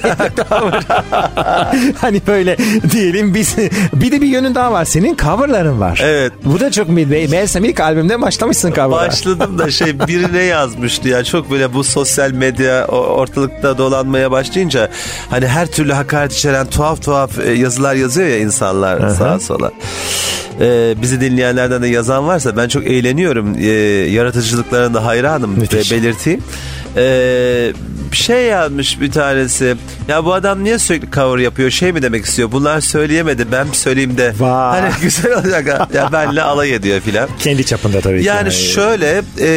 hani 1.96 2.22
böyle 2.26 2.56
diyelim 2.90 3.34
biz 3.34 3.56
bir 3.92 4.12
de 4.12 4.20
bir 4.20 4.26
yönün 4.26 4.54
daha 4.54 4.72
var. 4.72 4.84
Senin 4.84 5.16
coverların 5.16 5.80
var. 5.80 6.00
Evet. 6.04 6.32
Bu 6.44 6.60
da 6.60 6.70
çok 6.70 6.88
me- 6.88 7.30
meğersem 7.30 7.64
ilk 7.64 7.80
başlamışsın 8.22 8.72
cover'a. 8.72 8.90
Başladım 8.90 9.58
da 9.58 9.70
şey 9.70 10.00
biri 10.00 10.32
ne 10.32 10.42
yazmıştı 10.42 11.08
ya 11.08 11.24
çok 11.24 11.50
böyle 11.50 11.74
bu 11.74 11.84
sosyal 11.84 12.30
medya 12.30 12.86
ortalıkta 12.86 13.78
dolanmaya 13.78 14.30
başlayınca 14.30 14.88
hani 15.30 15.46
her 15.46 15.66
türlü 15.66 15.92
hakaret 15.92 16.32
içeren 16.32 16.66
tuhaf 16.66 17.02
tuhaf 17.02 17.38
e, 17.38 17.52
yazılar 17.52 17.94
yazıyor 17.94 18.28
ya 18.28 18.38
insanlar 18.38 19.08
sağa 19.10 19.40
sola. 19.40 19.72
Ee, 20.60 20.94
bizi 21.02 21.20
dinleyenlerden 21.20 21.82
de 21.82 21.88
yazan 21.88 22.26
varsa 22.26 22.56
ben 22.56 22.68
çok 22.68 22.86
eğleniyorum. 22.86 23.54
Ee, 23.58 23.66
yaratıcılıklarına 24.10 24.94
da 24.94 25.04
hayranım 25.04 25.50
Müthiş. 25.58 25.92
belirteyim. 25.92 26.42
Ee, 26.96 27.72
şey 28.16 28.44
yazmış 28.44 29.00
bir 29.00 29.12
tanesi. 29.12 29.76
Ya 30.08 30.24
bu 30.24 30.34
adam 30.34 30.64
niye 30.64 30.78
sürekli 30.78 31.10
cover 31.10 31.38
yapıyor? 31.38 31.70
Şey 31.70 31.92
mi 31.92 32.02
demek 32.02 32.24
istiyor? 32.24 32.52
Bunlar 32.52 32.80
söyleyemedi. 32.80 33.46
Ben 33.52 33.66
söyleyeyim 33.72 34.18
de. 34.18 34.32
Vay. 34.38 34.80
Hani 34.80 34.92
güzel 35.02 35.38
olacak. 35.38 35.68
ha. 35.80 35.88
ya 35.94 36.12
benle 36.12 36.42
alay 36.42 36.74
ediyor 36.74 37.00
filan. 37.00 37.28
Kendi 37.38 37.66
çapında 37.66 38.00
tabii 38.00 38.20
ki. 38.20 38.26
Yani 38.26 38.52
şöyle 38.52 39.22
e, 39.40 39.48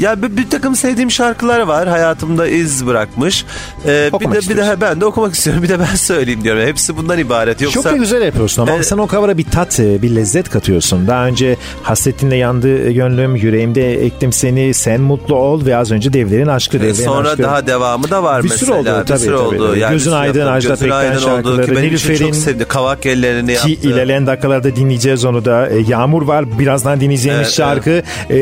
ya 0.00 0.22
bir, 0.22 0.36
bir 0.36 0.50
takım 0.50 0.76
sevdiğim 0.76 1.10
şarkılar 1.10 1.60
var 1.60 1.88
hayatımda 1.88 2.46
iz 2.46 2.86
bırakmış. 2.86 3.44
E, 3.86 4.10
bir 4.20 4.26
de 4.32 4.50
bir 4.50 4.56
de 4.56 4.76
ben 4.80 5.00
de 5.00 5.04
okumak 5.04 5.34
istiyorum. 5.34 5.62
Bir 5.62 5.68
de 5.68 5.78
ben 5.78 5.94
söyleyeyim 5.94 6.44
diyorum. 6.44 6.62
Hepsi 6.62 6.96
bundan 6.96 7.18
ibaret. 7.18 7.60
Yoksa 7.60 7.82
Çok 7.82 7.92
da 7.92 7.96
güzel 7.96 8.22
yapıyorsun 8.22 8.62
ama 8.62 8.72
Evet. 8.74 8.86
sen 8.86 8.98
o 8.98 9.08
cover'a 9.08 9.38
bir 9.38 9.44
tat, 9.44 9.80
e, 9.80 10.02
bir 10.02 10.16
lezzet 10.16 10.50
katıyorsun. 10.50 11.06
Daha 11.06 11.26
önce 11.26 11.56
hasretinle 11.82 12.36
yandı 12.36 12.90
gönlüm, 12.90 13.36
yüreğimde 13.36 14.04
ektim 14.04 14.32
seni, 14.32 14.74
sen 14.74 15.00
mutlu 15.00 15.34
ol 15.34 15.66
ve 15.66 15.76
az 15.76 15.90
önce 15.90 16.12
devlerin 16.12 16.46
aşkı, 16.46 16.76
e, 16.76 16.80
devlerin 16.80 16.94
sonra 17.04 17.28
aşkı. 17.28 17.42
Daha 17.48 17.66
devamı 17.66 18.10
da 18.10 18.22
var 18.22 18.42
Bir 18.44 18.48
mesela. 18.48 18.58
sürü 18.58 18.70
oldu, 18.72 19.00
bir 19.00 19.06
tabii, 19.06 19.18
sürü 19.18 19.36
tabii. 19.36 19.62
oldu. 19.62 19.76
Gözün 19.90 20.12
Aydın. 20.12 20.46
Ajda 20.46 20.76
Pekkan 20.76 21.18
şarkıları, 21.18 21.74
Nilüfer'in- 21.74 22.32
sevdi. 22.32 22.64
Kavak 22.64 23.06
ellerini 23.06 23.52
yaptı. 23.52 23.68
Ki 23.68 23.74
ilerleyen 23.74 24.26
dakikalarda 24.26 24.76
dinleyeceğiz 24.76 25.24
onu 25.24 25.44
da. 25.44 25.68
E, 25.68 25.78
Yağmur 25.78 26.22
var 26.22 26.58
birazdan 26.58 27.00
dinleyeceğimiz 27.00 27.42
Evet, 27.46 27.54
şarkı 27.54 27.90
E, 28.30 28.36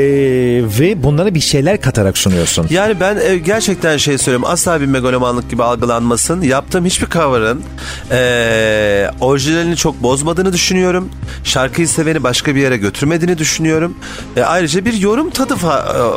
ve 0.81 1.03
bunlara 1.03 1.35
bir 1.35 1.41
şeyler 1.41 1.81
katarak 1.81 2.19
sunuyorsun. 2.19 2.67
Yani 2.71 3.01
ben 3.01 3.17
e, 3.17 3.37
gerçekten 3.39 3.97
şey 3.97 4.19
söylüyorum 4.19 4.49
asla 4.51 4.81
bir 4.81 4.87
megalomanlık 4.87 5.51
gibi 5.51 5.63
algılanmasın. 5.63 6.43
Yaptığım 6.43 6.85
hiçbir 6.85 7.07
cover'ın 7.07 7.63
e, 8.11 9.11
orijinalini 9.21 9.77
çok 9.77 10.03
bozmadığını 10.03 10.53
düşünüyorum. 10.53 11.09
Şarkıyı 11.45 11.89
seveni 11.89 12.23
başka 12.23 12.55
bir 12.55 12.61
yere 12.61 12.77
götürmediğini 12.77 13.39
düşünüyorum. 13.39 13.95
E, 14.37 14.43
ayrıca 14.43 14.85
bir 14.85 14.93
yorum 14.93 15.31
tadı 15.31 15.55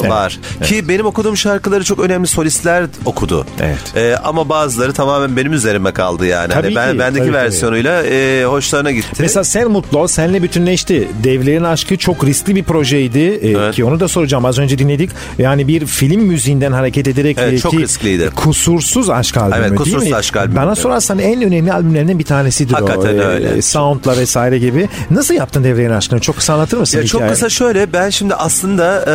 e, 0.06 0.10
var. 0.10 0.40
Ki 0.64 0.90
benim 0.90 1.06
okuduğum 1.06 1.38
şarkıları 1.38 1.84
çok 1.84 2.00
önemli 2.00 2.28
solistler 2.28 2.79
okudu. 3.06 3.46
Evet. 3.62 3.96
E, 3.96 4.16
ama 4.24 4.50
bazıları 4.50 4.94
tamamen 4.94 5.38
benim 5.38 5.54
üzerime 5.54 5.92
kaldı 5.92 6.26
yani. 6.26 6.50
Tabii 6.54 6.64
Hani 6.64 6.76
ben 6.76 6.92
ki, 6.94 7.00
bendeki 7.00 7.26
tabii, 7.26 7.34
versiyonuyla 7.34 8.04
e, 8.04 8.46
hoşlarına 8.46 8.92
gitti. 8.92 9.08
Mesela 9.20 9.44
sen 9.44 9.72
mutlu 9.72 10.00
ol, 10.00 10.08
senle 10.08 10.44
bütünleşti. 10.44 11.08
Devlerin 11.24 11.64
aşkı 11.64 11.98
çok 11.98 12.26
riskli 12.26 12.56
bir 12.56 12.64
projeydi 12.64 13.20
Ee, 13.20 13.50
Evet. 13.52 13.76
ki 13.76 13.84
onu 13.86 14.00
da 14.00 14.08
soracağım. 14.08 14.46
Az 14.46 14.60
önce 14.60 14.78
dinledik. 14.78 15.10
Yani 15.38 15.68
bir 15.68 15.86
film 15.86 16.22
müziğinden 16.22 16.72
hareket 16.72 17.08
ederek 17.08 17.38
Evet, 17.40 17.54
e, 17.54 17.58
çok 17.60 17.72
ki 17.72 17.78
riskliydi. 17.80 18.30
Kusursuz 18.36 19.10
aşk 19.10 19.38
albümü 19.38 19.56
Evet, 19.60 19.70
değil 19.70 19.78
Kusursuz 19.82 20.10
mi? 20.10 20.16
Aşk 20.16 20.38
albümü. 20.38 20.56
Bana 20.56 20.76
sorarsan 20.76 21.20
en 21.20 21.42
önemli 21.42 21.74
albümlerinden 21.74 22.20
bir 22.20 22.24
tanesidir 22.24 22.74
o. 22.74 22.76
Hakikaten 22.78 23.18
Ee, 23.18 23.22
öyle. 23.22 23.62
Soundla 23.62 24.18
vesaire 24.18 24.60
gibi. 24.60 24.90
Nasıl 25.12 25.34
yaptın 25.34 25.64
Devlerin 25.64 25.90
aşkını? 25.92 26.20
Çok 26.20 26.36
kısa 26.38 26.54
anlatır 26.54 26.78
mısın? 26.78 26.98
Ya 26.98 27.06
çok 27.06 27.30
kısa 27.30 27.50
şöyle 27.50 27.94
ben 27.94 28.10
şimdi 28.10 28.34
aslında 28.36 29.06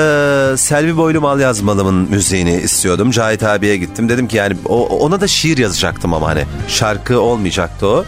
e, 0.52 0.56
Selvi 0.56 0.96
Boylu 0.96 1.20
Mal 1.20 1.40
Yazmalım'ın 1.40 2.10
müziğini 2.10 2.56
istiyordum. 2.56 3.10
Cahit 3.10 3.42
abiye 3.55 3.76
gittim. 3.76 4.09
Dedim 4.09 4.28
ki 4.28 4.36
yani 4.36 4.57
o, 4.66 4.86
ona 4.86 5.20
da 5.20 5.26
şiir 5.26 5.59
yazacaktım 5.59 6.14
ama 6.14 6.28
hani 6.28 6.44
şarkı 6.68 7.20
olmayacaktı 7.20 7.86
o. 7.86 8.05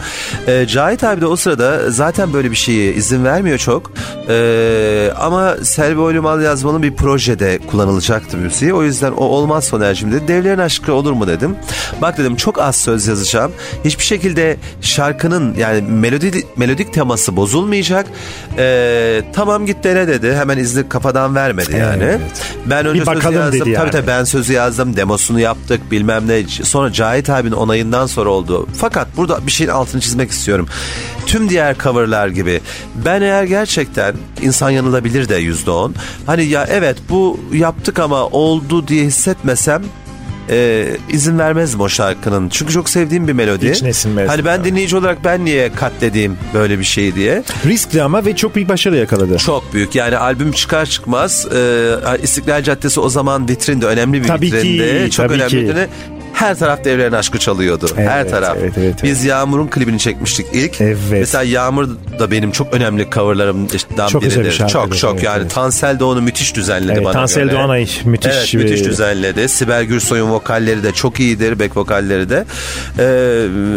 E, 0.47 0.67
Cahit 0.67 1.05
abi 1.05 1.21
de 1.21 1.27
o 1.27 1.37
sırada 1.37 1.91
zaten 1.91 2.33
böyle 2.33 2.51
bir 2.51 2.57
şeye 2.57 2.93
izin 2.93 3.25
vermiyor 3.25 3.59
çok. 3.59 3.93
E, 4.29 5.13
ama 5.21 5.57
Selvi 5.63 5.97
Boylu 5.99 6.23
Mal 6.23 6.43
Yazmalım 6.43 6.83
bir 6.83 6.95
projede 6.97 7.59
kullanılacaktı 7.71 8.37
müziği. 8.37 8.75
O 8.75 8.83
yüzden 8.83 9.13
o 9.13 9.25
olmaz 9.25 9.65
Soner'cim 9.65 10.13
dedi. 10.13 10.29
Devlerin 10.29 10.59
aşkı 10.59 10.93
olur 10.93 11.13
mu 11.13 11.27
dedim. 11.27 11.57
Bak 12.03 12.19
dedim 12.19 12.37
çok 12.37 12.61
az 12.61 12.77
söz 12.77 13.07
yazacağım. 13.07 13.53
Hiçbir 13.85 14.05
şekilde 14.05 14.57
şarkının 14.81 15.55
yani 15.55 15.81
melodi, 15.81 16.47
melodik 16.57 16.93
teması 16.95 17.37
bozulmayacak. 17.37 18.07
E, 18.59 19.23
tamam 19.35 19.67
git 19.67 19.85
dene 19.85 20.09
dedi. 20.09 20.35
Hemen 20.35 20.59
izni 20.59 20.89
kafadan 20.89 21.35
vermedi 21.35 21.77
yani. 21.77 22.03
Evet. 22.05 22.21
Ben 22.67 22.87
önce 22.87 23.01
Bir 23.01 23.07
söz 23.07 23.17
bakalım 23.17 23.35
yazdım. 23.37 23.61
dedi 23.61 23.71
yani. 23.71 23.83
Tabii 23.83 23.91
tabii 23.91 24.07
ben 24.07 24.25
sözü 24.25 24.53
yazdım, 24.53 24.97
demosunu 25.27 25.41
yaptık 25.41 25.91
bilmem 25.91 26.29
ne. 26.29 26.43
Sonra 26.49 26.93
Cahit 26.93 27.31
abinin 27.31 27.53
onayından 27.53 28.07
sonra 28.07 28.31
oldu. 28.31 28.67
Fakat 28.77 29.09
burada 29.17 29.47
bir 29.47 29.53
şeyin 29.53 29.71
altını 29.71 30.01
çizmek 30.01 30.31
istiyorum. 30.31 30.69
Tüm 31.27 31.49
diğer 31.49 31.79
coverlar 31.79 32.29
gibi 32.29 32.61
ben 33.05 33.23
eğer 33.23 33.45
gerçekten 33.45 34.15
insan 34.43 34.71
yanılabilir 34.71 35.29
de 35.29 35.37
yüzde 35.37 35.71
on. 35.71 35.95
Hani 36.27 36.45
ya 36.45 36.67
evet 36.71 36.97
bu 37.09 37.41
yaptık 37.53 37.99
ama 37.99 38.27
oldu 38.27 38.89
diye 38.89 39.05
hissetmesem 39.05 39.83
e, 40.51 40.87
izin 41.11 41.39
vermezdim 41.39 41.81
o 41.81 41.89
şarkının. 41.89 42.49
Çünkü 42.49 42.73
çok 42.73 42.89
sevdiğim 42.91 43.29
bir 43.29 43.33
melodi. 43.33 43.67
İçine 43.67 43.93
sinmez. 43.93 44.29
Hani 44.29 44.45
ben 44.45 44.65
dinleyici 44.65 44.97
olarak 44.97 45.25
ben 45.25 45.45
niye 45.45 45.73
katledeyim 45.73 46.39
böyle 46.55 46.79
bir 46.79 46.85
şeyi 46.85 47.15
diye. 47.15 47.43
Riskli 47.67 48.03
ama 48.03 48.25
ve 48.25 48.37
çok 48.37 48.55
büyük 48.55 48.69
başarı 48.69 48.97
yakaladı. 48.97 49.39
Çok 49.39 49.75
büyük 49.75 49.95
yani 49.95 50.17
albüm 50.17 50.53
çıkar 50.53 50.87
çıkmaz 50.87 51.47
e, 51.57 52.23
İstiklal 52.23 52.63
Caddesi 52.63 53.01
o 53.01 53.09
zaman 53.09 53.49
vitrinde 53.49 53.87
önemli 53.87 54.23
bir 54.23 54.29
Tabii 54.29 54.51
ki, 54.51 54.57
vitrinde. 54.57 55.11
Çok 55.11 55.27
tabii 55.27 55.35
önemli 55.37 55.51
ki. 55.51 55.59
vitrinde. 55.59 55.89
Her 56.37 56.59
taraf 56.59 56.85
devlerin 56.85 57.13
aşkı 57.13 57.39
çalıyordu. 57.39 57.87
Evet, 57.97 58.09
Her 58.11 58.29
taraf. 58.29 58.57
evet, 58.61 58.73
evet, 58.79 58.95
Biz 59.03 59.25
Yağmur'un 59.25 59.69
klibini 59.69 59.99
çekmiştik 59.99 60.47
ilk. 60.53 60.81
Evet. 60.81 60.97
Mesela 61.11 61.45
Yağmur 61.45 61.89
da 62.19 62.31
benim 62.31 62.51
çok 62.53 62.75
önemli 62.75 63.07
coverlarımdan 63.15 64.09
Çok 64.09 64.23
güzel 64.23 64.41
bir 64.45 64.51
biridir. 64.51 64.67
Çok 64.69 64.97
çok 64.99 65.15
evet, 65.15 65.23
yani 65.25 65.41
evet. 65.43 65.55
Tansel 65.55 66.03
onu 66.03 66.21
müthiş 66.23 66.55
düzenledi 66.55 66.93
Evet, 66.93 67.05
bana 67.05 67.13
Tansel 67.13 67.45
göre. 67.45 67.53
Doğanay 67.55 67.87
müthiş 68.05 68.33
Evet 68.37 68.51
bir- 68.55 68.59
müthiş 68.59 68.85
düzenledi. 68.85 69.49
Sibel 69.49 69.85
Gürsoy'un 69.85 70.31
vokalleri 70.31 70.83
de 70.83 70.93
çok 70.93 71.21
iyidir. 71.21 71.59
Back 71.59 71.77
vokalleri 71.77 72.29
de. 72.31 72.45
Ee, 72.99 73.03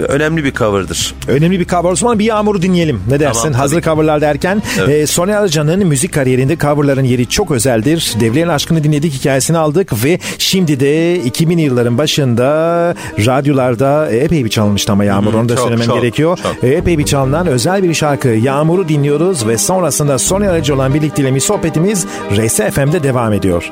önemli 0.08 0.44
bir 0.44 0.54
cover'dır. 0.54 1.14
Önemli 1.28 1.60
bir 1.60 1.66
cover. 1.66 1.92
O 1.92 1.96
zaman 1.96 2.20
bir 2.20 2.26
Yağmur'u 2.26 2.62
dinleyelim. 2.62 3.02
Ne 3.10 3.20
dersin? 3.20 3.34
Tamam, 3.40 3.52
tabii 3.54 3.62
Hazır 3.62 3.82
ki. 3.82 3.86
coverlar 3.86 4.22
derken 4.22 4.64
Evet. 4.80 4.90
e, 4.90 5.08
Soner 5.08 5.34
Arıcan'ın 5.34 5.88
müzik 5.88 6.14
kariyerinde 6.14 6.58
coverların 6.58 7.04
yeri 7.04 7.28
çok 7.30 7.52
özeldir. 7.52 8.14
Devlerin 8.20 8.48
aşkını 8.48 8.84
dinledik, 8.84 9.14
hikayesini 9.14 9.58
aldık 9.58 10.04
ve 10.04 10.20
şimdi 10.38 10.80
de 10.80 11.16
2000 11.16 11.58
yılların 11.58 11.98
başında 11.98 12.49
radyolarda 13.26 14.12
epey 14.12 14.46
bir 14.46 14.50
çalınmıştı 14.50 14.92
ama 14.92 15.04
Yağmur. 15.04 15.34
Onu 15.34 15.50
da 15.50 15.56
çok, 15.56 15.64
söylemem 15.64 15.86
çok, 15.86 16.02
gerekiyor. 16.02 16.40
çok. 16.44 16.64
E, 16.64 16.68
Epey 16.68 16.98
bir 16.98 17.06
çalınan 17.06 17.48
özel 17.48 17.84
bir 17.84 17.94
şarkı. 17.94 18.28
Yağmur'u 18.28 18.88
dinliyoruz 18.88 19.48
ve 19.48 19.58
sonrasında 19.58 20.18
Soner 20.18 20.48
Arıcı 20.48 20.76
olan 20.76 20.94
birlikteliğimiz 20.94 21.44
sohbetimiz 21.44 22.06
RS 22.32 22.58
FM'de 22.58 23.04
devam 23.04 23.34
ediyor. 23.34 23.72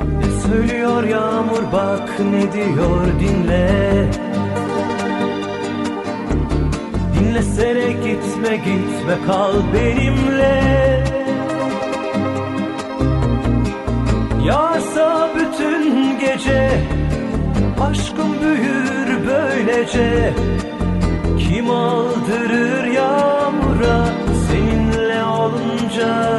Söylüyor 0.49 1.03
yağmur 1.03 1.63
bak 1.73 2.09
ne 2.19 2.53
diyor 2.53 3.05
dinle 3.19 4.05
Dinlesene 7.19 7.91
gitme 7.91 8.55
gitme 8.55 9.17
kal 9.27 9.53
benimle 9.73 11.03
Yağsa 14.45 15.29
bütün 15.35 16.19
gece 16.19 16.69
Aşkım 17.81 18.41
büyür 18.41 19.27
böylece. 19.27 20.33
Kim 21.39 21.69
aldırır 21.69 22.83
yağmura 22.83 24.05
seninle 24.49 25.23
olunca 25.23 26.33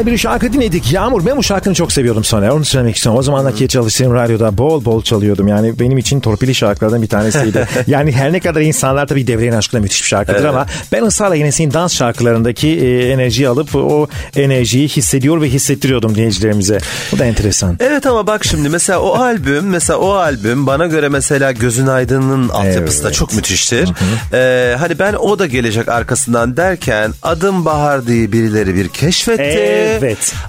Ve 0.00 0.04
özel 0.04 0.12
bir 0.12 0.18
şarkı 0.18 0.52
dinledik. 0.52 0.92
Yağmur 0.92 1.26
ben 1.26 1.36
bu 1.36 1.42
şarkını 1.42 1.74
çok 1.74 1.92
seviyordum 1.92 2.24
sonra. 2.24 2.54
Onu 2.54 2.64
söylemek 2.64 2.96
istiyorum. 2.96 3.18
O 3.18 3.22
zamanlar 3.22 3.56
çalıştığım 3.56 4.14
radyoda 4.14 4.58
bol 4.58 4.84
bol 4.84 5.02
çalıyordum. 5.02 5.48
Yani 5.48 5.78
benim 5.80 5.98
için 5.98 6.20
torpili 6.20 6.54
şarkılardan 6.54 7.02
bir 7.02 7.06
tanesiydi. 7.06 7.66
yani 7.86 8.12
her 8.12 8.32
ne 8.32 8.40
kadar 8.40 8.60
insanlar 8.60 9.06
tabii 9.06 9.26
devreyin 9.26 9.52
aşkına 9.52 9.80
müthiş 9.80 10.02
bir 10.02 10.08
şarkıdır 10.08 10.38
evet. 10.38 10.48
ama 10.48 10.66
ben 10.92 11.02
ısrarla 11.02 11.34
yine 11.34 11.52
senin 11.52 11.72
dans 11.72 11.94
şarkılarındaki 11.94 12.68
e, 12.68 13.08
enerjiyi 13.08 13.48
alıp 13.48 13.76
o 13.76 14.08
enerjiyi 14.36 14.88
hissediyor 14.88 15.40
ve 15.40 15.48
hissettiriyordum 15.48 16.14
dinleyicilerimize. 16.14 16.78
Bu 17.12 17.18
da 17.18 17.24
enteresan. 17.24 17.76
Evet 17.80 18.06
ama 18.06 18.26
bak 18.26 18.44
şimdi 18.44 18.68
mesela 18.68 19.00
o 19.00 19.14
albüm 19.14 19.64
mesela 19.64 19.98
o 19.98 20.12
albüm 20.12 20.66
bana 20.66 20.86
göre 20.86 21.08
mesela 21.08 21.52
Gözün 21.52 21.86
Aydın'ın 21.86 22.48
altyapısı 22.48 22.96
evet. 22.96 23.10
da 23.10 23.12
çok 23.12 23.34
müthiştir. 23.34 23.88
Ee, 24.32 24.76
hani 24.78 24.98
ben 24.98 25.12
o 25.12 25.38
da 25.38 25.46
gelecek 25.46 25.88
arkasından 25.88 26.56
derken 26.56 27.12
Adım 27.22 27.64
Bahar 27.64 28.06
diye 28.06 28.32
birileri 28.32 28.74
bir 28.74 28.88
keşfetti. 28.88 29.42
Evet. 29.42 29.89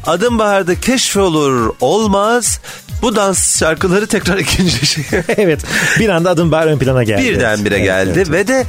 Adım 0.07 0.39
Bahar'da 0.39 0.79
keşfolur 0.79 1.73
olmaz 1.79 2.59
bu 3.01 3.15
dans 3.15 3.59
şarkıları 3.59 4.07
tekrar 4.07 4.37
ikinci 4.37 4.85
şey. 4.85 5.03
evet 5.37 5.61
bir 5.99 6.09
anda 6.09 6.29
adım 6.29 6.51
bahar 6.51 6.67
ön 6.67 6.79
plana 6.79 7.03
geldi. 7.03 7.23
Birdenbire 7.23 7.75
evet, 7.75 7.85
geldi 7.85 8.13
evet. 8.15 8.31
ve 8.31 8.47
de 8.47 8.65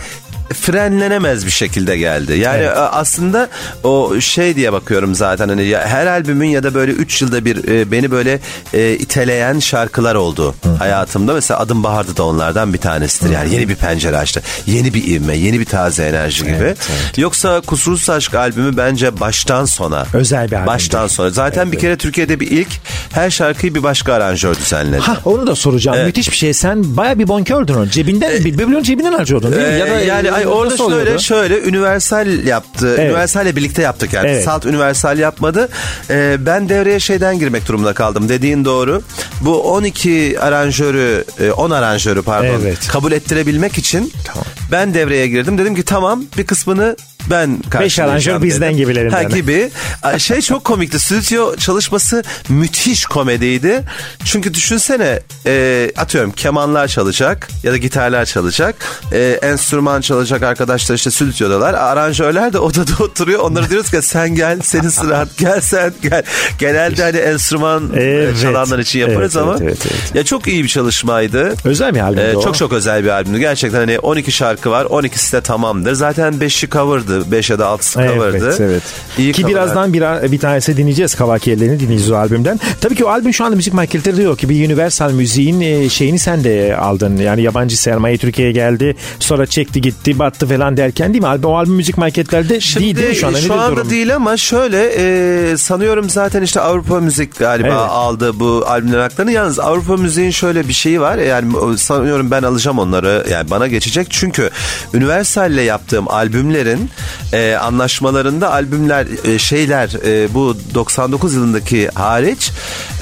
frenlenemez 0.52 1.46
bir 1.46 1.50
şekilde 1.50 1.96
geldi. 1.96 2.32
Yani 2.32 2.62
evet. 2.62 2.76
aslında 2.76 3.48
o 3.84 4.20
şey 4.20 4.56
diye 4.56 4.72
bakıyorum 4.72 5.14
zaten 5.14 5.48
hani 5.48 5.64
ya 5.64 5.86
her 5.86 6.06
albümün 6.06 6.48
ya 6.48 6.62
da 6.62 6.74
böyle 6.74 6.92
3 6.92 7.22
yılda 7.22 7.44
bir 7.44 7.68
e, 7.68 7.90
beni 7.90 8.10
böyle 8.10 8.40
e, 8.74 8.92
iteleyen 8.92 9.58
şarkılar 9.58 10.14
oldu 10.14 10.54
Hı. 10.64 10.68
hayatımda. 10.68 11.34
Mesela 11.34 11.60
Adım 11.60 11.84
Bahar'da 11.84 12.16
da 12.16 12.24
onlardan 12.24 12.72
bir 12.72 12.78
tanesidir. 12.78 13.28
Hı. 13.28 13.34
Yani 13.34 13.54
yeni 13.54 13.68
bir 13.68 13.76
pencere 13.76 14.16
açtı. 14.16 14.42
Yeni 14.66 14.94
bir 14.94 15.04
ivme, 15.04 15.36
yeni 15.36 15.60
bir 15.60 15.64
taze 15.64 16.04
enerji 16.04 16.44
gibi. 16.44 16.54
Evet, 16.54 16.78
evet. 16.90 17.18
Yoksa 17.18 17.60
Kusursuz 17.60 18.10
Aşk 18.10 18.34
albümü 18.34 18.76
bence 18.76 19.20
baştan 19.20 19.64
sona. 19.64 20.06
Özel 20.14 20.50
bir 20.50 20.56
albüm. 20.56 20.66
Baştan 20.66 21.06
sona. 21.06 21.30
Zaten 21.30 21.62
evet. 21.62 21.72
bir 21.72 21.78
kere 21.78 21.96
Türkiye'de 21.96 22.40
bir 22.40 22.50
ilk 22.50 22.68
her 23.12 23.30
şarkıyı 23.30 23.74
bir 23.74 23.82
başka 23.82 24.12
aranjör 24.12 24.54
düzenledi. 24.54 25.00
Ha 25.00 25.16
onu 25.24 25.46
da 25.46 25.54
soracağım. 25.54 25.96
Evet. 25.96 26.06
Müthiş 26.06 26.30
bir 26.30 26.36
şey. 26.36 26.54
Sen 26.54 26.96
baya 26.96 27.18
bir 27.18 27.28
bonkördün 27.28 27.74
o. 27.74 27.86
Cebinden, 27.86 28.30
ee, 28.30 28.44
birbirinin 28.44 28.82
cebinden 28.82 29.12
harcıyordun 29.12 29.52
değil 29.52 29.66
mi? 29.66 29.74
E, 29.74 29.76
ya 29.76 29.86
da, 29.86 30.00
yani 30.00 30.41
ay, 30.46 30.52
orada 30.52 30.76
şöyle 30.76 30.94
oluyordu? 30.94 31.18
şöyle 31.18 31.56
Universal 31.56 32.46
yaptı. 32.46 32.94
Evet. 32.98 33.10
Universal'le 33.10 33.56
birlikte 33.56 33.82
yaptık 33.82 34.12
yani. 34.12 34.28
Evet. 34.28 34.44
Salt 34.44 34.66
Universal 34.66 35.18
yapmadı. 35.18 35.68
Ee, 36.10 36.36
ben 36.40 36.68
devreye 36.68 37.00
şeyden 37.00 37.38
girmek 37.38 37.68
durumunda 37.68 37.92
kaldım. 37.92 38.28
Dediğin 38.28 38.64
doğru. 38.64 39.02
Bu 39.40 39.62
12 39.62 40.36
aranjörü, 40.40 41.24
10 41.56 41.70
e, 41.70 41.74
aranjörü 41.74 42.22
pardon. 42.22 42.60
Evet. 42.62 42.88
Kabul 42.88 43.12
ettirebilmek 43.12 43.78
için 43.78 44.12
tamam. 44.24 44.44
ben 44.72 44.94
devreye 44.94 45.28
girdim. 45.28 45.58
Dedim 45.58 45.74
ki 45.74 45.82
tamam 45.82 46.24
bir 46.38 46.46
kısmını 46.46 46.96
ben 47.30 47.58
Beş 47.80 47.98
aranjör 47.98 48.42
bizden 48.42 48.76
gibilerinden. 48.76 49.16
Ha 49.16 49.22
gibi. 49.22 49.70
Şey 50.18 50.40
çok 50.40 50.64
komikti. 50.64 50.98
Stüdyo 50.98 51.56
çalışması 51.56 52.22
müthiş 52.48 53.06
komediydi. 53.06 53.82
Çünkü 54.24 54.54
düşünsene 54.54 55.20
e, 55.46 55.90
atıyorum 55.96 56.32
kemanlar 56.32 56.88
çalacak 56.88 57.48
ya 57.62 57.72
da 57.72 57.76
gitarlar 57.76 58.24
çalacak. 58.24 58.74
E, 59.12 59.38
enstrüman 59.42 60.00
çalacak 60.00 60.42
arkadaşlar 60.42 60.94
işte 60.94 61.10
stüdyodalar. 61.10 61.74
Aranjörler 61.74 62.52
de 62.52 62.58
odada 62.58 62.92
oturuyor. 63.04 63.40
Onlara 63.40 63.70
diyoruz 63.70 63.90
ki 63.90 64.02
sen 64.02 64.34
gel 64.34 64.60
senin 64.60 64.88
sıran 64.88 65.28
gel 65.38 65.60
sen 65.60 65.94
gel. 66.02 66.22
Genelde 66.58 67.02
hani 67.02 67.16
enstrüman 67.16 67.90
e, 67.96 68.02
evet. 68.02 68.40
çalanlar 68.42 68.78
için 68.78 68.98
yaparız 68.98 69.36
evet, 69.36 69.48
ama 69.48 69.56
evet, 69.60 69.62
evet, 69.62 69.86
evet. 69.90 70.14
ya 70.14 70.24
çok 70.24 70.48
iyi 70.48 70.64
bir 70.64 70.68
çalışmaydı. 70.68 71.54
Özel 71.64 71.94
bir 71.94 72.00
albümdü 72.00 72.38
ee, 72.38 72.42
Çok 72.42 72.56
çok 72.56 72.72
özel 72.72 73.04
bir 73.04 73.08
albümdü. 73.08 73.38
Gerçekten 73.38 73.78
hani 73.78 73.98
12 73.98 74.32
şarkı 74.32 74.70
var. 74.70 74.84
12'si 74.84 75.32
de 75.32 75.40
tamamdır. 75.40 75.92
Zaten 75.92 76.34
5'i 76.34 76.70
cover'dı 76.70 77.11
cover'dı. 77.12 77.32
5 77.32 77.50
ya 77.50 77.58
da 77.58 77.64
6'sı 77.64 77.92
cover'dı. 77.92 78.38
Evet, 78.44 78.60
evet. 78.60 78.82
İyi 79.18 79.32
ki 79.32 79.42
cover'lar. 79.42 79.62
birazdan 79.62 79.92
bir, 79.92 80.32
bir 80.32 80.38
tanesi 80.38 80.76
dinleyeceğiz 80.76 81.14
Kavakiye'lerini 81.14 81.80
dinleyeceğiz 81.80 82.10
o 82.10 82.16
albümden. 82.16 82.60
Tabii 82.80 82.94
ki 82.94 83.04
o 83.04 83.08
albüm 83.08 83.34
şu 83.34 83.44
anda 83.44 83.56
müzik 83.56 83.74
marketleri 83.74 84.16
diyor 84.16 84.36
ki 84.36 84.48
bir 84.48 84.66
Universal 84.66 85.12
müziğin 85.12 85.60
e, 85.60 85.88
şeyini 85.88 86.18
sen 86.18 86.44
de 86.44 86.76
aldın. 86.76 87.16
Yani 87.16 87.42
yabancı 87.42 87.80
sermaye 87.80 88.18
Türkiye'ye 88.18 88.52
geldi. 88.52 88.96
Sonra 89.18 89.46
çekti 89.46 89.80
gitti 89.80 90.18
battı 90.18 90.46
falan 90.46 90.76
derken 90.76 91.12
değil 91.12 91.22
mi? 91.22 91.28
Albüm, 91.28 91.50
o 91.50 91.56
albüm 91.56 91.74
müzik 91.74 91.98
marketlerde 91.98 92.60
Şimdi, 92.60 92.84
değil, 92.84 92.96
değil 92.96 93.08
mi 93.08 93.16
şu 93.16 93.26
anda? 93.26 93.40
Şu 93.40 93.54
anda 93.54 93.76
durum? 93.76 93.90
değil 93.90 94.14
ama 94.16 94.36
şöyle 94.36 94.92
e, 94.96 95.56
sanıyorum 95.56 96.10
zaten 96.10 96.42
işte 96.42 96.60
Avrupa 96.60 97.00
Müzik 97.00 97.38
galiba 97.38 97.68
evet. 97.68 97.76
aldı 97.76 98.40
bu 98.40 98.64
albümlerin 98.66 99.02
haklarını. 99.02 99.32
Yalnız 99.32 99.60
Avrupa 99.60 99.96
Müziğin 99.96 100.30
şöyle 100.30 100.68
bir 100.68 100.72
şeyi 100.72 101.00
var. 101.00 101.18
Yani 101.18 101.78
sanıyorum 101.78 102.30
ben 102.30 102.42
alacağım 102.42 102.78
onları. 102.78 103.26
Yani 103.30 103.50
bana 103.50 103.66
geçecek. 103.66 104.06
Çünkü 104.10 104.50
Universal 104.94 105.52
ile 105.52 105.62
yaptığım 105.62 106.08
albümlerin 106.08 106.90
e, 107.32 107.54
anlaşmalarında 107.54 108.52
albümler 108.52 109.06
e, 109.24 109.38
şeyler 109.38 109.90
e, 110.06 110.34
bu 110.34 110.56
99 110.74 111.34
yılındaki 111.34 111.88
hariç 111.94 112.50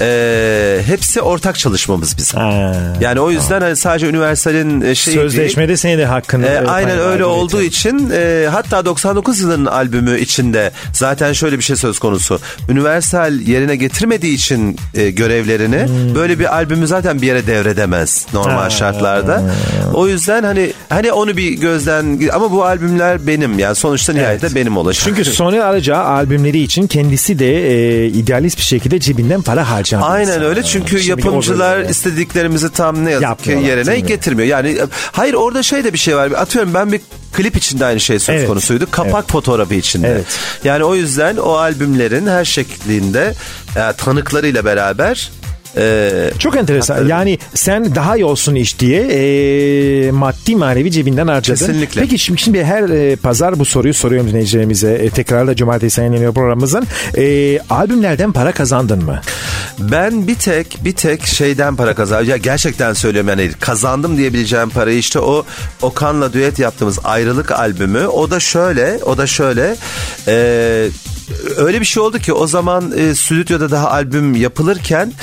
e, 0.01 0.81
hepsi 0.85 1.21
ortak 1.21 1.57
çalışmamız 1.59 2.17
bizim. 2.17 2.39
Ha, 2.39 2.75
yani 3.01 3.19
o 3.19 3.31
yüzden 3.31 3.47
tamam. 3.47 3.63
hani 3.63 3.75
sadece 3.75 4.07
Universal'in 4.07 4.81
e, 4.81 4.95
şeyi 4.95 5.15
sözleşmede 5.15 5.77
senin 5.77 5.97
de 5.97 6.05
hakkını 6.05 6.45
e, 6.45 6.67
aynen 6.67 6.99
öyle 6.99 7.25
olduğu 7.25 7.61
için 7.61 8.11
e, 8.13 8.47
hatta 8.51 8.85
99 8.85 9.39
yılının 9.39 9.65
albümü 9.65 10.19
içinde 10.19 10.71
zaten 10.93 11.33
şöyle 11.33 11.57
bir 11.57 11.63
şey 11.63 11.75
söz 11.75 11.99
konusu. 11.99 12.39
Universal 12.69 13.33
yerine 13.33 13.75
getirmediği 13.75 14.33
için 14.35 14.77
e, 14.93 15.09
görevlerini 15.09 15.85
hmm. 15.85 16.15
böyle 16.15 16.39
bir 16.39 16.55
albümü 16.55 16.87
zaten 16.87 17.21
bir 17.21 17.27
yere 17.27 17.47
devredemez 17.47 18.25
normal 18.33 18.63
ha, 18.63 18.69
şartlarda. 18.69 19.35
Ha. 19.35 19.43
O 19.93 20.07
yüzden 20.07 20.43
hani 20.43 20.73
hani 20.89 21.11
onu 21.11 21.37
bir 21.37 21.51
gözden 21.51 22.29
ama 22.33 22.51
bu 22.51 22.65
albümler 22.65 23.27
benim 23.27 23.59
yani 23.59 23.75
son 23.75 23.90
sonuçta 23.97 24.13
nihayetinde 24.13 24.47
evet. 24.47 24.55
benim 24.55 24.77
olacak. 24.77 25.03
Çünkü 25.05 25.25
Sony 25.25 25.61
alacağı 25.61 26.03
albümleri 26.03 26.59
için 26.59 26.87
kendisi 26.87 27.39
de 27.39 27.71
e, 27.71 28.07
idealist 28.07 28.57
bir 28.57 28.63
şekilde 28.63 28.99
cebinden 28.99 29.41
para 29.41 29.69
harcar. 29.69 29.99
Aynen 30.03 30.43
öyle 30.43 30.63
çünkü 30.63 30.99
Şimdi 30.99 31.09
yapımcılar 31.09 31.79
istediklerimizi 31.79 32.71
tam 32.71 33.05
ne 33.05 33.11
yazık 33.11 33.43
ki 33.43 33.51
yerine 33.51 33.99
getirmiyor. 33.99 34.47
Yani 34.47 34.69
e, 34.69 34.85
hayır 35.11 35.33
orada 35.33 35.63
şey 35.63 35.83
de 35.83 35.93
bir 35.93 35.97
şey 35.97 36.15
var. 36.15 36.31
Atıyorum 36.31 36.73
ben 36.73 36.91
bir 36.91 37.01
klip 37.33 37.57
içinde 37.57 37.85
aynı 37.85 37.99
şey 37.99 38.19
söz 38.19 38.35
evet. 38.35 38.47
konusuydu. 38.47 38.87
Kapak 38.91 39.13
evet. 39.13 39.31
fotoğrafı 39.31 39.73
içinde. 39.73 40.07
Evet. 40.07 40.25
Yani 40.63 40.83
o 40.83 40.95
yüzden 40.95 41.37
o 41.37 41.51
albümlerin 41.51 42.27
her 42.27 42.45
şeklinde 42.45 43.33
e, 43.75 43.93
tanıklarıyla 43.97 44.65
beraber 44.65 45.31
ee, 45.77 46.31
Çok 46.39 46.55
enteresan. 46.57 46.93
Hakları. 46.93 47.09
Yani 47.09 47.39
sen 47.53 47.95
daha 47.95 48.15
iyi 48.15 48.25
olsun 48.25 48.55
iş 48.55 48.79
diye 48.79 49.01
e, 49.01 50.11
maddi 50.11 50.55
manevi 50.55 50.91
cebinden 50.91 51.27
harcadın. 51.27 51.65
Kesinlikle. 51.65 52.01
Peki 52.01 52.19
şimdi, 52.19 52.41
şimdi 52.41 52.63
her 52.63 52.89
e, 52.89 53.15
pazar 53.15 53.59
bu 53.59 53.65
soruyu 53.65 53.93
soruyorum 53.93 54.29
dinleyicilerimize. 54.29 54.93
E, 54.93 55.09
tekrarla 55.09 55.55
cumartesi 55.55 56.01
yayınlanıyor 56.01 56.33
programımızın. 56.33 56.87
E, 57.17 57.59
albümlerden 57.69 58.31
para 58.31 58.51
kazandın 58.51 59.05
mı? 59.05 59.21
Ben 59.79 60.27
bir 60.27 60.35
tek 60.35 60.77
bir 60.85 60.93
tek 60.93 61.25
şeyden 61.25 61.75
para 61.75 61.95
kazandım. 61.95 62.29
Ya 62.29 62.37
gerçekten 62.37 62.93
söylüyorum 62.93 63.29
yani 63.29 63.51
kazandım 63.59 64.17
diyebileceğim 64.17 64.69
parayı 64.69 64.97
işte 64.97 65.19
o 65.19 65.45
Okan'la 65.81 66.33
düet 66.33 66.59
yaptığımız 66.59 66.99
ayrılık 67.03 67.51
albümü. 67.51 68.07
O 68.07 68.31
da 68.31 68.39
şöyle, 68.39 68.99
o 69.05 69.17
da 69.17 69.27
şöyle. 69.27 69.75
Eee 70.27 70.89
öyle 71.57 71.79
bir 71.81 71.85
şey 71.85 72.03
oldu 72.03 72.19
ki 72.19 72.33
o 72.33 72.47
zaman 72.47 72.91
e, 72.97 73.15
stüdyoda 73.15 73.71
daha 73.71 73.91
albüm 73.91 74.35
yapılırken 74.35 75.13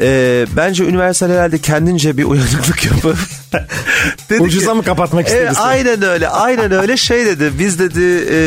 e, 0.00 0.46
bence 0.56 0.84
Universal 0.84 1.30
herhalde 1.30 1.58
kendince 1.58 2.16
bir 2.16 2.24
uyanıklık 2.24 2.84
yapıp 2.84 3.16
Ucuza 4.40 4.70
ki, 4.70 4.76
mı 4.76 4.82
kapatmak 4.82 5.26
istedi? 5.26 5.44
E, 5.44 5.58
aynen 5.58 6.02
öyle 6.02 6.28
aynen 6.28 6.72
öyle 6.72 6.96
şey 6.96 7.26
dedi 7.26 7.52
biz 7.58 7.78
dedi 7.78 8.26
e, 8.30 8.38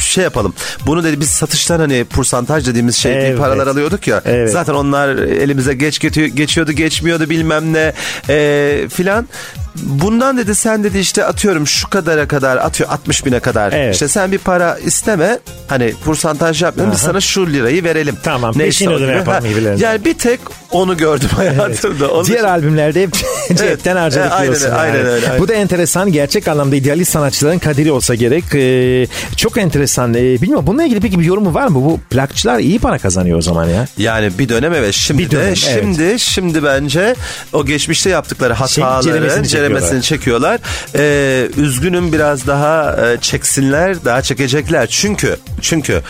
şey 0.00 0.24
yapalım. 0.24 0.54
Bunu 0.86 1.04
dedi 1.04 1.20
biz 1.20 1.30
satıştan 1.30 1.78
hani 1.78 2.04
porsantaj 2.04 2.66
dediğimiz 2.66 2.96
şey 2.96 3.28
evet. 3.28 3.38
paralar 3.38 3.66
alıyorduk 3.66 4.06
ya. 4.06 4.22
Evet. 4.24 4.50
Zaten 4.50 4.74
onlar 4.74 5.08
elimize 5.16 5.74
geç 5.74 6.00
geçiyordu 6.34 6.72
geçmiyordu 6.72 7.30
bilmem 7.30 7.72
ne 7.72 7.92
e, 8.28 8.88
filan. 8.88 9.28
Bundan 9.76 10.36
dedi 10.36 10.54
sen 10.54 10.84
dedi 10.84 10.98
işte 10.98 11.24
atıyorum 11.24 11.66
şu 11.66 11.90
kadara 11.90 12.28
kadar 12.28 12.56
atıyor 12.56 12.90
60 12.90 13.26
bine 13.26 13.40
kadar. 13.40 13.72
Evet. 13.72 13.94
İşte 13.94 14.08
sen 14.08 14.32
bir 14.32 14.38
para 14.38 14.78
isteme 14.78 15.38
hani 15.68 15.94
porsantaj 16.04 16.62
yapmayalım 16.62 16.94
biz 16.94 17.00
sana 17.00 17.20
şu 17.20 17.46
lirayı 17.46 17.84
verelim. 17.84 18.16
Tamam 18.22 18.52
Neyse, 18.56 18.84
peşin 18.84 18.90
ödeme 18.90 19.12
yapalım. 19.12 19.44
Yani 19.78 20.04
bir 20.04 20.14
tek 20.14 20.40
onu 20.70 20.96
gördüm 20.96 21.28
hayatımda. 21.36 22.06
Evet. 22.14 22.26
Diğer 22.26 22.38
için... 22.38 22.48
albümlerde 22.48 23.02
hep 23.02 23.10
cepten 23.58 23.96
harcadık 23.96 24.32
evet, 24.36 24.42
diyorsun. 24.42 24.70
Aynen, 24.70 24.98
yani. 24.98 25.08
aynen. 25.08 25.28
Aynen. 25.28 25.40
Bu 25.40 25.48
da 25.48 25.54
enteresan 25.54 26.12
gerçek 26.12 26.48
anlamda 26.48 26.76
idealist 26.76 27.12
sanatçıların 27.12 27.58
kaderi 27.58 27.92
olsa 27.92 28.14
gerek. 28.14 28.44
Ee, 28.54 29.06
çok 29.36 29.58
enteresan. 29.58 30.14
Ee, 30.14 30.42
bilmiyorum 30.42 30.66
bununla 30.66 30.84
ilgili 30.84 31.00
peki 31.00 31.18
bir 31.18 31.24
yorumu 31.24 31.54
var 31.54 31.68
mı? 31.68 31.74
Bu 31.74 32.00
plakçılar 32.10 32.58
iyi 32.58 32.78
para 32.78 32.98
kazanıyor 32.98 33.38
o 33.38 33.42
zaman 33.42 33.68
ya. 33.68 33.86
Yani 33.98 34.38
bir 34.38 34.48
dönem 34.48 34.74
evet. 34.74 34.94
Şimdi 34.94 35.22
bir 35.22 35.30
dönem, 35.30 35.50
de 35.50 35.56
şimdi 35.56 36.02
evet. 36.02 36.20
şimdi 36.20 36.62
bence 36.62 37.14
o 37.52 37.66
geçmişte 37.66 38.10
yaptıkları 38.10 38.54
hataları 38.54 39.48
şey, 39.48 39.63
ceremesini 39.64 40.02
çekiyorlar. 40.02 40.60
Ee, 40.94 41.48
üzgünüm 41.56 42.12
biraz 42.12 42.46
daha 42.46 42.96
e, 43.06 43.20
çeksinler, 43.20 44.04
daha 44.04 44.22
çekecekler. 44.22 44.86
Çünkü 44.86 45.36
çünkü 45.60 46.02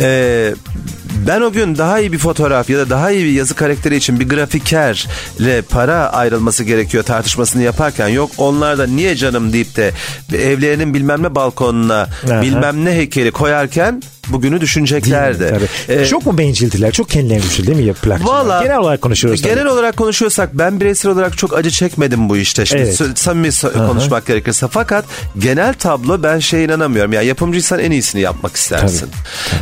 e, 0.00 0.54
Ben 1.26 1.40
o 1.40 1.52
gün 1.52 1.78
daha 1.78 2.00
iyi 2.00 2.12
bir 2.12 2.18
fotoğraf 2.18 2.70
ya 2.70 2.78
da 2.78 2.90
daha 2.90 3.10
iyi 3.10 3.24
bir 3.24 3.30
yazı 3.30 3.54
karakteri 3.54 3.96
için 3.96 4.20
bir 4.20 4.28
grafikerle 4.28 5.62
para 5.62 6.12
ayrılması 6.12 6.64
gerekiyor 6.64 7.04
tartışmasını 7.04 7.62
yaparken 7.62 8.08
yok 8.08 8.30
onlar 8.38 8.78
da 8.78 8.86
niye 8.86 9.16
canım 9.16 9.52
deyip 9.52 9.76
de 9.76 9.92
evlerinin 10.32 10.94
bilmem 10.94 11.22
ne 11.22 11.34
balkonuna 11.34 12.08
Aha. 12.32 12.42
bilmem 12.42 12.84
ne 12.84 12.90
heykeli 12.92 13.30
koyarken 13.30 14.02
bugünü 14.28 14.60
düşüneceklerdi. 14.60 15.48
Tabii. 15.88 15.98
Ee, 16.00 16.06
çok 16.06 16.26
mu 16.26 16.38
bencildiler? 16.38 16.92
Çok 16.92 17.10
kendilerine 17.10 17.42
güçlü 17.42 17.66
değil 17.66 17.78
mi? 17.86 17.94
Valla 18.26 18.62
Genel 18.62 18.78
olarak 18.78 19.00
konuşuyoruz. 19.02 19.42
tabii. 19.42 19.52
Genel 19.54 19.66
olarak 19.66 19.96
konuşuyorsak 19.96 20.50
ben 20.58 20.80
bireysel 20.80 21.12
olarak 21.12 21.38
çok 21.38 21.56
acı 21.56 21.70
çekmedim 21.70 22.28
bu 22.28 22.36
işte. 22.36 22.66
Şimdi 22.66 22.82
Evet. 22.82 23.18
samimi 23.18 23.48
so- 23.48 23.86
konuşmak 23.86 24.26
gerekirse. 24.26 24.66
Fakat 24.70 25.04
genel 25.38 25.74
tablo 25.74 26.22
ben 26.22 26.38
şeye 26.38 26.64
inanamıyorum. 26.64 27.12
Ya 27.12 27.22
yapımcıysan 27.22 27.78
en 27.78 27.90
iyisini 27.90 28.20
yapmak 28.20 28.56
istersin. 28.56 29.08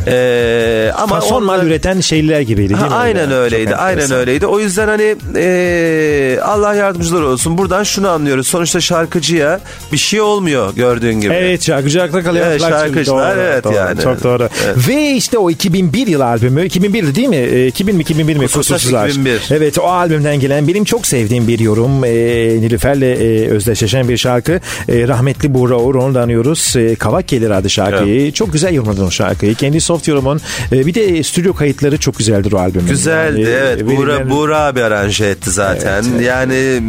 Ee, 0.06 0.92
ama 0.96 1.20
Fason 1.20 1.42
mal 1.46 1.66
üreten 1.66 2.00
şeyler 2.00 2.40
gibiydi 2.40 2.68
değil 2.68 2.80
Ha, 2.80 2.86
mi? 2.86 2.94
aynen 2.94 3.24
Çok 3.24 3.32
öyleydi. 3.32 3.76
Aynen 3.76 3.92
enteresan. 3.92 4.18
öyleydi. 4.18 4.46
O 4.46 4.60
yüzden 4.60 4.88
hani 4.88 5.16
e, 5.36 6.38
Allah 6.42 6.74
yardımcılar 6.74 7.22
olsun. 7.22 7.58
Buradan 7.58 7.82
şunu 7.82 8.08
anlıyoruz. 8.08 8.46
Sonuçta 8.46 8.80
şarkıcıya 8.80 9.60
bir 9.92 9.96
şey 9.96 10.20
olmuyor 10.20 10.74
gördüğün 10.74 11.20
gibi. 11.20 11.32
Evet 11.34 11.64
şarkıcı 11.66 12.02
akla 12.02 12.22
kalıyor. 12.22 12.46
Evet, 12.46 12.60
şarkıcılar, 12.60 13.36
evet 13.36 13.64
doğru, 13.64 13.74
yani. 13.74 14.00
Çok 14.02 14.24
doğru. 14.24 14.48
Evet. 14.66 14.88
Ve 14.88 15.10
işte 15.10 15.38
o 15.38 15.50
2001 15.50 16.06
yıl 16.06 16.20
albümü. 16.20 16.64
2001 16.64 17.14
değil 17.14 17.28
mi? 17.28 17.36
E, 17.36 17.66
2000 17.66 17.96
mi 17.96 18.02
2001 18.02 18.36
mi? 18.36 18.42
Kusursuz 18.46 18.76
Kusursuz 18.76 18.94
Aşk. 18.94 19.10
2001. 19.16 19.40
Evet 19.50 19.78
o 19.78 19.82
albümden 19.82 20.40
gelen 20.40 20.68
benim 20.68 20.84
çok 20.84 21.06
sevdiğim 21.06 21.48
bir 21.48 21.58
yorum. 21.58 22.04
E, 22.04 22.10
Nilüfer'le 22.60 23.02
e, 23.02 23.48
özdeşleşen 23.48 24.08
bir 24.08 24.16
şarkı. 24.16 24.60
E, 24.88 25.08
rahmetli 25.08 25.54
Buğra 25.54 25.76
Uğur 25.76 25.94
onu 25.94 26.14
da 26.14 26.22
anıyoruz. 26.22 26.76
E, 26.76 26.94
Kavak 26.94 27.28
Gelir 27.28 27.50
adı 27.50 27.70
şarkıyı. 27.70 28.32
Çok 28.32 28.52
güzel 28.52 28.74
yorumladın 28.74 29.06
o 29.06 29.10
şarkıyı. 29.10 29.54
Kendi 29.54 29.80
soft 29.80 30.08
yorumun. 30.08 30.40
E, 30.72 30.86
bir 30.86 30.94
de 30.94 31.22
stüdyo 31.36 31.54
kayıtları 31.54 31.98
çok 31.98 32.18
güzeldir 32.18 32.52
o 32.52 32.58
albümün. 32.58 32.88
Güzeldi 32.88 33.40
Yani, 33.40 33.50
evet. 33.52 33.80
e, 33.82 33.86
Buğra, 33.86 34.12
verilen- 34.12 34.30
Buğra 34.30 34.60
abi 34.60 34.82
aranje 34.82 35.26
etti 35.26 35.50
zaten. 35.50 35.94
Evet, 36.02 36.04
evet. 36.14 36.26
Yani 36.26 36.80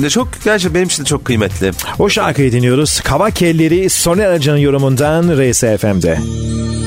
ne 0.00 0.10
çok 0.10 0.28
gerçi 0.44 0.74
benim 0.74 0.86
için 0.86 1.04
çok 1.04 1.24
kıymetli. 1.24 1.70
O 1.98 2.08
şarkıyı 2.08 2.52
dinliyoruz. 2.52 3.00
Kavak 3.00 3.42
Elleri 3.42 3.90
Soner 3.90 4.26
Arıcan'ın 4.26 4.58
yorumundan 4.58 5.22
RSFM'de. 5.36 6.18
Delilik 6.18 6.83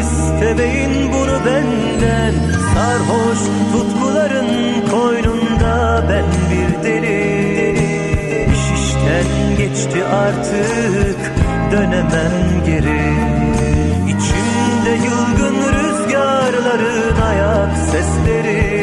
İstemeyin 0.00 1.12
bunu 1.12 1.38
benden. 1.46 2.34
Sarhoş 2.74 3.38
tutkuların 3.72 4.48
koynunda 4.90 6.04
Ben 6.08 6.24
bir 6.50 6.84
deli. 6.84 7.72
İş 8.52 8.80
işten 8.80 9.56
geçti 9.58 10.04
artık 10.04 11.32
Dönemem 11.72 12.64
geri. 12.66 13.12
İçimde 14.08 15.04
yılgın 15.04 15.56
rüzgarların 15.72 17.20
ayak 17.20 17.76
sesleri. 17.76 18.82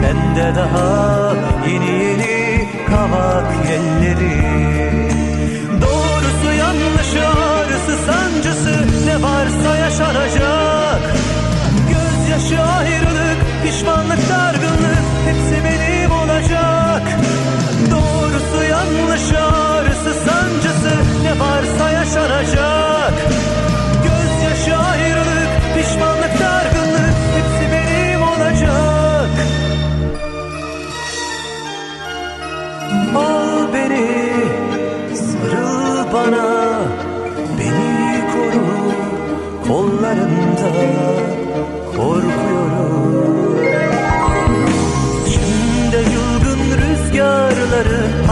Sende 0.00 0.54
daha 0.56 1.19
Gözyaşı 15.30 15.50
ayrılık 15.50 15.59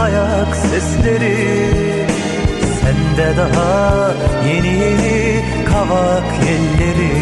ayak 0.03 0.55
sesleri. 0.55 1.37
Sende 2.79 3.29
daha 3.37 4.11
yeni 4.49 4.73
yeni 4.83 5.19
kavak 5.69 6.29
yelleri. 6.47 7.15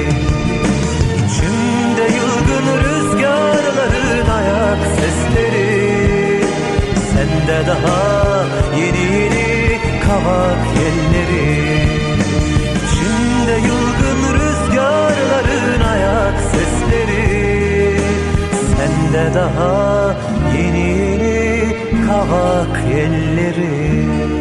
İçimde 1.25 2.05
yılgın 2.17 2.67
rüzgarların 2.83 4.29
ayak 4.39 4.81
sesleri. 4.99 5.71
Sende 7.11 7.59
daha 7.67 8.45
yeni 8.81 9.05
yeni 9.17 9.79
kavak 10.05 10.63
yelleri. 10.81 11.47
İçimde 12.77 13.55
yılgın 13.69 14.21
rüzgarların 14.37 15.81
ayak 15.93 16.37
sesleri. 16.53 17.27
Sende 18.77 19.33
daha 19.35 20.15
yeni 20.57 20.79
yeni 20.79 21.26
kavak 22.07 22.75
yelleri 22.91 24.36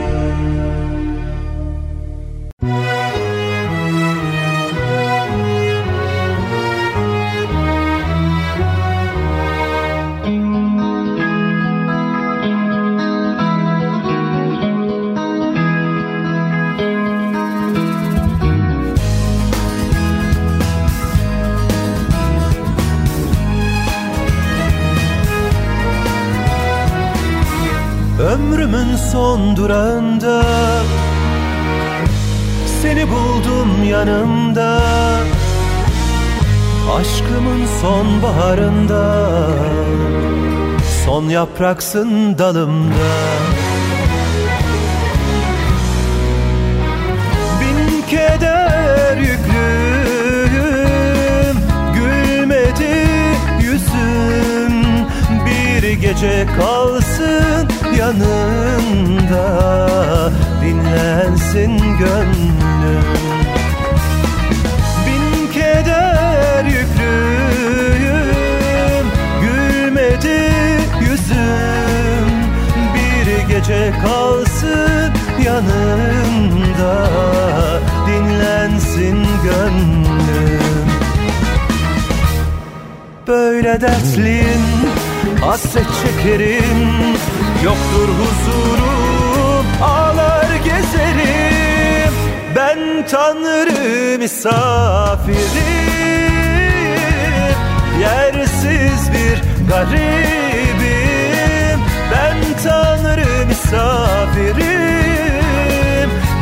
Ömrümün 28.67 28.97
son 28.97 29.57
durağında 29.57 30.43
Seni 32.83 33.11
buldum 33.11 33.85
yanımda. 33.91 34.81
Aşkımın 36.97 37.67
son 37.81 38.23
baharında 38.23 39.29
Son 41.05 41.29
yapraksın 41.29 42.39
dalımda. 42.39 43.13
Bin 47.61 48.03
keder 48.03 49.17
yüklüyüm 49.17 50.37
Gülmedi 51.95 53.09
yüzüm. 53.63 54.85
Bir 55.47 55.93
gece 55.93 56.47
kalsın 56.59 57.16
yanında 58.07 59.43
Dinlensin 60.63 61.79
gönlüm. 61.99 63.05
Bin 65.07 65.53
keder 65.53 66.65
yüklüyüm 66.65 67.77
Gülmedi 69.41 70.53
yüzüm. 71.01 72.29
Bir 72.95 73.27
gece 73.55 73.93
kalsın 74.03 75.13
yanında 75.45 77.09
Dinlensin 78.07 79.27
gönlüm. 79.45 80.87
Böyle 83.27 83.81
dertliyim 83.81 84.67
Hasret 85.41 85.87
çekerim 86.03 87.17
Yoktur 87.65 88.09
huzurum 88.09 89.67
Ağlar 89.83 90.47
gezerim. 90.65 92.13
Ben 92.57 93.07
Tanrı 93.11 94.19
misafirim. 94.19 95.37
Yersiz 98.01 99.13
bir 99.13 99.43
garibim. 99.69 101.81
Ben 102.13 102.37
Tanrı 102.65 103.47
misafirim. 103.47 104.67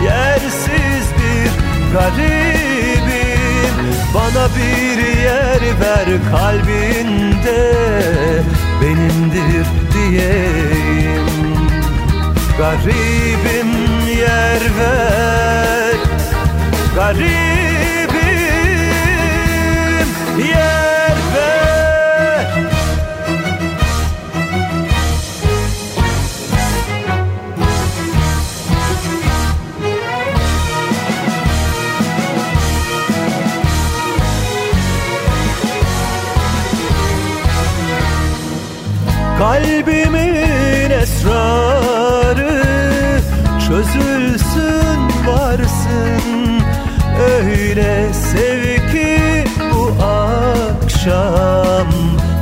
Yersiz 0.05 1.07
bir 1.19 1.51
garibim 1.93 2.64
Bana 4.15 4.49
bir 4.57 5.23
yer 5.23 5.61
ver 5.81 6.09
kalbinde 6.31 7.73
Benimdir 8.83 9.67
diyeyim. 9.95 11.29
Garibim 12.59 13.73
yer 14.19 14.63
ver 14.79 15.97
Garibim 16.97 17.74
Kalbimin 39.45 40.91
esrarı 40.91 42.63
çözülsün 43.69 45.01
varsın. 45.27 46.63
Öyle 47.21 48.13
sev 48.13 48.93
ki 48.93 49.45
bu 49.75 50.05
akşam 50.05 51.89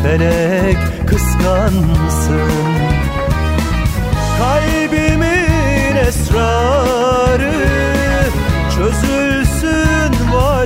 felek 0.02 0.78
kıskansın. 1.06 2.52
Kalbimin 4.38 5.96
esrarı 6.06 7.52
çözülsün 8.76 10.32
varsın 10.32 10.61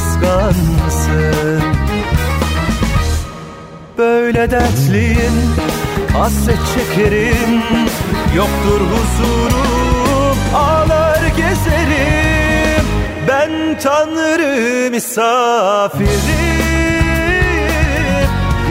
kıskansın. 0.00 1.62
Böyle 3.98 4.50
dertliyim 4.50 5.54
hasret 6.12 6.58
çekerim. 6.74 7.62
Yoktur 8.36 8.80
huzurum 8.80 10.38
ağlar 10.54 11.22
gezerim. 11.36 12.86
Ben 13.28 13.78
Tanrı 13.82 14.90
misafirim 14.90 16.10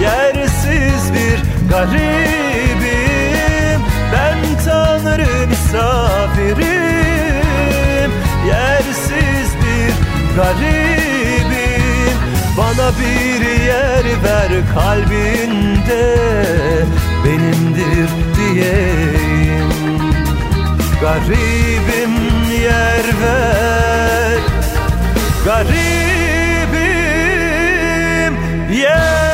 Yersiz 0.01 1.13
bir 1.13 1.69
garibim. 1.69 2.99
Ben 4.13 4.37
Tanrı 4.65 5.47
misafirim. 5.47 6.69
Yersiz 8.47 9.49
bir 9.61 9.93
garibim 10.35 11.08
Bana 12.59 12.91
bir 12.99 13.41
yer 13.65 14.05
ver 14.23 14.51
kalbinde 14.73 16.15
Benimdir 17.25 18.09
diyeyim. 18.35 19.69
Garibim 21.01 22.15
yer 22.63 23.05
ver 23.21 24.39
Garibim 25.45 26.83
yer 28.73 29.28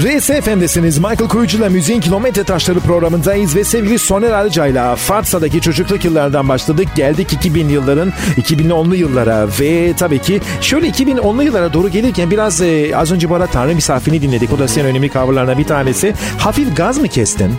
RSFM'desiniz. 0.00 0.98
Michael 0.98 1.28
Kuyucu'la 1.28 1.68
Müziğin 1.68 2.00
Kilometre 2.00 2.44
Taşları 2.44 2.80
programındayız 2.80 3.56
ve 3.56 3.64
sevgili 3.64 3.98
Soner 3.98 4.30
Arıca'yla 4.30 4.96
Farsa'daki 4.96 5.60
çocukluk 5.60 6.04
yıllardan 6.04 6.48
başladık. 6.48 6.88
Geldik 6.96 7.32
2000 7.32 7.68
yılların 7.68 8.12
2010'lu 8.36 8.96
yıllara 8.96 9.48
ve 9.60 9.92
tabii 9.98 10.18
ki 10.18 10.40
şöyle 10.60 10.88
2010'lu 10.88 11.42
yıllara 11.42 11.72
doğru 11.72 11.88
gelirken 11.88 12.30
biraz 12.30 12.60
e, 12.60 12.96
az 12.96 13.12
önce 13.12 13.30
bana 13.30 13.46
Tanrı 13.46 13.74
misafirini 13.74 14.22
dinledik. 14.22 14.52
O 14.52 14.58
da 14.58 14.68
senin 14.68 14.86
önemli 14.86 15.10
coverlarından 15.10 15.58
bir 15.58 15.64
tanesi. 15.64 16.14
Hafif 16.38 16.76
gaz 16.76 16.98
mı 16.98 17.08
kestin? 17.08 17.54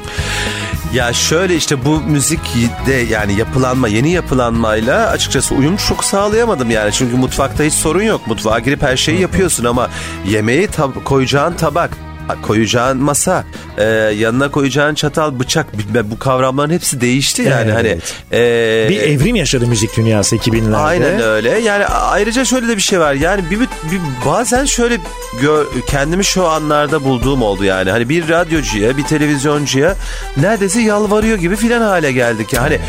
Ya 0.93 1.13
şöyle 1.13 1.55
işte 1.55 1.85
bu 1.85 2.01
müzikte 2.01 2.93
yani 2.93 3.33
yapılanma 3.33 3.87
yeni 3.87 4.11
yapılanmayla 4.11 5.07
açıkçası 5.07 5.55
uyum 5.55 5.75
çok 5.75 6.03
sağlayamadım 6.03 6.71
yani. 6.71 6.91
Çünkü 6.91 7.15
mutfakta 7.15 7.63
hiç 7.63 7.73
sorun 7.73 8.03
yok. 8.03 8.27
Mutfağa 8.27 8.59
girip 8.59 8.81
her 8.81 8.97
şeyi 8.97 9.21
yapıyorsun 9.21 9.65
ama 9.65 9.89
yemeği 10.25 10.67
tab- 10.67 11.03
koyacağın 11.03 11.53
tabak 11.53 12.10
koyacağın 12.41 12.97
masa, 12.97 13.43
e, 13.77 13.83
yanına 14.17 14.51
koyacağın 14.51 14.95
çatal, 14.95 15.39
bıçak 15.39 15.65
bu 16.03 16.19
kavramların 16.19 16.73
hepsi 16.73 17.01
değişti 17.01 17.41
yani 17.41 17.71
hani, 17.71 17.87
Evet. 17.87 18.13
hani 18.31 18.41
e, 18.41 18.87
Bir 18.89 19.01
evrim 19.01 19.35
yaşadı 19.35 19.67
müzik 19.67 19.97
dünyası 19.97 20.35
2000'lerde. 20.35 20.75
Aynen 20.75 21.21
öyle. 21.21 21.49
Yani 21.49 21.85
ayrıca 21.85 22.45
şöyle 22.45 22.67
de 22.67 22.77
bir 22.77 22.81
şey 22.81 22.99
var. 22.99 23.13
Yani 23.13 23.43
bir, 23.51 23.59
bir 23.59 24.01
bazen 24.25 24.65
şöyle 24.65 24.97
gör, 25.41 25.65
kendimi 25.87 26.23
şu 26.25 26.47
anlarda 26.47 27.03
bulduğum 27.03 27.41
oldu 27.41 27.63
yani. 27.63 27.91
Hani 27.91 28.09
bir 28.09 28.29
radyocuya, 28.29 28.97
bir 28.97 29.03
televizyoncuya 29.03 29.95
neredeyse 30.37 30.81
yalvarıyor 30.81 31.37
gibi 31.37 31.55
filan 31.55 31.81
hale 31.81 32.11
geldik. 32.11 32.53
Yani 32.53 32.79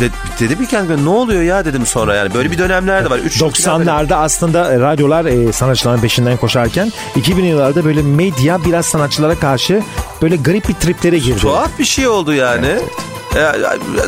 de, 0.00 0.08
dedim 0.40 0.58
ki 0.58 0.66
kendime 0.66 1.04
ne 1.04 1.08
oluyor 1.08 1.42
ya 1.42 1.64
dedim 1.64 1.86
sonra 1.86 2.14
yani 2.14 2.34
böyle 2.34 2.50
bir 2.50 2.58
dönemler 2.58 3.04
de 3.04 3.10
var. 3.10 3.18
Üç 3.18 3.40
90'larda 3.40 4.14
aslında 4.14 4.72
e, 4.72 4.80
radyolar 4.80 5.24
e, 5.24 5.52
sanatçıların 5.52 6.00
peşinden 6.00 6.36
koşarken 6.36 6.92
2000 7.16 7.44
yıllarda 7.44 7.84
böyle 7.84 8.02
medya 8.02 8.64
biraz 8.64 8.86
sanatçılara 8.86 9.34
karşı 9.34 9.82
böyle 10.22 10.36
garip 10.36 10.68
bir 10.68 10.74
triplere 10.74 11.18
girdi. 11.18 11.40
Tuhaf 11.40 11.78
bir 11.78 11.84
şey 11.84 12.08
oldu 12.08 12.34
yani. 12.34 12.78
E, 13.36 13.42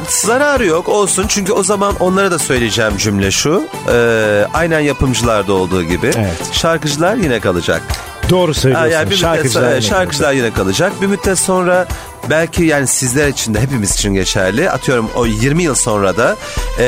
zararı 0.09 0.67
yok 0.67 0.89
olsun 0.89 1.25
çünkü 1.29 1.53
o 1.53 1.63
zaman 1.63 1.95
onlara 2.01 2.31
da 2.31 2.39
söyleyeceğim 2.39 2.97
cümle 2.97 3.31
şu. 3.31 3.65
E, 3.93 4.47
aynen 4.55 4.81
yapımcılarda 4.81 5.53
olduğu 5.53 5.83
gibi 5.83 6.11
Evet. 6.17 6.53
şarkıcılar 6.53 7.17
yine 7.17 7.41
kalacak. 7.41 7.83
Doğru 8.31 8.55
söylüyorsun. 8.55 8.91
Yani 8.91 9.11
bir 9.11 9.17
şarkıcılar, 9.17 9.69
müddet, 9.69 9.83
şarkıcılar 9.83 10.33
yine 10.33 10.53
kalacak. 10.53 10.93
Bir 11.03 11.07
müddet 11.07 11.39
sonra 11.39 11.87
belki 12.31 12.65
yani 12.65 12.87
sizler 12.87 13.29
için 13.29 13.55
de 13.55 13.61
hepimiz 13.61 13.95
için 13.95 14.15
geçerli. 14.15 14.71
Atıyorum 14.71 15.11
o 15.17 15.27
20 15.27 15.63
yıl 15.63 15.75
sonra 15.75 16.17
da 16.17 16.37
e, 16.79 16.85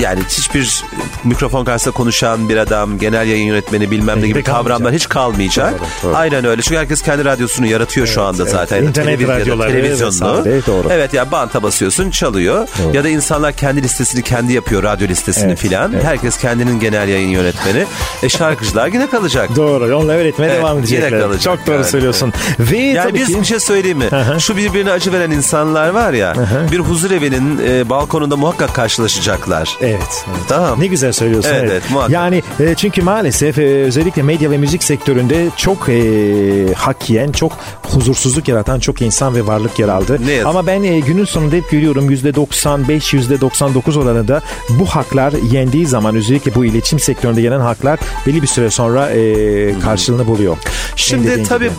yani 0.00 0.20
hiçbir 0.28 0.84
mikrofon 1.24 1.64
karşısında 1.64 1.94
konuşan 1.94 2.48
bir 2.48 2.56
adam, 2.56 2.98
genel 2.98 3.26
yayın 3.28 3.46
yönetmeni 3.46 3.90
bilmem 3.90 4.22
ne 4.22 4.26
gibi 4.26 4.42
kavramlar 4.42 4.92
hiç 4.94 5.08
kalmayacak. 5.08 5.72
Doğru, 5.80 5.88
doğru. 6.02 6.16
Aynen 6.16 6.44
öyle. 6.44 6.62
Çünkü 6.62 6.76
herkes 6.80 7.02
kendi 7.02 7.24
radyosunu 7.24 7.66
yaratıyor 7.66 8.06
şu 8.06 8.22
anda 8.22 8.42
evet. 8.42 8.52
zaten. 8.52 8.82
İnternet 8.82 9.20
televiz- 9.20 9.28
radyoları 9.28 9.68
televizyonunu. 9.72 10.38
vesaire, 10.44 10.66
doğru. 10.66 10.88
Evet 10.90 11.14
ya 11.14 11.30
banta 11.30 11.62
basıyorsun 11.62 12.10
çalıyor. 12.10 12.68
Ya 12.92 13.04
da 13.04 13.08
insanlar 13.08 13.52
kendi 13.52 13.82
listesini 13.82 14.22
kendi 14.22 14.52
yapıyor. 14.52 14.82
Radyo 14.82 15.08
listesini 15.08 15.46
Evet, 15.48 15.58
filan. 15.58 15.92
evet. 15.92 16.04
Herkes 16.04 16.38
kendinin 16.38 16.80
genel 16.80 17.08
yayın 17.08 17.28
yönetmeni. 17.28 17.84
E 18.22 18.28
şarkıcılar 18.28 18.86
yine 18.86 19.10
kalacak. 19.10 19.56
Doğru. 19.56 19.96
Onunla 19.96 20.12
öğretmeye 20.12 20.46
Evet, 20.50 20.58
devam 20.58 20.76
yine 20.76 20.80
edecekler. 20.86 21.20
kalacak 21.20 21.42
Çok 21.42 21.66
doğru 21.66 21.74
yani. 21.74 21.84
söylüyorsun. 21.84 22.32
Ve 22.58 22.76
Yani 22.78 23.14
biz 23.14 23.26
ki... 23.28 23.40
bir 23.40 23.44
şey 23.44 23.60
söyleyeyim 23.60 23.98
mi? 23.98 24.08
Hı. 24.22 24.40
Şu 24.40 24.56
birbirine 24.56 24.90
acı 24.90 25.12
veren 25.12 25.30
insanlar 25.30 25.88
var 25.88 26.12
ya. 26.12 26.34
Bir 26.72 26.78
huzur 26.78 27.10
evinin 27.10 27.60
e, 27.68 27.90
balkonunda 27.90 28.36
muhakkak 28.36 28.74
karşılaşacaklar. 28.74 29.76
Evet. 29.80 30.24
evet. 30.28 30.38
Tamam. 30.48 30.80
Ne 30.80 30.86
güzel 30.86 31.12
söylüyorsun. 31.12 31.50
Evet, 31.50 31.62
Evet, 31.62 31.72
evet, 31.72 31.90
muhakkak. 31.90 32.10
Yani 32.10 32.42
e, 32.60 32.74
çünkü 32.74 33.02
maalesef 33.02 33.58
e, 33.58 33.62
özellikle 33.62 34.22
medya 34.22 34.50
ve 34.50 34.58
müzik 34.58 34.84
sektöründe 34.84 35.48
çok 35.56 35.88
e, 35.88 36.74
hak 36.74 37.10
yiyen, 37.10 37.32
çok 37.32 37.52
huzursuzluk 37.82 38.48
yaratan 38.48 38.80
çok 38.80 39.02
insan 39.02 39.34
ve 39.34 39.46
varlık 39.46 39.78
yer 39.78 39.88
aldı. 39.88 40.18
Ne 40.26 40.32
yazık. 40.32 40.46
Ama 40.46 40.66
ben 40.66 40.82
e, 40.82 41.00
günün 41.00 41.24
sonunda 41.24 41.56
hep 41.56 41.70
görüyorum 41.70 42.10
%95, 42.10 43.38
%99 43.38 43.98
oranında 43.98 44.42
bu 44.68 44.86
haklar 44.86 45.32
yendiği 45.52 45.86
zaman 45.86 46.16
özellikle 46.16 46.54
bu 46.54 46.64
iletişim 46.64 46.98
sektöründe 46.98 47.40
yenen 47.40 47.60
haklar 47.60 47.98
belli 48.26 48.42
bir 48.42 48.46
süre 48.46 48.70
sonra 48.70 49.10
e, 49.10 49.80
karşılığını 49.80 50.26
buluyor. 50.26 50.56
Şimdi 50.96 51.42
tabii 51.42 51.70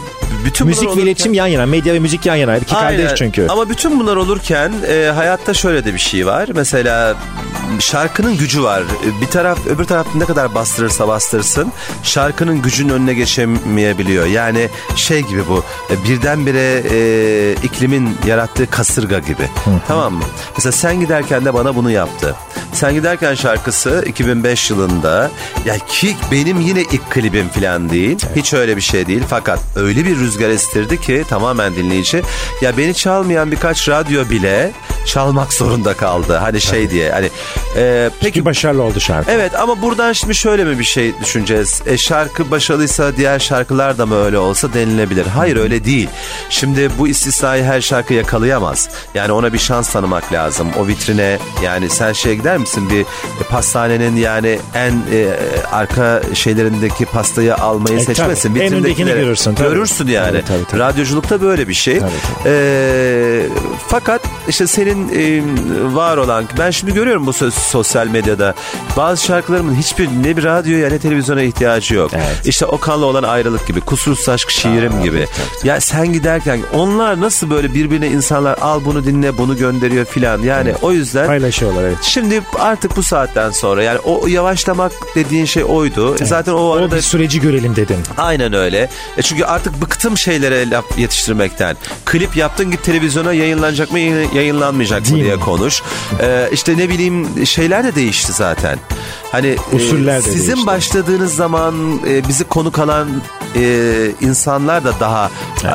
bütün 0.45 0.67
Müzik 0.67 0.97
ve 0.97 1.01
iletişim 1.01 1.33
yan 1.33 1.47
yana, 1.47 1.65
medya 1.65 1.93
ve 1.93 1.99
müzik 1.99 2.25
yan 2.25 2.32
yana. 2.35 2.57
İki 2.57 2.73
kardeş 2.73 2.99
Aynen. 3.05 3.15
çünkü. 3.15 3.47
Ama 3.49 3.69
bütün 3.69 3.99
bunlar 3.99 4.15
olurken 4.15 4.73
e, 4.87 5.11
hayatta 5.15 5.53
şöyle 5.53 5.85
de 5.85 5.93
bir 5.93 5.99
şey 5.99 6.25
var. 6.25 6.49
Mesela 6.55 7.15
şarkının 7.79 8.37
gücü 8.37 8.63
var. 8.63 8.81
E, 8.81 9.21
Bir 9.21 9.27
taraf 9.27 9.67
öbür 9.67 9.83
taraf 9.85 10.07
ne 10.15 10.25
kadar 10.25 10.55
bastırırsa 10.55 11.07
bastırsın 11.07 11.71
şarkının 12.03 12.61
gücünün 12.61 12.89
önüne 12.93 13.13
geçemeyebiliyor. 13.13 14.25
Yani 14.25 14.69
şey 14.95 15.21
gibi 15.21 15.47
bu 15.49 15.63
e, 15.89 16.03
birdenbire 16.09 16.83
e, 16.91 17.53
iklimin 17.63 18.17
yarattığı 18.27 18.69
kasırga 18.69 19.19
gibi. 19.19 19.49
Tamam 19.87 20.13
mı? 20.13 20.23
Mesela 20.57 20.71
sen 20.71 20.99
giderken 20.99 21.45
de 21.45 21.53
bana 21.53 21.75
bunu 21.75 21.91
yaptı. 21.91 22.35
Sen 22.73 22.93
giderken 22.93 23.35
şarkısı 23.35 24.03
2005 24.07 24.69
yılında 24.69 25.31
ya 25.65 25.77
ki 25.77 26.15
benim 26.31 26.61
yine 26.61 26.81
ilk 26.81 27.11
klibim 27.11 27.49
falan 27.49 27.89
değil. 27.89 28.17
Hiç 28.35 28.53
öyle 28.53 28.77
bir 28.77 28.81
şey 28.81 29.07
değil. 29.07 29.23
Fakat 29.29 29.59
öyle 29.75 30.05
bir 30.05 30.17
rüzgar 30.19 30.49
estirdi 30.49 31.01
ki 31.01 31.23
tamamen 31.29 31.75
dinleyici. 31.75 32.22
Ya 32.61 32.77
beni 32.77 32.93
çalmayan 32.93 33.51
birkaç 33.51 33.89
radyo 33.89 34.29
bile 34.29 34.71
çalmak 35.05 35.53
zorunda 35.53 35.93
kaldı. 35.93 36.35
Hani 36.37 36.61
şey 36.61 36.89
diye 36.89 37.11
hani 37.11 37.29
e, 37.77 38.09
peki 38.19 38.33
Peki 38.33 38.45
başarılı 38.45 38.83
oldu 38.83 38.99
şarkı. 38.99 39.31
Evet 39.31 39.55
ama 39.59 39.81
buradan 39.81 40.13
şimdi 40.13 40.35
şöyle 40.35 40.63
mi 40.63 40.79
bir 40.79 40.83
şey 40.83 41.19
düşüneceğiz? 41.19 41.81
E, 41.85 41.97
şarkı 41.97 42.51
başarılıysa 42.51 43.17
diğer 43.17 43.39
şarkılar 43.39 43.97
da 43.97 44.05
mı 44.05 44.15
öyle 44.25 44.37
olsa 44.37 44.73
denilebilir. 44.73 45.25
Hayır 45.25 45.57
öyle 45.57 45.85
değil. 45.85 46.09
Şimdi 46.49 46.89
bu 46.97 47.07
istisnayı 47.07 47.63
her 47.63 47.81
şarkı 47.81 48.13
yakalayamaz. 48.13 48.89
Yani 49.15 49.31
ona 49.31 49.53
bir 49.53 49.57
şans 49.59 49.89
tanımak 49.91 50.33
lazım. 50.33 50.67
O 50.79 50.87
vitrine 50.87 51.37
yani 51.63 51.89
sen 51.89 52.13
şeye 52.13 52.35
gider 52.35 52.57
misin 52.57 52.89
bir 52.89 53.01
e, 53.01 53.05
pastanenin 53.49 54.15
yani 54.15 54.59
en 54.75 54.91
e, 54.91 55.27
arka 55.71 56.21
şeylerindeki 56.33 57.05
pastayı 57.05 57.55
almayı 57.55 57.97
E, 57.99 58.03
seçmesin. 58.03 58.49
tabii. 58.49 58.59
En 58.59 58.73
öndekini 58.73 59.09
görürsün, 59.13 59.55
tabii. 59.55 59.69
Görürsün 59.69 60.07
yani. 60.07 60.31
Tabii, 60.31 60.45
tabii, 60.45 60.65
tabii. 60.71 60.79
Radyoculukta 60.81 61.41
böyle 61.41 61.67
bir 61.67 61.73
şey. 61.73 61.99
Tabii, 61.99 62.11
E, 62.45 63.45
fakat 63.87 64.21
işte 64.47 64.67
senin 64.67 65.09
e, 65.09 65.43
var 65.95 66.17
olan 66.17 66.45
ben 66.59 66.71
şimdi 66.71 66.93
görüyorum 66.93 67.25
bu 67.25 67.33
sosyal 67.51 68.07
medyada 68.07 68.53
bazı 68.97 69.23
şarkılarımın 69.23 69.75
hiçbir 69.75 70.07
ne 70.07 70.37
bir 70.37 70.43
radyoya 70.43 70.89
ne 70.89 70.99
televizyona 70.99 71.41
ihtiyacı 71.41 71.95
yok. 71.95 72.11
Evet. 72.13 72.45
İşte 72.45 72.65
Okan'la 72.65 73.05
olan 73.05 73.23
ayrılık 73.23 73.67
gibi, 73.67 73.81
kusursuz 73.81 74.29
aşk 74.29 74.49
şiirim 74.49 75.03
gibi. 75.03 75.27
Ya 75.63 75.81
sen 75.81 76.13
giderken 76.13 76.59
onlar 76.73 77.21
nasıl 77.21 77.49
böyle 77.49 77.73
birbirine 77.73 78.07
insanlar 78.07 78.57
al 78.57 78.81
bunu 78.85 79.05
dinle 79.05 79.37
bunu 79.37 79.57
gönderiyor 79.57 80.05
filan. 80.05 80.41
Yani 80.41 80.73
o 80.81 80.91
yüzden 80.91 81.27
Paylaşıyorlar 81.27 81.83
evet. 81.83 81.97
Şimdi 82.01 82.41
artık 82.59 82.95
bu 82.97 83.03
saatten 83.03 83.51
sonra 83.51 83.83
yani 83.83 83.99
o 83.99 84.27
yavaşlamak 84.27 84.91
dediğin 85.15 85.45
şey 85.45 85.63
oydu. 85.63 86.15
E 86.21 86.25
Zaten 86.25 86.51
o 86.53 86.63
O 86.63 86.71
arada 86.71 86.95
bir 86.95 87.01
süreci 87.01 87.41
görelim 87.41 87.75
dedin. 87.75 87.97
Aynen 88.17 88.53
öyle. 88.53 88.89
E 89.17 89.21
çünkü 89.21 89.43
artık 89.43 89.81
bıktım 89.81 90.17
şeylere 90.17 90.69
laf 90.69 90.85
yetiştirmekten. 90.97 91.77
Klip 92.05 92.37
yaptın 92.37 92.71
git 92.71 92.83
televizyona 92.83 93.33
yayınlanacak 93.33 93.91
mı 93.91 93.99
yayın- 93.99 94.31
yayınlanmayacak 94.35 95.01
mı 95.01 95.07
Değil 95.07 95.23
diye 95.23 95.35
mi? 95.35 95.41
konuş. 95.41 95.81
E, 96.21 96.49
işte 96.51 96.77
ne 96.77 96.89
bileyim 96.89 97.47
şeyler 97.47 97.83
de 97.83 97.95
değişti 97.95 98.31
zaten. 98.33 98.77
Hani 99.31 99.47
e, 99.47 99.75
Usuller 99.75 100.17
de 100.17 100.21
sizin 100.21 100.47
değişti. 100.51 100.67
başladığınız 100.67 101.35
zaman 101.35 101.99
e, 102.07 102.27
bizi 102.27 102.43
konuk 102.43 102.79
alan 102.79 103.07
e, 103.55 103.61
insanlar 104.21 104.83
da 104.83 104.93
daha 104.99 105.31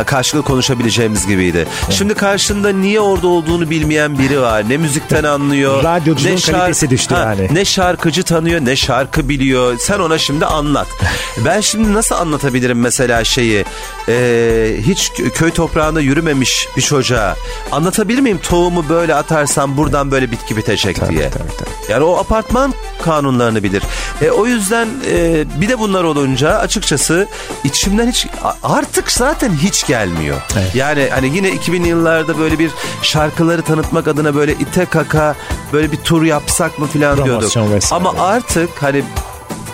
karşılıklı 0.07 0.49
konuşabileceğimiz 0.49 1.27
gibiydi. 1.27 1.67
Şimdi 1.91 2.15
karşında 2.15 2.69
niye 2.73 3.01
orada 3.01 3.27
olduğunu 3.29 3.71
bilmeyen 3.71 4.19
biri 4.19 4.41
var. 4.41 4.69
Ne 4.69 4.77
müzikten 4.77 5.25
anlıyor. 5.25 5.85
Radyoculuğun 5.85 6.37
ne 6.37 6.41
kalitesi 6.41 6.91
düştü 6.91 7.15
yani. 7.15 7.49
Ne 7.53 7.65
şarkıcı 7.65 8.23
tanıyor 8.23 8.61
ne 8.65 8.77
şarkı 8.77 9.29
biliyor. 9.29 9.79
Sen 9.79 9.99
ona 9.99 10.19
şimdi 10.19 10.47
anlat. 10.47 10.87
Ben 11.45 11.61
şimdi 11.61 11.93
nasıl 11.95 12.15
anlatabilirim 12.15 12.81
mesela 12.81 13.25
şeyi 13.25 13.65
e, 14.09 14.77
hiç 14.87 15.13
köy 15.35 15.51
toprağında 15.51 16.01
yürümemiş 16.09 16.69
bir 16.77 16.83
çocuğa 16.83 17.37
anlatabilir 17.73 18.21
miyim 18.21 18.41
tohumu 18.43 18.89
böyle 18.89 19.15
atarsam 19.15 19.77
buradan 19.77 20.11
böyle 20.11 20.31
bitki 20.31 20.57
bitecek 20.57 21.09
diye. 21.11 21.31
tabii, 21.31 21.57
tabii. 21.59 21.93
Yani 21.93 22.05
o 22.05 22.17
apartman 22.17 22.75
kanunlarını 23.03 23.63
bilir. 23.63 23.83
E, 24.23 24.31
o 24.31 24.47
yüzden 24.47 24.89
e, 25.11 25.45
bir 25.61 25.69
de 25.69 25.79
bunlar 25.79 26.05
olunca 26.05 26.59
açıkçası 26.59 27.27
içimden 27.65 28.11
hiç 28.11 28.27
artık 28.63 29.13
zaten 29.13 29.53
hiç 29.53 29.87
gelmiyor. 29.87 30.37
Evet. 30.59 30.75
Yani 30.75 31.09
hani 31.11 31.37
yine 31.37 31.49
2000'li 31.49 31.89
yıllarda 31.89 32.39
böyle 32.39 32.59
bir 32.59 32.71
şarkıları 33.03 33.63
tanıtmak 33.63 34.09
adına 34.09 34.35
böyle 34.35 34.53
ite 34.53 34.85
kaka 34.85 35.35
böyle 35.73 35.93
bir 35.93 35.97
tur 35.97 36.23
yapsak 36.23 36.79
mı 36.79 36.87
falan 36.87 37.25
diyorduk. 37.25 37.53
Ama 37.91 38.15
artık 38.19 38.71
hani 38.83 39.05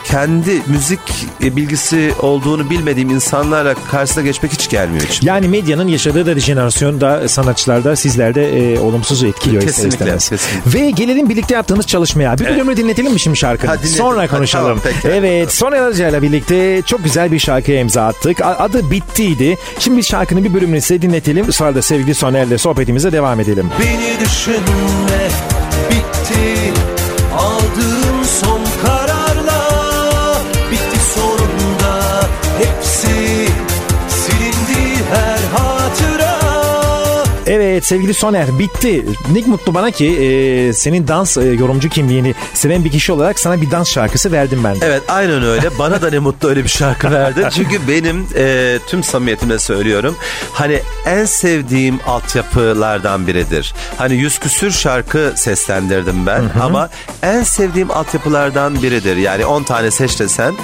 kendi 0.04 0.50
müzik 0.66 1.00
bilgisi 1.40 2.12
olduğunu 2.22 2.70
bilmediğim 2.70 3.10
insanlarla 3.10 3.74
karşısına 3.90 4.24
geçmek 4.24 4.52
hiç 4.52 4.68
gelmiyor 4.70 5.02
için. 5.04 5.26
Yani 5.26 5.48
medyanın 5.48 5.88
yaşadığı 5.88 6.26
da 6.26 6.36
dejenerasyon 6.36 7.00
da 7.00 7.28
sanatçılarda 7.28 7.96
sizlerde 7.96 8.72
e, 8.74 8.78
olumsuz 8.78 9.22
etkiliyor 9.24 9.62
ister 9.62 9.74
Kesinlikle, 9.74 10.16
istemez. 10.16 10.28
kesinlikle. 10.28 10.80
Ve 10.80 10.90
gelelim 10.90 11.28
birlikte 11.28 11.54
yaptığımız 11.54 11.86
çalışmaya. 11.86 12.38
Bir 12.38 12.44
bölümü 12.46 12.76
dinletelim 12.76 13.12
mi 13.12 13.20
şimdi 13.20 13.36
şarkıyı? 13.36 13.70
Ha. 13.72 13.76
Sonra 13.96 14.22
Ha, 14.22 14.26
konuşalım. 14.28 14.64
tamam, 14.82 14.94
peki. 15.02 15.14
evet 15.14 15.52
Soner 15.52 15.76
Arıca 15.80 16.08
ile 16.08 16.22
birlikte 16.22 16.82
çok 16.86 17.04
güzel 17.04 17.32
bir 17.32 17.38
şarkıya 17.38 17.80
imza 17.80 18.06
attık. 18.06 18.38
Adı 18.44 18.90
Bitti'ydi. 18.90 19.56
Şimdi 19.78 20.04
şarkının 20.04 20.44
bir 20.44 20.54
bölümünü 20.54 20.80
size 20.80 21.02
dinletelim. 21.02 21.52
Sonra 21.52 21.74
da 21.74 21.82
sevgili 21.82 22.14
Soner'le 22.14 22.58
sohbetimize 22.58 23.12
devam 23.12 23.40
edelim. 23.40 23.70
Beni 23.80 24.20
düşünme 24.24 25.28
bitti 25.90 26.72
aldığım 27.38 28.24
son 28.40 28.53
Evet 37.74 37.86
sevgili 37.86 38.14
Soner 38.14 38.58
bitti. 38.58 39.04
Ne 39.32 39.40
mutlu 39.46 39.74
bana 39.74 39.90
ki 39.90 40.06
e, 40.06 40.72
senin 40.72 41.08
dans 41.08 41.36
e, 41.36 41.42
yorumcu 41.42 41.88
kimliğini 41.88 42.34
seven 42.54 42.84
bir 42.84 42.90
kişi 42.90 43.12
olarak 43.12 43.38
sana 43.38 43.60
bir 43.60 43.70
dans 43.70 43.90
şarkısı 43.90 44.32
verdim 44.32 44.60
ben. 44.64 44.80
de. 44.80 44.86
Evet 44.86 45.02
aynen 45.08 45.42
öyle. 45.42 45.78
Bana 45.78 46.02
da 46.02 46.10
ne 46.10 46.18
mutlu 46.18 46.48
öyle 46.48 46.64
bir 46.64 46.68
şarkı 46.68 47.10
verdi. 47.10 47.48
Çünkü 47.54 47.88
benim 47.88 48.26
e, 48.36 48.78
tüm 48.86 49.02
samimiyetimle 49.02 49.58
söylüyorum. 49.58 50.16
Hani 50.52 50.80
en 51.06 51.24
sevdiğim 51.24 52.00
altyapılardan 52.06 53.26
biridir. 53.26 53.74
Hani 53.98 54.14
yüz 54.14 54.38
küsür 54.38 54.70
şarkı 54.70 55.32
seslendirdim 55.36 56.26
ben. 56.26 56.42
Ama 56.62 56.90
en 57.22 57.42
sevdiğim 57.42 57.90
altyapılardan 57.90 58.82
biridir. 58.82 59.16
Yani 59.16 59.46
10 59.46 59.62
tane 59.62 59.90
seç 59.90 60.20
desen. 60.20 60.54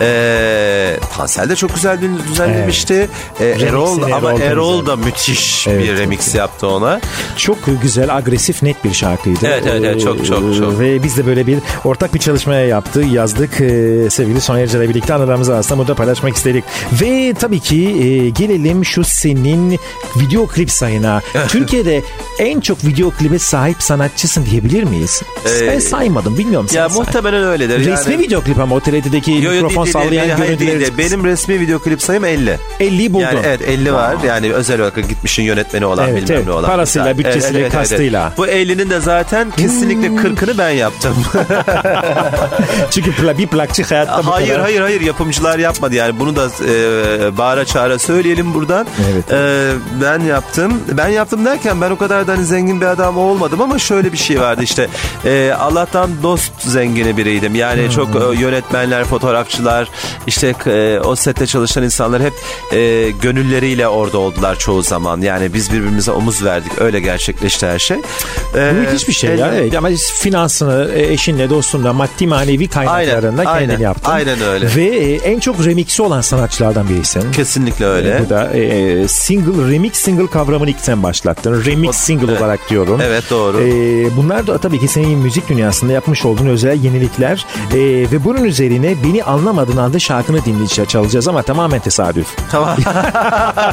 E, 0.00 0.96
Tansel 1.16 1.48
de 1.48 1.56
çok 1.56 1.74
güzel 1.74 2.02
bir 2.02 2.08
düzenlemişti. 2.28 3.08
E, 3.40 3.46
Erol 3.46 3.86
Remixini 3.88 4.14
ama 4.14 4.30
Erol 4.30 4.38
da 4.40 4.44
Erol 4.44 4.86
da 4.86 4.96
müthiş 4.96 5.68
Evet, 5.68 5.82
bir 5.82 5.96
remix 5.98 6.34
yaptı 6.34 6.57
ona. 6.66 7.00
Çok 7.36 7.58
güzel, 7.82 8.16
agresif, 8.16 8.62
net 8.62 8.84
bir 8.84 8.92
şarkıydı. 8.92 9.38
Evet, 9.42 9.62
evet, 9.66 9.82
evet, 9.84 10.00
çok, 10.00 10.26
çok, 10.26 10.56
çok. 10.56 10.80
Ve 10.80 11.02
biz 11.02 11.16
de 11.16 11.26
böyle 11.26 11.46
bir 11.46 11.58
ortak 11.84 12.14
bir 12.14 12.18
çalışmaya 12.18 12.66
yaptı, 12.66 13.00
yazdık. 13.00 13.60
Ee, 13.60 14.10
sevgili 14.10 14.40
Soner 14.40 14.68
ile 14.68 14.88
birlikte 14.88 15.14
anılarımızı 15.14 15.54
aslında 15.54 15.78
burada 15.78 15.94
paylaşmak 15.94 16.36
istedik. 16.36 16.64
Ve 16.92 17.34
tabii 17.40 17.60
ki 17.60 17.76
e, 17.76 18.28
gelelim 18.28 18.84
şu 18.84 19.04
senin 19.04 19.78
video 20.16 20.46
klip 20.46 20.70
sayına. 20.70 21.20
Türkiye'de 21.48 22.02
en 22.38 22.60
çok 22.60 22.84
video 22.84 23.10
klibe 23.10 23.38
sahip 23.38 23.82
sanatçısın 23.82 24.46
diyebilir 24.50 24.84
miyiz? 24.84 25.22
Ee, 25.46 25.66
ben 25.66 25.78
saymadım, 25.78 26.38
bilmiyorum. 26.38 26.68
Ya 26.72 26.88
sen 26.88 26.94
say. 26.94 27.04
muhtemelen 27.04 27.44
öyledir. 27.44 27.86
Resmi 27.86 28.12
yani. 28.12 28.24
video 28.24 28.40
klip 28.40 28.58
ama 28.58 28.74
o 28.74 28.80
TRT'deki 28.80 29.32
Yo, 29.32 29.38
yo, 29.38 29.52
mikrofon 29.52 29.84
değil, 29.84 29.94
değil, 29.94 30.06
sallayan 30.06 30.38
değil, 30.38 30.58
değil 30.58 30.58
görüntüleri. 30.58 30.92
de. 30.92 30.98
Benim 30.98 31.24
resmi 31.24 31.60
video 31.60 31.78
klip 31.78 32.02
sayım 32.02 32.24
50. 32.24 32.56
50'yi 32.80 33.12
buldun. 33.12 33.24
Yani 33.24 33.38
evet 33.44 33.60
50 33.68 33.92
var. 33.92 34.16
Yani 34.26 34.52
özel 34.52 34.80
olarak 34.80 35.08
gitmişin 35.08 35.42
yönetmeni 35.42 35.86
olan 35.86 36.08
Evet, 36.08 36.22
bilmem 36.22 36.36
evet. 36.36 36.47
Ne 36.48 36.52
olan. 36.52 36.66
Parasıyla, 36.70 37.04
Mesela. 37.14 37.18
bütçesiyle, 37.28 37.68
kastıyla. 37.68 38.32
Bu 38.36 38.46
50'nin 38.46 38.90
de 38.90 39.00
zaten 39.00 39.50
kesinlikle 39.50 40.08
Hmm. 40.08 40.16
40'ını 40.18 40.58
ben 40.58 40.70
yaptım. 40.70 41.14
Çünkü 42.90 43.12
pla, 43.12 43.38
bir 43.38 43.46
plakçı 43.46 43.82
hayatta 43.82 44.26
bu 44.26 44.30
hayır 44.32 44.48
kadar. 44.48 44.60
hayır 44.62 44.80
hayır 44.80 45.00
yapımcılar 45.00 45.58
yapmadı 45.58 45.94
yani 45.94 46.20
bunu 46.20 46.36
da 46.36 46.44
e, 46.68 47.36
bağıra 47.38 47.64
çağıra 47.64 47.98
söyleyelim 47.98 48.54
buradan. 48.54 48.86
Evet. 49.12 49.32
E, 49.32 49.70
ben 50.02 50.20
yaptım. 50.20 50.72
Ben 50.92 51.08
yaptım 51.08 51.44
derken 51.44 51.80
ben 51.80 51.90
o 51.90 51.98
kadar 51.98 52.26
da 52.26 52.32
hani 52.32 52.44
zengin 52.44 52.80
bir 52.80 52.86
adam 52.86 53.18
olmadım 53.18 53.60
ama 53.62 53.78
şöyle 53.78 54.12
bir 54.12 54.18
şey 54.18 54.40
vardı 54.40 54.62
işte. 54.62 54.88
E, 55.24 55.52
Allah'tan 55.58 56.10
dost 56.22 56.52
zengini 56.62 57.16
biriydim. 57.16 57.54
Yani 57.54 57.82
Hmm. 57.82 57.90
çok 57.90 58.08
e, 58.08 58.40
yönetmenler, 58.40 59.04
fotoğrafçılar, 59.04 59.88
işte 60.26 60.54
e, 60.66 61.00
o 61.04 61.16
sette 61.16 61.46
çalışan 61.46 61.82
insanlar 61.84 62.22
hep 62.22 62.32
e, 62.72 63.10
gönülleriyle 63.10 63.88
orada 63.88 64.18
oldular 64.18 64.58
çoğu 64.58 64.82
zaman. 64.82 65.20
Yani 65.20 65.54
biz 65.54 65.72
birbirimize 65.72 66.10
omuz 66.10 66.37
verdik. 66.44 66.72
Öyle 66.80 67.00
gerçekleşti 67.00 67.66
her 67.66 67.78
şey. 67.78 67.96
E, 67.96 68.72
Bu 68.72 68.74
müthiş 68.74 69.08
bir 69.08 69.12
şey 69.12 69.36
ya. 69.36 69.54
Evet. 69.54 69.76
Ama 69.76 69.88
finansını 70.14 70.90
e, 70.94 71.12
eşinle, 71.12 71.50
dostunla, 71.50 71.92
maddi 71.92 72.26
manevi 72.26 72.68
kaynaklarında 72.68 73.40
Aynen, 73.40 73.58
kendin 73.58 73.68
aynen. 73.68 73.78
yaptın. 73.80 74.10
Aynen 74.10 74.40
öyle. 74.40 74.68
Ve 74.76 74.84
e, 74.84 75.14
en 75.14 75.40
çok 75.40 75.66
remixi 75.66 76.02
olan 76.02 76.20
sanatçılardan 76.20 76.88
birisin. 76.88 77.32
Kesinlikle 77.32 77.86
öyle. 77.86 78.22
Bu 78.24 78.30
da 78.30 78.50
e, 78.54 79.08
single, 79.08 79.72
remix 79.72 79.94
single 79.94 80.26
kavramını 80.26 80.70
ilk 80.70 80.80
sen 80.80 81.02
başlattın. 81.02 81.64
Remix 81.64 81.96
single 81.96 82.32
evet. 82.32 82.40
olarak 82.40 82.70
diyorum. 82.70 83.00
Evet 83.02 83.24
doğru. 83.30 83.60
E, 83.60 84.16
bunlar 84.16 84.46
da 84.46 84.58
tabii 84.58 84.80
ki 84.80 84.88
senin 84.88 85.18
müzik 85.18 85.48
dünyasında 85.48 85.92
yapmış 85.92 86.24
olduğun 86.24 86.46
özel 86.46 86.84
yenilikler. 86.84 87.46
E, 87.72 87.78
ve 88.12 88.24
bunun 88.24 88.44
üzerine 88.44 88.94
beni 89.04 89.24
anlamadığın 89.24 89.76
anda 89.76 89.98
şarkını 89.98 90.44
dinleyeceğiz, 90.44 90.90
çalacağız 90.90 91.28
ama 91.28 91.42
tamamen 91.42 91.80
tesadüf. 91.80 92.26
Tamam. 92.50 92.76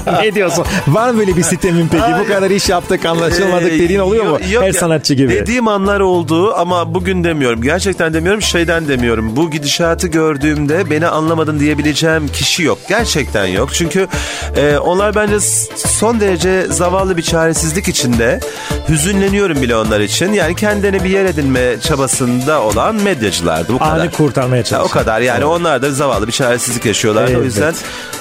ne 0.22 0.36
diyorsun? 0.36 0.66
Var 0.88 1.10
mı 1.10 1.20
böyle 1.20 1.38
bir 1.38 1.44
sistemin 1.44 1.88
peki? 1.88 2.04
Bu 2.24 2.28
kadar 2.28 2.50
iş 2.56 2.70
yaptık 2.70 3.06
anlaşılmadık 3.06 3.68
Ee, 3.72 3.80
dediğin 3.80 4.00
oluyor 4.00 4.24
mu? 4.24 4.30
yok- 4.30 4.52
yok 4.52 4.64
Her 4.64 4.68
ya. 4.68 4.74
sanatçı 4.74 5.14
gibi. 5.14 5.34
Dediğim 5.34 5.68
anlar 5.68 6.00
oldu 6.00 6.54
ama 6.56 6.94
bugün 6.94 7.24
demiyorum. 7.24 7.62
Gerçekten 7.62 8.14
demiyorum 8.14 8.42
şeyden 8.42 8.88
demiyorum. 8.88 9.36
Bu 9.36 9.52
gidişatı 9.52 10.08
gördüğümde 10.08 10.90
beni 10.90 11.08
anlamadın 11.08 11.60
diyebileceğim 11.60 12.28
kişi 12.28 12.64
yok. 12.64 12.78
Gerçekten 12.90 13.46
yok. 13.46 13.70
Çünkü 13.74 14.08
e, 14.58 14.78
onlar 14.78 15.16
bence 15.16 15.40
son 15.76 16.20
derece 16.20 16.66
zavallı 16.70 17.18
bir 17.18 17.22
çaresizlik 17.22 17.88
içinde. 17.88 18.40
Hüzünleniyorum 18.90 19.62
bile 19.62 19.76
onlar 19.76 20.00
için. 20.00 20.34
Yani 20.34 20.56
kendine 20.56 21.04
bir 21.04 21.10
yer 21.10 21.26
edinme 21.26 21.80
çabasında 21.82 22.62
olan 22.62 22.96
medyacılardı. 22.96 23.74
Bu 23.74 23.80
kadar. 23.80 24.00
Anı 24.00 24.12
kurtarmaya 24.12 24.56
Ya, 24.58 24.62
o 24.62 24.66
çalışıyor. 24.66 24.90
kadar 25.04 25.22
yani 25.22 25.46
onlar 25.46 25.82
da 25.82 25.92
zavallı 25.92 26.28
bir 26.28 26.32
çaresizlik 26.32 26.86
yaşıyorlar. 26.86 27.28
Evet. 27.28 27.38
O 27.38 27.44
yüzden 27.44 27.74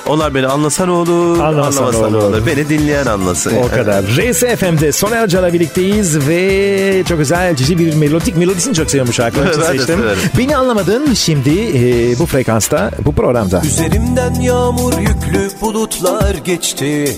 onlar 0.07 0.35
beni 0.35 0.47
anlasa 0.47 0.87
ne 0.87 0.91
olur, 0.93 1.39
Anlamasa 1.41 1.91
ne 1.91 1.97
olur. 1.97 2.23
olur. 2.23 2.47
Beni 2.47 2.69
dinleyen 2.69 3.07
anlasın. 3.07 3.57
O 3.57 3.69
kadar. 3.69 4.05
RSFM'de 4.33 4.93
Soner 4.93 5.29
Can'la 5.29 5.53
birlikteyiz 5.53 6.29
ve 6.29 7.03
çok 7.09 7.19
güzel 7.19 7.57
cici 7.57 7.79
bir 7.79 7.95
melodik 7.95 8.37
melodisini 8.37 8.75
çok 8.75 8.91
seviyorum 8.91 9.09
bu 9.09 9.13
şarkının 9.13 9.51
için 9.51 9.61
seçtim. 9.61 9.87
severim. 9.87 10.19
Beni 10.39 10.57
anlamadın 10.57 11.15
şimdi 11.15 11.51
e, 11.51 12.19
bu 12.19 12.27
frekansta 12.27 12.91
bu 13.05 13.15
programda. 13.15 13.63
Üzerimden 13.65 14.35
yağmur 14.35 14.99
yüklü 14.99 15.49
bulutlar 15.61 16.35
geçti 16.35 17.17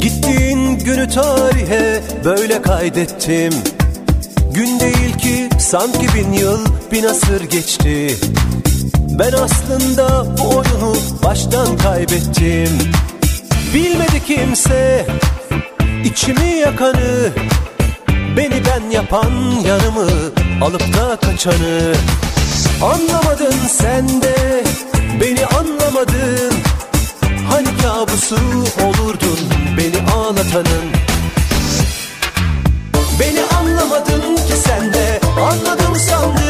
Gittiğin 0.00 0.78
günü 0.78 1.08
tarihe 1.08 2.00
böyle 2.24 2.62
kaydettim 2.62 3.52
Gün 4.54 4.80
değil 4.80 5.18
ki 5.18 5.48
sanki 5.58 6.06
bin 6.14 6.32
yıl 6.32 6.66
bin 6.92 7.04
asır 7.04 7.40
geçti 7.40 8.16
Ben 9.18 9.32
aslında 9.32 10.26
bu 10.38 10.48
oyunu 10.48 10.96
baştan 11.24 11.76
kaybettim 11.76 12.78
Bilmedi 13.74 14.24
kimse 14.26 15.06
içimi 16.04 16.48
yakanı 16.48 17.32
Beni 18.36 18.62
ben 18.66 18.90
yapan 18.90 19.30
yanımı 19.66 20.10
alıp 20.64 20.80
da 20.80 21.16
kaçanı. 21.16 21.94
Anlamadın 22.82 23.54
sen 23.68 24.22
de 24.22 24.64
beni 25.20 25.46
anlamadın. 25.46 26.54
Hani 27.50 27.68
kabusu 27.82 28.36
olurdun 28.84 29.38
beni 29.78 30.12
ağlatanın? 30.12 30.86
Beni 33.20 33.42
anlamadın 33.58 34.36
ki 34.36 34.56
sen 34.64 34.92
de 34.92 35.20
anladım 35.40 35.96
sandın 35.96 36.41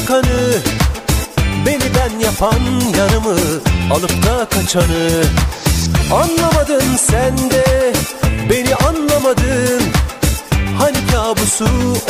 yakanı 0.00 0.62
Beni 1.66 1.84
ben 1.94 2.18
yapan 2.18 2.60
yanımı 2.98 3.38
alıp 3.92 4.26
da 4.26 4.48
kaçanı. 4.48 5.24
Anlamadın 6.12 6.96
sen 6.96 7.50
de 7.50 7.92
beni 8.50 8.74
anlamadın. 8.74 9.82
Hani 10.78 10.96
kabusu 11.12 11.64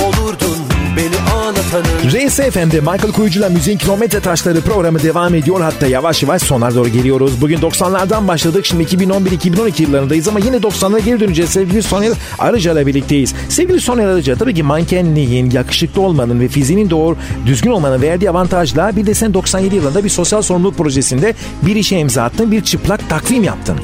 olurdun 0.05 0.70
beni 0.97 1.33
ağlatanın 1.35 1.85
RSFM'de 2.09 2.81
Michael 2.81 3.13
Kuyucu'la 3.13 3.49
Müziğin 3.49 3.79
Kilometre 3.79 4.21
Taşları 4.21 4.61
programı 4.61 5.03
devam 5.03 5.35
ediyor. 5.35 5.61
Hatta 5.61 5.87
yavaş 5.87 6.23
yavaş 6.23 6.43
sonlara 6.43 6.75
doğru 6.75 6.89
geliyoruz. 6.89 7.41
Bugün 7.41 7.59
90'lardan 7.59 8.29
başladık. 8.29 8.67
Şimdi 8.67 8.83
2011-2012 8.83 9.83
yıllarındayız 9.83 10.29
ama 10.29 10.39
yine 10.39 10.57
90'lara 10.57 11.01
geri 11.01 11.21
döneceğiz. 11.21 11.51
Sevgili 11.51 11.83
Soner 11.83 12.13
Arıca'yla 12.39 12.87
birlikteyiz. 12.87 13.35
Sevgili 13.49 13.81
Soner 13.81 14.07
Arıca 14.07 14.37
tabii 14.37 14.55
ki 14.55 14.63
mankenliğin, 14.63 15.51
yakışıklı 15.51 16.03
olmanın 16.03 16.41
ve 16.41 16.49
fiziğinin 16.49 16.91
doğru 16.91 17.17
düzgün 17.47 17.71
olmanın 17.71 18.03
verdiği 18.03 18.31
avantajla 18.31 18.97
bir 18.97 19.07
de 19.07 19.15
sen 19.15 19.35
97 19.35 19.75
yılında 19.77 20.05
bir 20.05 20.09
sosyal 20.11 20.43
sorumluluk 20.43 20.79
projesinde 20.79 21.35
bir 21.63 21.77
işe 21.77 21.99
imza 21.99 22.23
attın. 22.23 22.53
Bir 22.53 22.61
çıplak 22.61 23.09
takvim 23.09 23.43
yaptın. 23.45 23.77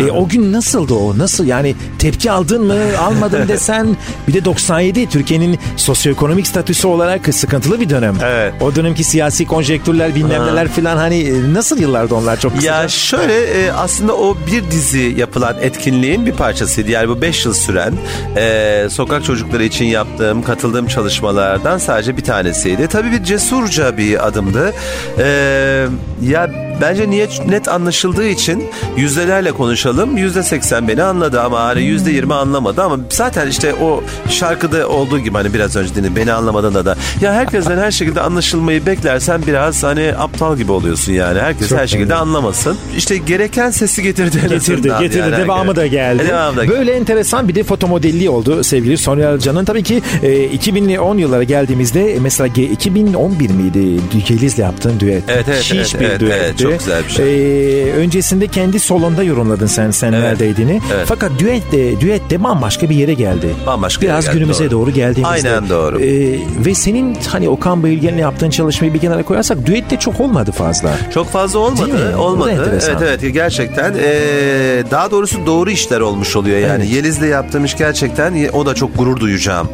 e, 0.00 0.10
o 0.10 0.28
gün 0.28 0.52
nasıldı 0.52 0.94
o? 0.94 1.18
Nasıl 1.18 1.46
yani 1.46 1.74
tepki 1.98 2.30
aldın 2.30 2.64
mı? 2.66 2.74
Almadın 3.00 3.48
desen 3.48 3.96
bir 4.28 4.32
de 4.34 4.44
97 4.44 5.08
Türkiye'nin 5.08 5.58
sosyoekonomik 5.76 6.42
statüsü 6.52 6.86
olarak 6.86 7.34
sıkıntılı 7.34 7.80
bir 7.80 7.90
dönem. 7.90 8.14
Evet. 8.24 8.54
O 8.60 8.74
dönemki 8.74 9.04
siyasi 9.04 9.46
konjektürler 9.46 10.14
bilmem 10.14 10.46
neler 10.46 10.68
filan 10.68 10.96
hani 10.96 11.20
e, 11.20 11.54
nasıl 11.54 11.78
yıllardı 11.80 12.14
onlar 12.14 12.40
çok 12.40 12.52
kısaca? 12.52 12.82
Ya 12.82 12.88
şöyle 12.88 13.40
e, 13.40 13.72
aslında 13.72 14.16
o 14.16 14.36
bir 14.46 14.70
dizi 14.70 15.14
yapılan 15.16 15.56
etkinliğin 15.60 16.26
bir 16.26 16.32
parçasıydı. 16.32 16.90
Yani 16.90 17.08
bu 17.08 17.22
5 17.22 17.44
yıl 17.44 17.54
süren 17.54 17.94
e, 18.36 18.86
sokak 18.90 19.24
çocukları 19.24 19.64
için 19.64 19.84
yaptığım, 19.84 20.42
katıldığım 20.42 20.86
çalışmalardan 20.86 21.78
sadece 21.78 22.16
bir 22.16 22.24
tanesiydi. 22.24 22.88
Tabii 22.88 23.12
bir 23.12 23.24
cesurca 23.24 23.96
bir 23.96 24.26
adımdı. 24.26 24.72
E, 25.18 25.86
ya 26.22 26.50
bence 26.82 27.10
niyet 27.10 27.46
net 27.48 27.68
anlaşıldığı 27.68 28.26
için 28.26 28.64
yüzdelerle 28.96 29.52
konuşalım. 29.52 30.16
Yüzde 30.16 30.42
seksen 30.42 30.88
beni 30.88 31.02
anladı 31.02 31.40
ama 31.40 31.60
hani 31.60 31.82
yüzde 31.82 32.10
yirmi 32.10 32.34
anlamadı 32.34 32.82
ama 32.82 32.98
zaten 33.10 33.48
işte 33.48 33.74
o 33.74 34.02
şarkıda 34.30 34.88
olduğu 34.88 35.18
gibi 35.18 35.34
hani 35.36 35.54
biraz 35.54 35.76
önce 35.76 35.94
dinledim 35.94 36.16
beni 36.16 36.32
anlamadığında 36.32 36.84
da 36.84 36.96
ya 37.20 37.32
herkesten 37.34 37.78
her 37.78 37.90
şekilde 37.90 38.20
anlaşılmayı 38.20 38.86
beklersen 38.86 39.42
biraz 39.46 39.82
hani 39.82 40.12
aptal 40.18 40.56
gibi 40.56 40.72
oluyorsun 40.72 41.12
yani. 41.12 41.40
Herkes 41.40 41.68
Çok 41.68 41.78
her 41.78 41.86
şekilde 41.86 42.10
doğru. 42.10 42.18
anlamasın. 42.18 42.76
İşte 42.96 43.16
gereken 43.16 43.70
sesi 43.70 44.02
getirdi 44.02 44.40
Getirdi, 44.48 44.88
getirdi. 45.00 45.18
yani. 45.18 45.36
Devamı 45.36 45.76
da 45.76 45.86
geldi. 45.86 46.24
Devamı 46.28 46.56
da 46.56 46.64
geldi. 46.64 46.76
Böyle 46.78 46.92
enteresan 46.92 47.48
bir 47.48 47.54
de 47.54 47.62
fotomodelliği 47.64 48.30
oldu 48.30 48.64
sevgili 48.64 48.98
Sonya 48.98 49.28
Arıcan'ın. 49.28 49.64
Tabii 49.64 49.82
ki 49.82 50.02
e, 50.22 50.44
2010 50.44 51.18
yıllara 51.18 51.42
geldiğimizde 51.42 52.16
mesela 52.20 52.46
G- 52.46 52.62
2011 52.64 53.50
miydi 53.50 54.00
Geliz'le 54.28 54.58
yaptığın 54.58 55.00
düet? 55.00 55.22
Evet, 55.28 55.44
evet, 55.48 55.62
Şiş 55.62 55.74
evet, 55.94 56.00
bir 56.00 56.06
evet, 56.06 56.20
düetti. 56.20 56.36
evet, 56.44 56.58
çok 56.58 56.71
güzel 56.78 57.04
bir 57.04 57.10
şey. 57.10 57.88
E, 57.88 57.92
öncesinde 57.92 58.46
kendi 58.46 58.80
solonda 58.80 59.22
yorumladın 59.22 59.66
sen 59.66 59.90
sen 59.90 60.12
Evet, 60.12 60.22
neredeydini. 60.24 60.80
evet. 60.94 61.06
Fakat 61.08 61.30
düet 61.38 61.72
de, 61.72 62.00
düet 62.00 62.30
de 62.30 62.44
bambaşka 62.44 62.90
bir 62.90 62.96
yere 62.96 63.14
geldi. 63.14 63.46
Bambaşka 63.66 64.02
Biraz 64.02 64.24
geldi, 64.24 64.34
günümüze 64.36 64.70
doğru. 64.70 64.70
doğru, 64.70 64.90
geldiğimizde. 64.90 65.48
Aynen 65.50 65.68
doğru. 65.68 66.00
E, 66.00 66.38
ve 66.66 66.74
senin 66.74 67.16
hani 67.28 67.48
Okan 67.48 67.82
Bayülgen'le 67.82 68.18
yaptığın 68.18 68.50
çalışmayı 68.50 68.94
bir 68.94 68.98
kenara 68.98 69.22
koyarsak 69.22 69.66
düet 69.66 69.90
de 69.90 69.96
çok 69.98 70.20
olmadı 70.20 70.52
fazla. 70.52 70.90
Çok 71.14 71.30
fazla 71.30 71.58
olmadı. 71.58 72.16
Olmadı. 72.18 72.70
Evet 72.72 72.90
evet 73.02 73.34
gerçekten. 73.34 73.94
Ee, 73.98 74.82
daha 74.90 75.10
doğrusu 75.10 75.46
doğru 75.46 75.70
işler 75.70 76.00
olmuş 76.00 76.36
oluyor 76.36 76.58
yani. 76.58 76.82
Evet. 76.84 76.94
Yeliz'le 76.94 77.22
yaptığım 77.22 77.64
iş 77.64 77.76
gerçekten 77.76 78.48
o 78.52 78.66
da 78.66 78.74
çok 78.74 78.98
gurur 78.98 79.20
duyacağım 79.20 79.68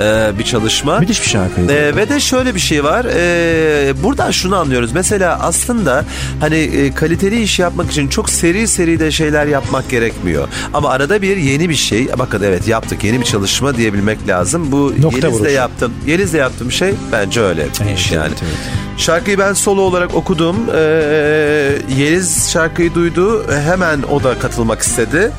ee, 0.00 0.30
bir 0.38 0.44
çalışma. 0.44 0.98
Müthiş 0.98 1.22
bir 1.22 1.28
şarkıydı. 1.28 1.72
Ee, 1.72 1.96
ve 1.96 2.08
de 2.08 2.20
şöyle 2.20 2.54
bir 2.54 2.60
şey 2.60 2.84
var. 2.84 3.06
Ee, 3.16 4.02
buradan 4.02 4.30
şunu 4.30 4.56
anlıyoruz. 4.56 4.90
Mesela 4.92 5.38
aslında 5.42 6.04
hani 6.40 6.56
e, 6.56 6.92
kaliteli 6.94 7.42
iş 7.42 7.58
yapmak 7.58 7.90
için 7.90 8.08
çok 8.08 8.30
seri 8.30 8.68
seri 8.68 9.00
de 9.00 9.10
şeyler 9.10 9.46
yapmak 9.46 9.90
gerekmiyor. 9.90 10.48
Ama 10.74 10.90
arada 10.90 11.22
bir 11.22 11.36
yeni 11.36 11.68
bir 11.68 11.74
şey. 11.74 12.08
Bakın 12.18 12.42
evet 12.42 12.68
yaptık. 12.68 13.04
Yeni 13.04 13.20
bir 13.20 13.24
çalışma 13.24 13.76
diyebilmek 13.76 14.28
lazım. 14.28 14.72
Bu 14.72 14.92
Nokta 15.00 15.26
Yeliz'le 15.28 15.52
yaptım. 15.52 15.92
Yeliz'le 16.06 16.34
yaptığım 16.34 16.72
şey 16.72 16.94
bence 17.12 17.40
öyle 17.40 17.60
bir 17.64 17.70
Evet, 17.84 17.98
iş 17.98 18.12
evet, 18.12 18.12
yani. 18.12 18.34
evet. 18.42 18.56
Şarkıyı 18.96 19.38
ben 19.38 19.52
solo 19.52 19.80
olarak 19.80 20.14
okudum. 20.14 20.56
Ee, 20.74 20.80
Yeliz 21.98 22.50
şarkıyı 22.52 22.94
duydu. 22.94 23.46
Hemen 23.64 24.02
o 24.02 24.24
da 24.24 24.38
katılmak 24.38 24.80
istedi. 24.82 25.30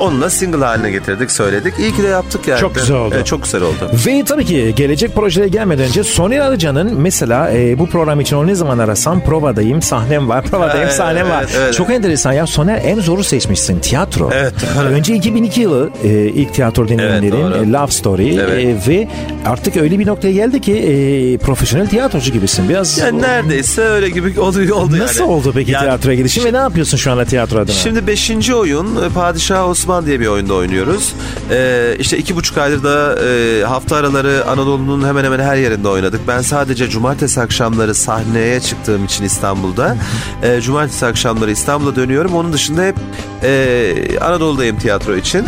Onunla 0.00 0.30
single 0.30 0.64
haline 0.64 0.90
getirdik, 0.90 1.30
söyledik. 1.30 1.74
İyi 1.78 1.94
ki 1.96 2.02
de 2.02 2.06
yaptık 2.06 2.48
yani. 2.48 2.60
Çok 2.60 2.74
güzel 2.74 2.96
oldu. 2.96 3.14
Evet, 3.16 3.26
çok 3.26 3.42
güzel 3.44 3.62
oldu. 3.62 3.90
Ve 4.06 4.24
tabii 4.24 4.44
ki 4.44 4.72
gelecek 4.76 5.14
projelere 5.14 5.48
gelmeden 5.48 5.84
önce 5.88 6.04
Soner 6.04 6.40
Arıcan'ın 6.40 7.00
mesela 7.00 7.50
e, 7.52 7.78
bu 7.78 7.86
program 7.86 8.20
için 8.20 8.36
onu 8.36 8.46
ne 8.46 8.54
zaman 8.54 8.78
arasam 8.78 9.20
provadayım, 9.24 9.82
sahnem 9.82 10.28
var, 10.28 10.44
provadayım, 10.50 10.82
Evet, 10.84 10.92
sahnem 10.94 11.30
var. 11.30 11.42
evet, 11.44 11.56
evet. 11.58 11.74
Çok 11.74 11.90
enteresan 11.90 12.32
ya 12.32 12.46
Soner 12.46 12.80
en 12.84 13.00
zoru 13.00 13.24
seçmişsin 13.24 13.78
tiyatro. 13.80 14.30
Evet. 14.34 14.54
Önce 14.90 15.14
2002 15.14 15.60
yılı 15.60 15.90
e, 16.04 16.08
ilk 16.08 16.54
tiyatro 16.54 16.88
deneyimlerin 16.88 17.52
Evet, 17.52 17.66
e, 17.68 17.72
Love 17.72 17.90
Story 17.90 18.34
Evet. 18.34 18.86
e, 18.86 18.90
ve 18.92 19.08
artık 19.46 19.76
öyle 19.76 19.98
bir 19.98 20.06
noktaya 20.06 20.32
geldi 20.32 20.60
ki 20.60 20.72
e, 20.74 21.38
profesyonel 21.38 21.86
tiyatrocu 21.88 22.32
gibisin. 22.32 22.68
Biraz 22.68 22.98
Yani 22.98 23.22
neredeyse 23.22 23.82
öyle 23.82 24.08
gibi 24.10 24.40
oluyor 24.40 24.76
oldu 24.76 24.92
yani. 24.96 25.02
Nasıl 25.06 25.24
oldu 25.24 25.52
peki 25.54 25.70
Yani 25.70 25.82
tiyatroya 25.82 26.16
gidişin 26.16 26.44
ve 26.44 26.52
ne 26.52 26.56
yapıyorsun 26.56 26.96
şu 26.96 27.12
anda 27.12 27.24
tiyatro 27.24 27.58
adına? 27.58 27.74
Şimdi 27.74 28.06
5. 28.06 28.50
oyun 28.50 28.86
e, 28.96 29.08
Padişah 29.14 29.68
Osman 29.68 29.89
diye 30.06 30.20
bir 30.20 30.26
oyunda 30.26 30.54
oynuyoruz. 30.54 31.14
Ee, 31.50 31.96
işte 31.98 32.18
iki 32.18 32.36
buçuk 32.36 32.58
aydır 32.58 32.82
da 32.82 33.18
e, 33.24 33.64
hafta 33.64 33.96
araları 33.96 34.44
Anadolu'nun 34.48 35.08
hemen 35.08 35.24
hemen 35.24 35.40
her 35.40 35.56
yerinde 35.56 35.88
oynadık. 35.88 36.20
Ben 36.28 36.40
sadece 36.40 36.88
cumartesi 36.88 37.40
akşamları 37.40 37.94
sahneye 37.94 38.60
çıktığım 38.60 39.04
için 39.04 39.24
İstanbul'da 39.24 39.96
e, 40.42 40.60
cumartesi 40.60 41.06
akşamları 41.06 41.50
İstanbul'a 41.50 41.96
dönüyorum. 41.96 42.34
Onun 42.34 42.52
dışında 42.52 42.82
hep 42.82 42.96
e, 43.42 44.18
Anadolu'dayım 44.20 44.78
tiyatro 44.78 45.16
için. 45.16 45.44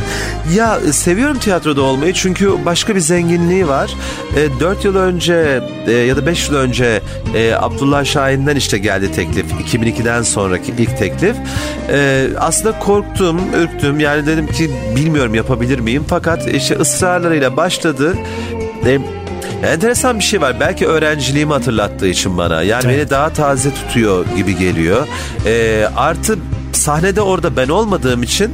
Ya 0.55 0.81
seviyorum 0.93 1.39
tiyatroda 1.39 1.82
olmayı 1.82 2.12
çünkü 2.12 2.64
başka 2.64 2.94
bir 2.94 3.01
zenginliği 3.01 3.69
var. 3.69 3.94
E, 4.36 4.60
4 4.60 4.85
yıl 4.85 4.97
önce 4.97 5.62
e, 5.86 5.93
ya 5.93 6.16
da 6.16 6.27
5 6.27 6.48
yıl 6.48 6.56
önce 6.56 7.02
e, 7.35 7.55
Abdullah 7.55 8.05
Şahin'den 8.05 8.56
işte 8.56 8.78
geldi 8.78 9.12
teklif. 9.12 9.47
2002'den 9.52 10.23
sonraki 10.23 10.73
ilk 10.78 10.98
teklif. 10.98 11.36
E, 11.89 12.28
aslında 12.39 12.78
korktum, 12.78 13.40
ürktüm. 13.56 14.01
Yani 14.01 14.27
dedim 14.33 14.47
ki 14.47 14.71
bilmiyorum 14.97 15.35
yapabilir 15.35 15.79
miyim? 15.79 16.05
Fakat 16.09 16.49
işte 16.55 16.77
ısrarlarıyla 16.77 17.57
başladı. 17.57 18.17
E, 18.87 18.99
enteresan 19.67 20.19
bir 20.19 20.25
şey 20.25 20.41
var. 20.41 20.61
Belki 20.61 20.87
öğrenciliğimi 20.87 21.53
hatırlattığı 21.53 22.09
için 22.09 22.39
bana. 22.39 22.63
Yani 22.63 22.83
Evet. 22.87 22.99
beni 22.99 23.11
daha 23.11 23.29
taze 23.29 23.75
tutuyor 23.75 24.27
gibi 24.37 24.59
geliyor. 24.59 25.07
E, 25.47 25.85
artı 25.97 26.39
sahnede 26.73 27.21
orada 27.21 27.57
ben 27.57 27.69
olmadığım 27.69 28.23
için 28.23 28.51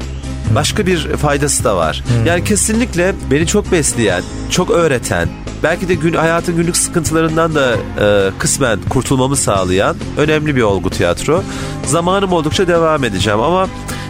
başka 0.54 0.86
bir 0.86 1.16
faydası 1.16 1.64
da 1.64 1.76
var. 1.76 2.04
Yani 2.26 2.44
kesinlikle 2.44 3.14
beni 3.30 3.46
çok 3.46 3.72
besleyen, 3.72 4.22
çok 4.50 4.70
öğreten, 4.70 5.28
belki 5.62 5.88
de 5.88 5.94
gün 5.94 6.12
hayatın 6.12 6.56
günlük 6.56 6.76
sıkıntılarından 6.76 7.54
da 7.54 7.72
e, 8.00 8.30
kısmen 8.38 8.78
kurtulmamı 8.90 9.36
sağlayan 9.36 9.96
önemli 10.16 10.56
bir 10.56 10.62
olgu 10.62 10.90
tiyatro. 10.90 11.42
Zamanım 11.86 12.32
oldukça 12.32 12.68
devam 12.68 13.04
edeceğim 13.04 13.40
ama 13.40 13.68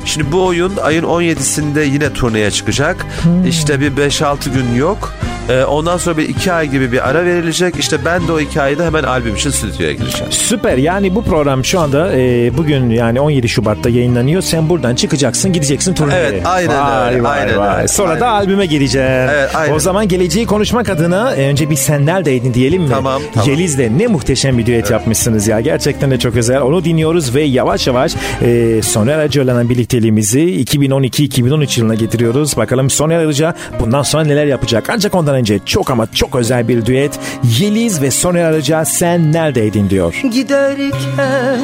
şimdi 0.09 0.33
bu 0.33 0.47
oyun 0.47 0.77
ayın 0.77 1.05
17'sinde 1.05 1.85
yine 1.85 2.13
turneye 2.13 2.51
çıkacak. 2.51 3.07
İşte 3.49 3.81
bir 3.81 3.93
5-6 3.93 4.53
gün 4.53 4.75
yok. 4.75 5.15
E, 5.49 5.65
ondan 5.65 5.97
sonra 5.97 6.17
bir 6.17 6.29
2 6.29 6.53
ay 6.53 6.69
gibi 6.71 6.93
bir 6.93 7.09
ara 7.09 7.25
verilecek. 7.25 7.75
İşte 7.79 8.05
ben 8.05 8.29
de 8.29 8.33
o 8.33 8.41
2 8.41 8.61
ayda 8.63 8.85
hemen 8.87 9.03
albüm 9.03 9.35
için 9.35 9.51
stüdyoya 9.51 9.93
gireceğim. 9.93 10.33
Süper 10.33 10.77
yani 10.79 11.15
bu 11.15 11.25
program 11.25 11.65
şu 11.65 11.81
anda 11.81 12.13
e, 12.17 12.51
bugün 12.57 12.91
yani 12.91 13.21
17 13.21 13.49
Şubat'ta 13.49 13.89
yayınlanıyor. 13.91 14.43
Sen 14.43 14.69
buradan 14.69 14.95
çıkacaksın 14.95 15.53
gideceksin 15.53 15.95
turneye. 15.95 16.19
Evet, 16.21 16.43
aynen 16.47 16.85
vay, 16.85 17.15
öyle, 17.15 17.23
Vay, 17.23 17.41
aynen 17.41 17.59
vay. 17.59 17.77
öyle, 17.77 17.89
Sonra 17.89 18.09
aynen. 18.09 18.21
da 18.21 18.29
albüme 18.29 18.67
gireceksin. 18.67 18.99
Evet, 19.09 19.51
aynen. 19.55 19.75
O 19.75 19.79
zaman 19.79 20.09
geleceği 20.09 20.47
konuşmak 20.47 20.89
adına 20.89 21.35
e, 21.35 21.49
önce 21.49 21.71
bir 21.71 21.77
sen 21.77 22.07
neredeydin 22.07 22.55
diyelim 22.55 22.83
mi? 22.83 22.89
Tamam, 22.91 23.23
tamam. 23.35 23.51
Yeliz'le 23.51 23.79
ne 23.99 24.07
muhteşem 24.07 24.59
bir 24.59 24.67
düet 24.67 24.91
yapmışsınız 24.91 25.49
ya. 25.49 25.61
Gerçekten 25.61 26.11
de 26.11 26.19
çok 26.19 26.37
özel. 26.37 26.61
Onu 26.61 26.85
dinliyoruz 26.85 27.35
ve 27.35 27.43
yavaş 27.43 27.87
yavaş 27.87 28.15
e, 28.43 28.81
Soner 28.83 29.19
Arıca'yla 29.19 29.69
birlikteliğimizi 29.69 30.41
2012-2013 30.41 31.81
yılına 31.81 31.95
getiriyoruz. 31.95 32.57
Bakalım 32.57 32.91
Soner 32.91 33.19
Arıca 33.19 33.55
bundan 33.81 34.03
sonra 34.03 34.25
neler 34.25 34.47
yapacak. 34.47 34.85
Ancak 34.91 35.15
ondan 35.15 35.38
önce 35.39 35.59
çok 35.67 35.91
ama 35.91 36.13
çok 36.13 36.37
özel 36.37 36.69
bir 36.69 36.87
düet. 36.87 37.19
Yeliz 37.59 38.03
ve 38.03 38.11
Soner 38.11 38.45
Arıca 38.45 38.85
sen 38.85 39.33
neredeydin 39.33 39.91
diyor. 39.91 40.15
Giderken 40.33 41.61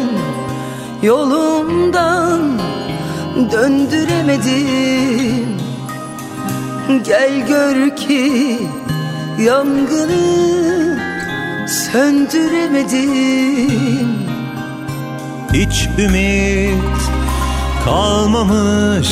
yolumdan 1.02 2.60
döndüremedim 3.52 5.55
Gel 7.05 7.46
gör 7.48 7.96
ki 7.96 8.59
yangını 9.38 10.98
söndüremedim 11.68 14.09
Hiç 15.52 15.88
ümit 15.98 17.01
kalmamış 17.84 19.09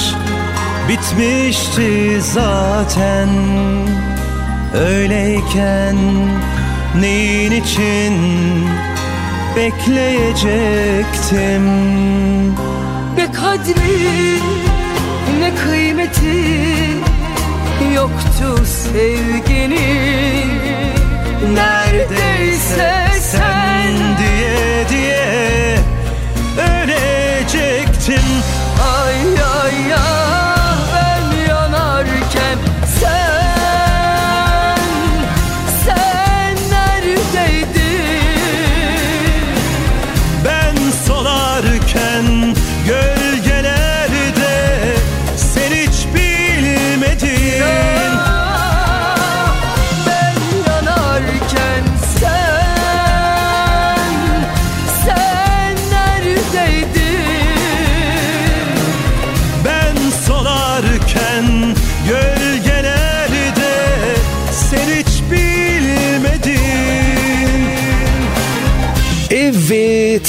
Bitmişti 0.89 2.23
zaten 2.23 3.29
Öyleyken 4.75 5.97
neyin 7.01 7.53
için 7.53 8.15
bekleyecektim? 9.57 11.67
Ne 13.17 13.33
kadri 13.33 14.39
ne 15.41 15.55
kıymeti 15.55 16.63
yoktu 17.95 18.65
sevginin 18.67 20.53
Neredeyse 21.55 23.07
sen 23.21 23.95
diye 24.19 24.89
diye 24.89 25.72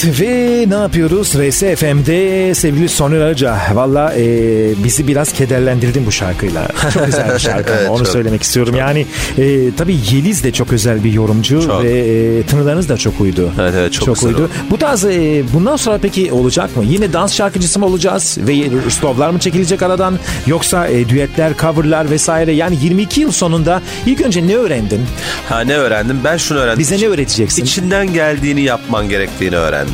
Evet 0.05 0.21
ve 0.21 0.65
ne 0.69 0.73
yapıyoruz? 0.73 1.27
RSFM'de 1.27 2.55
sevgili 2.55 2.89
Soner 2.89 3.19
Arıca. 3.19 3.57
Valla 3.73 4.13
e, 4.17 4.23
bizi 4.83 5.07
biraz 5.07 5.33
kederlendirdin 5.33 6.05
bu 6.05 6.11
şarkıyla. 6.11 6.67
Çok 6.93 7.05
güzel 7.05 7.33
bir 7.33 7.39
şarkı 7.39 7.73
Evet, 7.73 7.89
onu 7.89 7.97
çok, 7.97 8.07
söylemek 8.07 8.43
istiyorum. 8.43 8.75
Yani 8.75 9.05
e, 9.37 9.75
tabii 9.77 9.97
Yeliz 10.11 10.43
de 10.43 10.51
çok 10.51 10.73
özel 10.73 11.03
bir 11.03 11.13
yorumcu 11.13 11.61
Çok. 11.61 11.83
ve 11.83 11.99
e, 11.99 12.43
tınılarınız 12.43 12.89
da 12.89 12.97
çok 12.97 13.21
uydu. 13.21 13.51
Evet, 13.61 13.73
evet, 13.77 13.93
çok 13.93 14.15
güzel 14.15 14.29
uydu. 14.29 14.41
oldu. 14.41 14.49
Bu 14.69 14.77
tarz 14.77 15.05
e, 15.05 15.43
bundan 15.53 15.75
sonra 15.75 15.97
peki 16.01 16.31
olacak 16.31 16.77
mı? 16.77 16.83
Yine 16.85 17.13
dans 17.13 17.33
şarkıcısı 17.33 17.79
mı 17.79 17.85
olacağız? 17.85 18.37
Ve 18.41 18.89
slowlar 18.89 19.29
mı 19.29 19.39
çekilecek 19.39 19.81
aradan? 19.81 20.19
Yoksa 20.47 20.87
e, 20.87 21.09
düetler, 21.09 21.53
coverlar 21.61 22.09
vesaire? 22.09 22.51
Yani 22.51 22.77
22 22.81 23.21
yıl 23.21 23.31
sonunda 23.31 23.81
ilk 24.05 24.21
önce 24.21 24.47
ne 24.47 24.55
öğrendin? 24.55 25.01
Ha 25.49 25.61
ne 25.61 25.77
öğrendim? 25.77 26.19
Ben 26.23 26.37
şunu 26.37 26.59
öğrendim. 26.59 26.79
Bize 26.79 26.97
ne 26.97 27.07
öğreteceksin? 27.07 27.63
İçinden 27.63 28.13
geldiğini 28.13 28.61
yapman 28.61 29.09
gerektiğini 29.09 29.55
öğrendim. 29.55 29.92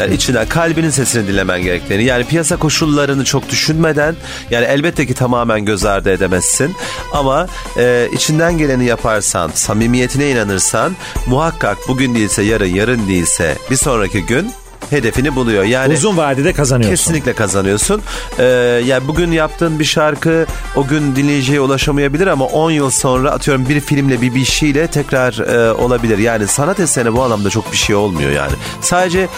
Yani 0.00 0.14
içinden 0.14 0.48
kalbinin 0.48 0.90
sesini 0.90 1.28
dinlemen 1.28 1.62
gerektiğini 1.62 2.04
yani 2.04 2.24
piyasa 2.24 2.56
koşullarını 2.56 3.24
çok 3.24 3.48
düşünmeden 3.48 4.16
yani 4.50 4.64
elbette 4.64 5.06
ki 5.06 5.14
tamamen 5.14 5.64
göz 5.64 5.84
ardı 5.84 6.10
edemezsin. 6.10 6.74
Ama 7.12 7.46
e, 7.78 8.08
içinden 8.12 8.58
geleni 8.58 8.84
yaparsan 8.84 9.50
samimiyetine 9.54 10.30
inanırsan 10.30 10.96
muhakkak 11.26 11.78
bugün 11.88 12.14
değilse 12.14 12.42
yarın 12.42 12.74
yarın 12.74 13.08
değilse 13.08 13.56
bir 13.70 13.76
sonraki 13.76 14.26
gün 14.26 14.50
hedefini 14.90 15.36
buluyor. 15.36 15.64
Yani 15.64 15.94
Uzun 15.94 16.16
vadede 16.16 16.52
kazanıyorsun. 16.52 16.96
Kesinlikle 16.96 17.32
kazanıyorsun. 17.32 18.02
Ee, 18.38 18.44
yani 18.86 19.08
bugün 19.08 19.32
yaptığın 19.32 19.78
bir 19.78 19.84
şarkı 19.84 20.46
o 20.76 20.86
gün 20.86 21.16
dinleyiciye 21.16 21.60
ulaşamayabilir 21.60 22.26
ama 22.26 22.44
10 22.44 22.70
yıl 22.70 22.90
sonra 22.90 23.30
atıyorum 23.30 23.68
bir 23.68 23.80
filmle 23.80 24.20
bir 24.20 24.34
bir 24.34 24.44
şeyle 24.44 24.86
tekrar 24.86 25.38
e, 25.38 25.72
olabilir. 25.72 26.18
Yani 26.18 26.46
sanat 26.46 26.80
eseri 26.80 27.12
bu 27.12 27.22
anlamda 27.22 27.50
çok 27.50 27.72
bir 27.72 27.76
şey 27.76 27.96
olmuyor 27.96 28.30
yani. 28.30 28.52
Sadece 28.80 29.28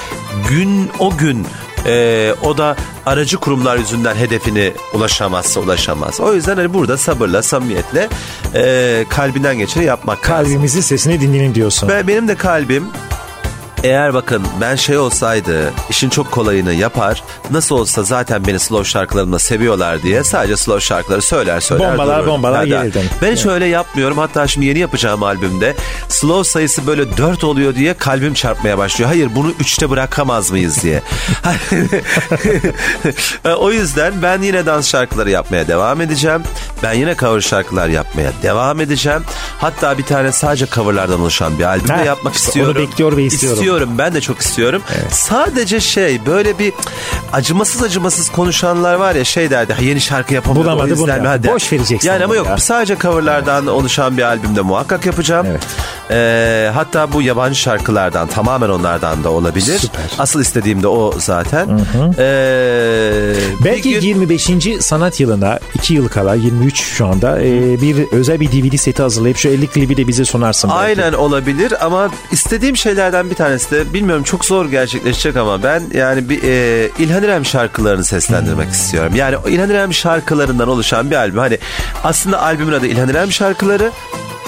gün 0.49 0.91
o 0.99 1.17
gün 1.17 1.47
e, 1.87 2.35
o 2.43 2.59
da 2.59 2.77
aracı 3.07 3.37
kurumlar 3.37 3.77
yüzünden 3.77 4.15
hedefini 4.15 4.73
ulaşamazsa 4.95 5.61
ulaşamaz. 5.61 6.21
O 6.21 6.35
yüzden 6.35 6.57
hani 6.57 6.75
burada 6.75 6.97
sabırla, 6.97 7.43
samimiyetle 7.43 8.09
e, 8.55 9.05
kalbinden 9.11 9.59
geçeni 9.59 9.85
yapmak 9.85 10.31
lazım. 10.31 10.45
Kalbimizin 10.45 10.81
sesini 10.81 11.21
dinleyin 11.21 11.55
diyorsun. 11.55 11.89
Ve 11.89 12.07
benim 12.07 12.29
de 12.29 12.35
kalbim 12.35 12.85
eğer 13.83 14.15
bakın 14.15 14.43
ben 14.61 14.77
şey 14.77 14.99
olsaydı 14.99 15.73
işin 15.91 16.09
çok 16.11 16.31
kolayını 16.31 16.73
yapar 16.73 17.23
nasıl 17.51 17.77
olsa 17.77 18.03
zaten 18.03 18.47
beni 18.47 18.59
slow 18.59 18.91
şarkılarımla 18.91 19.39
seviyorlar 19.39 20.03
diye 20.03 20.25
sadece 20.25 20.57
slow 20.57 20.81
şarkıları 20.81 21.23
söyler 21.23 21.61
söyler 21.61 21.93
Bombalar, 21.93 22.19
durur. 22.19 22.27
bombalar 22.27 22.67
Neden? 22.67 22.83
gelirdin. 22.83 23.05
Ben 23.23 23.33
hiç 23.33 23.47
öyle 23.47 23.67
yapmıyorum 23.67 24.19
hatta 24.19 24.47
şimdi 24.47 24.67
yeni 24.67 24.79
yapacağım 24.79 25.23
albümde 25.23 25.75
slow 26.09 26.51
sayısı 26.51 26.87
böyle 26.87 27.17
4 27.17 27.45
oluyor 27.45 27.75
diye 27.75 27.95
kalbim 27.95 28.35
çarpmaya 28.35 28.79
başlıyor. 28.79 29.11
Hayır 29.11 29.29
bunu 29.35 29.51
3'te 29.51 29.91
bırakamaz 29.91 30.51
mıyız 30.51 30.83
diye. 30.83 31.03
o 33.59 33.71
yüzden 33.73 34.13
ben 34.23 34.43
yine 34.43 34.67
dans 34.67 34.89
şarkıları 34.89 35.31
yapmaya 35.31 35.69
devam 35.69 36.01
edeceğim. 36.01 36.43
Ben 36.83 36.93
yine 36.93 37.17
cover 37.17 37.41
şarkılar 37.41 37.89
yapmaya 37.89 38.33
devam 38.43 38.81
edeceğim. 38.81 39.23
Hatta 39.59 39.99
bir 39.99 40.05
tane 40.05 40.33
sadece 40.33 40.67
coverlardan 40.67 41.21
oluşan 41.21 41.59
bir 41.59 41.65
albüm 41.65 41.99
de 41.99 42.03
yapmak 42.03 42.35
işte 42.35 42.47
istiyorum. 42.49 42.75
onu 42.77 42.83
bekliyor 42.83 43.17
ve 43.17 43.23
istiyorum. 43.23 43.59
İstiyorum 43.59 43.70
ben 43.99 44.15
de 44.15 44.21
çok 44.21 44.41
istiyorum. 44.41 44.83
Sadece 45.11 45.81
şey 45.81 46.27
böyle 46.27 46.59
bir 46.59 46.73
acımasız 47.33 47.83
acımasız 47.83 48.29
konuşanlar 48.33 48.95
var 48.95 49.15
ya 49.15 49.25
şey 49.25 49.51
derdi 49.51 49.73
"Ha, 49.73 49.83
yeni 49.83 50.01
şarkı 50.01 50.35
yapamadı 50.35 50.65
Bulamadı, 50.65 50.97
bunu 50.99 51.07
mi?" 51.07 51.11
yap. 51.13 51.27
Hadi. 51.27 51.49
Boş 51.49 51.73
vereceksin 51.73 52.09
Yani 52.09 52.25
ama 52.25 52.35
yok 52.37 52.47
ya. 52.47 52.59
sadece 52.59 52.97
coverlardan 52.97 53.67
oluşan 53.67 54.17
bir 54.17 54.23
albümde 54.23 54.61
muhakkak 54.61 55.07
yapacağım. 55.07 55.47
Evet. 55.51 55.61
Ee, 56.11 56.71
hatta 56.75 57.13
bu 57.13 57.23
yabancı 57.23 57.59
şarkılardan 57.61 58.29
tamamen 58.29 58.69
onlardan 58.69 59.25
da 59.25 59.31
olabilir. 59.31 59.79
Süper. 59.79 60.03
Asıl 60.19 60.41
istediğim 60.41 60.83
de 60.83 60.89
o 60.89 61.15
zaten. 61.19 61.69
Ee, 62.19 63.33
bir 63.61 63.65
Belki 63.65 63.91
gün- 63.91 64.01
25. 64.01 64.79
sanat 64.81 65.21
yılına 65.21 65.59
2 65.75 65.95
yıl 65.95 66.09
kala 66.09 66.35
23 66.35 66.81
şu 66.83 67.07
anda 67.07 67.41
e, 67.43 67.81
bir 67.83 68.13
özel 68.13 68.41
bir 68.41 68.53
DVD 68.53 68.77
seti 68.77 69.03
hazırlayıp 69.03 69.37
şu 69.37 69.49
50 69.49 69.67
klibi 69.67 69.97
de 69.97 70.09
bize 70.09 70.25
sunarsın. 70.25 70.71
belki. 70.71 70.81
Aynen 71.03 71.13
olabilir 71.13 71.85
ama 71.87 72.09
istediğim 72.33 72.77
şeylerden 72.77 73.31
bir 73.31 73.35
tanesi 73.35 73.60
de 73.71 73.93
bilmiyorum 73.95 74.25
çok 74.25 74.45
zor 74.45 74.67
gerçekleşecek 74.67 75.37
ama 75.37 75.63
ben 75.63 75.83
yani 75.95 76.29
bir 76.29 76.43
e, 76.43 76.89
İlhan 76.99 77.23
İrem 77.23 77.45
şarkılarını 77.45 78.05
seslendirmek 78.05 78.65
Hmm. 78.67 78.73
istiyorum. 78.73 79.13
Yani 79.17 79.37
İlhan 79.49 79.71
İrem 79.71 79.95
şarkılarından 79.95 80.69
oluşan 80.69 81.11
bir 81.11 81.17
albüm. 81.17 81.39
Hani 81.39 81.59
aslında 82.05 82.43
albümün 82.43 82.73
adı 82.73 82.87
İlhan 82.87 83.09
İrem 83.09 83.33
şarkıları 83.33 83.91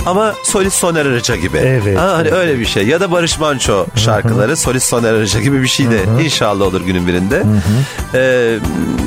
ama 0.06 0.34
solist 0.42 0.76
Soner 0.76 1.06
Arıca 1.06 1.36
gibi. 1.36 1.56
Evet, 1.58 1.98
Ha, 1.98 2.12
hani 2.12 2.22
evet. 2.28 2.32
öyle 2.32 2.58
bir 2.58 2.64
şey. 2.66 2.86
Ya 2.86 3.00
da 3.00 3.12
Barış 3.12 3.38
Manço 3.38 3.86
şarkıları 3.96 4.56
solist 4.56 4.88
Soner 4.88 5.12
Arıca 5.14 5.40
gibi 5.40 5.62
bir 5.62 5.68
şey 5.68 5.90
de 5.90 5.98
inşallah 6.24 6.66
olur 6.66 6.80
günün 6.80 7.06
birinde. 7.06 7.42
Ee, 8.14 8.18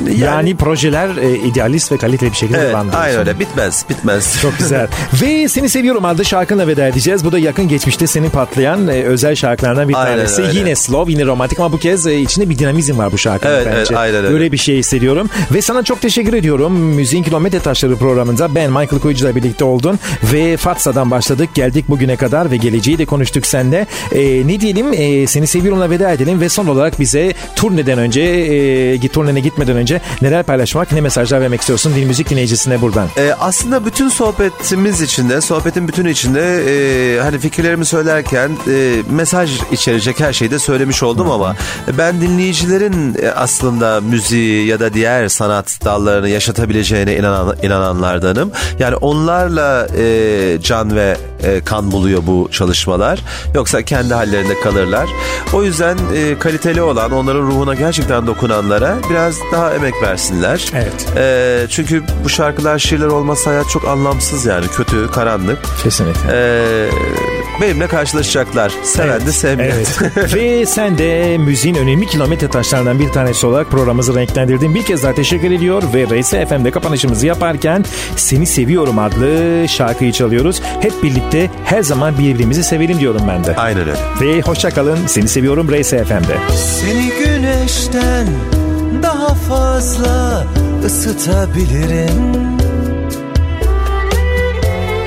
yani, 0.06 0.20
Yani, 0.20 0.56
projeler 0.56 1.08
e, 1.16 1.36
idealist 1.38 1.92
ve 1.92 1.96
kaliteli 1.96 2.30
bir 2.30 2.36
şekilde 2.36 2.58
evet, 2.58 2.70
devam 2.70 2.88
ediyor. 2.88 3.02
aynen 3.02 3.18
öyle 3.18 3.38
bitmez 3.40 3.84
bitmez. 3.90 4.38
Çok 4.42 4.58
güzel. 4.58 4.88
Ve 5.22 5.48
Seni 5.48 5.68
Seviyorum 5.68 6.04
adlı 6.04 6.24
şarkınla 6.24 6.66
veda 6.66 6.86
edeceğiz. 6.88 7.24
Bu 7.24 7.32
da 7.32 7.38
yakın 7.38 7.68
geçmişte 7.68 8.06
senin 8.06 8.30
patlayan 8.30 8.88
e, 8.88 9.02
özel 9.02 9.34
şarkılardan 9.34 9.88
bir 9.88 9.94
Aynen 9.94 10.16
tanesi. 10.16 10.42
öyle. 10.42 10.58
Yine 10.58 10.74
slow, 10.76 11.12
yine 11.12 11.26
romantik 11.26 11.60
ama 11.60 11.72
bu 11.72 11.78
kez 11.78 12.06
e, 12.06 12.18
içinde 12.20 12.50
bir 12.50 12.58
dinamizm 12.58 12.98
var 12.98 13.12
bu 13.12 13.18
şarkının 13.18 13.52
Evet, 13.54 13.66
bence. 13.66 13.78
evet, 13.78 13.96
aynen 13.96 14.14
öyle. 14.24 14.30
Böyle 14.30 14.52
bir 14.52 14.56
şey 14.56 14.76
hissediyorum. 14.78 15.30
Ve 15.54 15.62
sana 15.62 15.82
çok 15.82 16.00
teşekkür 16.00 16.34
ediyorum. 16.34 16.72
Müziğin 16.72 17.22
Kilometre 17.22 17.60
Taşları 17.60 17.96
programında 17.96 18.54
ben 18.54 18.70
Michael 18.70 19.00
Koyucu'la 19.02 19.36
birlikte 19.36 19.64
oldun. 19.64 19.98
Ve 20.32 20.56
Fatsa'dan 20.86 21.10
başladık. 21.10 21.50
Geldik 21.54 21.88
bugüne 21.88 22.16
kadar 22.16 22.50
ve 22.50 22.56
geleceği 22.56 22.98
de 22.98 23.06
konuştuk 23.06 23.46
seninle. 23.46 23.86
E, 24.12 24.46
ne 24.46 24.60
diyelim? 24.60 24.92
E, 24.92 25.26
seni 25.26 25.46
Seviyorum'la 25.46 25.90
veda 25.90 26.10
edelim 26.10 26.40
ve 26.40 26.48
son 26.48 26.66
olarak 26.66 27.00
bize 27.00 27.34
turneden 27.56 27.98
önce, 27.98 28.20
e, 28.22 29.08
turnene 29.08 29.40
gitmeden 29.40 29.76
önce 29.76 30.00
neler 30.22 30.42
paylaşmak, 30.42 30.92
ne 30.92 31.00
mesajlar 31.00 31.40
vermek 31.40 31.60
istiyorsun 31.60 31.94
Dil 31.94 32.06
Müzik 32.06 32.30
dinleyicisine 32.30 32.80
buradan? 32.80 33.08
Ee, 33.16 33.34
aslında 33.40 33.84
bütün 33.84 34.08
sohbetimiz 34.08 35.00
içinde, 35.00 35.40
sohbetin 35.40 35.88
bütünü 35.88 36.10
içinde 36.10 36.40
e, 36.40 37.20
hani 37.20 37.38
fikirlerimi 37.38 37.84
söylerken 37.84 38.50
e, 38.68 39.02
mesaj 39.10 39.60
içerecek 39.72 40.20
her 40.20 40.32
şeyi 40.32 40.50
de 40.50 40.58
söylemiş 40.58 41.02
oldum 41.02 41.30
ama 41.30 41.56
ben 41.98 42.20
dinleyicilerin 42.20 43.16
e, 43.22 43.30
aslında 43.30 44.00
müziği 44.00 44.66
ya 44.66 44.80
da 44.80 44.94
diğer 44.94 45.28
sanat 45.28 45.78
dallarını 45.84 46.28
yaşatabileceğine 46.28 47.16
inanan, 47.16 47.56
inananlardanım. 47.62 48.50
Yani 48.78 48.96
onlarla 48.96 49.88
e, 49.98 50.58
can 50.62 50.75
ve 50.84 51.16
e, 51.44 51.60
kan 51.60 51.92
buluyor 51.92 52.22
bu 52.26 52.48
çalışmalar. 52.52 53.20
Yoksa 53.54 53.82
kendi 53.82 54.14
hallerinde 54.14 54.60
kalırlar. 54.60 55.08
O 55.52 55.62
yüzden 55.62 55.98
e, 56.14 56.38
kaliteli 56.38 56.82
olan, 56.82 57.12
onların 57.12 57.42
ruhuna 57.42 57.74
gerçekten 57.74 58.26
dokunanlara 58.26 58.96
biraz 59.10 59.34
daha 59.52 59.74
emek 59.74 59.94
versinler. 60.02 60.72
Evet. 60.74 61.06
Ee, 61.16 61.66
çünkü 61.70 62.02
bu 62.24 62.28
şarkılar 62.28 62.78
şiirler 62.78 63.06
olmasa 63.06 63.50
hayat 63.50 63.70
çok 63.70 63.88
anlamsız 63.88 64.46
yani 64.46 64.66
kötü, 64.76 65.10
karanlık. 65.10 65.58
Kesinlikle. 65.82 66.20
Ee, 66.32 66.90
benimle 67.60 67.86
karşılaşacaklar. 67.86 68.72
Seven 68.82 69.26
de 69.26 69.32
sevmeyen. 69.32 69.70
Evet. 69.70 69.98
Ve 70.34 70.66
sen 70.66 70.98
de 70.98 71.38
müziğin 71.38 71.74
önemli 71.74 72.06
kilometre 72.06 72.48
taşlarından 72.48 72.98
bir 72.98 73.08
tanesi 73.08 73.46
olarak 73.46 73.70
programımızı 73.70 74.14
renklendirdin. 74.14 74.74
Bir 74.74 74.82
kez 74.82 75.02
daha 75.02 75.14
teşekkür 75.14 75.50
ediyor 75.50 75.82
ve 75.94 76.20
RS 76.20 76.30
FM'de 76.30 76.70
kapanışımızı 76.70 77.26
yaparken 77.26 77.84
Seni 78.16 78.46
Seviyorum 78.46 78.98
adlı 78.98 79.68
şarkıyı 79.68 80.12
çalıyoruz. 80.12 80.62
Hep 80.80 81.02
birlikte 81.02 81.25
her 81.64 81.82
zaman 81.82 82.18
birbirimizi 82.18 82.64
sevelim 82.64 83.00
diyorum 83.00 83.22
ben 83.28 83.44
de. 83.44 83.56
Aynen 83.56 83.80
öyle. 83.80 83.92
Ve 84.20 84.40
hoşçakalın. 84.40 84.98
Seni 85.06 85.28
seviyorum 85.28 85.68
RS 85.70 85.90
FM'de. 85.90 86.36
Seni 86.56 87.10
güneşten 87.24 88.26
daha 89.02 89.34
fazla 89.34 90.44
ısıtabilirim 90.84 92.36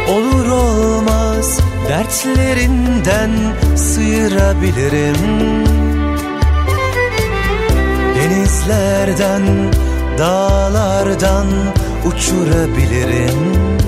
Olur 0.10 0.48
olmaz 0.50 1.60
dertlerinden 1.90 3.32
sıyırabilirim 3.76 5.16
Denizlerden, 8.16 9.44
dağlardan 10.18 11.48
uçurabilirim 12.06 13.79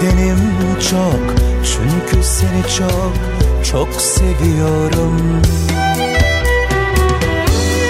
Nedenim 0.00 0.38
çok 0.90 1.34
çünkü 1.64 2.24
seni 2.24 2.62
çok 2.78 3.12
çok 3.64 4.02
seviyorum. 4.02 5.42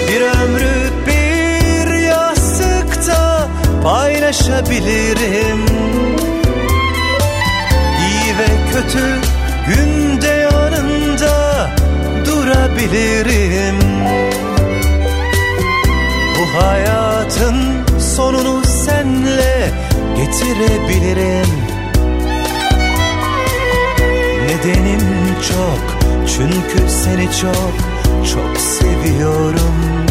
Bir 0.08 0.20
ömrü 0.20 0.90
bir 1.06 1.94
yastıkta 1.94 3.48
paylaşabilirim. 3.82 5.66
İyi 8.00 8.38
ve 8.38 8.72
kötü 8.72 9.18
günde 9.68 10.26
yanında 10.26 11.70
durabilirim. 12.26 13.78
Bu 16.38 16.62
hayatın 16.62 17.56
sonunu 17.98 18.64
senle 18.64 19.70
getirebilirim 20.16 21.79
Nedenim 24.50 25.00
çok 25.48 26.00
Çünkü 26.26 26.90
seni 26.90 27.24
çok 27.24 27.74
çok 28.34 28.56
seviyorum 28.56 30.06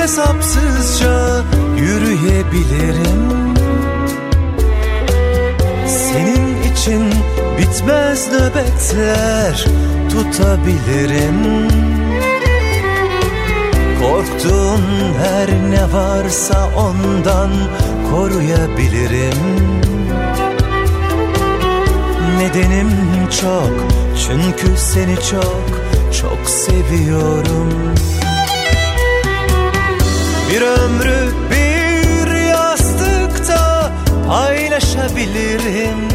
hesapsızca 0.00 1.42
yürüyebilirim. 1.76 3.54
Senin 5.86 6.72
için 6.72 7.12
bitmez 7.58 8.28
nöbetler 8.32 9.66
tutabilirim. 10.10 11.68
Korktuğun 14.02 14.82
her 15.22 15.48
ne 15.70 15.92
varsa 15.92 16.70
ondan 16.76 17.50
koruyabilirim. 18.10 19.40
Nedenim 22.38 22.90
çok 23.40 23.70
çünkü 24.26 24.76
seni 24.76 25.16
çok 25.16 25.64
çok 26.20 26.50
seviyorum 26.50 27.90
Bir 30.50 30.62
ömrü 30.62 31.32
bir 31.50 32.48
yastıkta 32.48 33.92
paylaşabilirim 34.28 36.08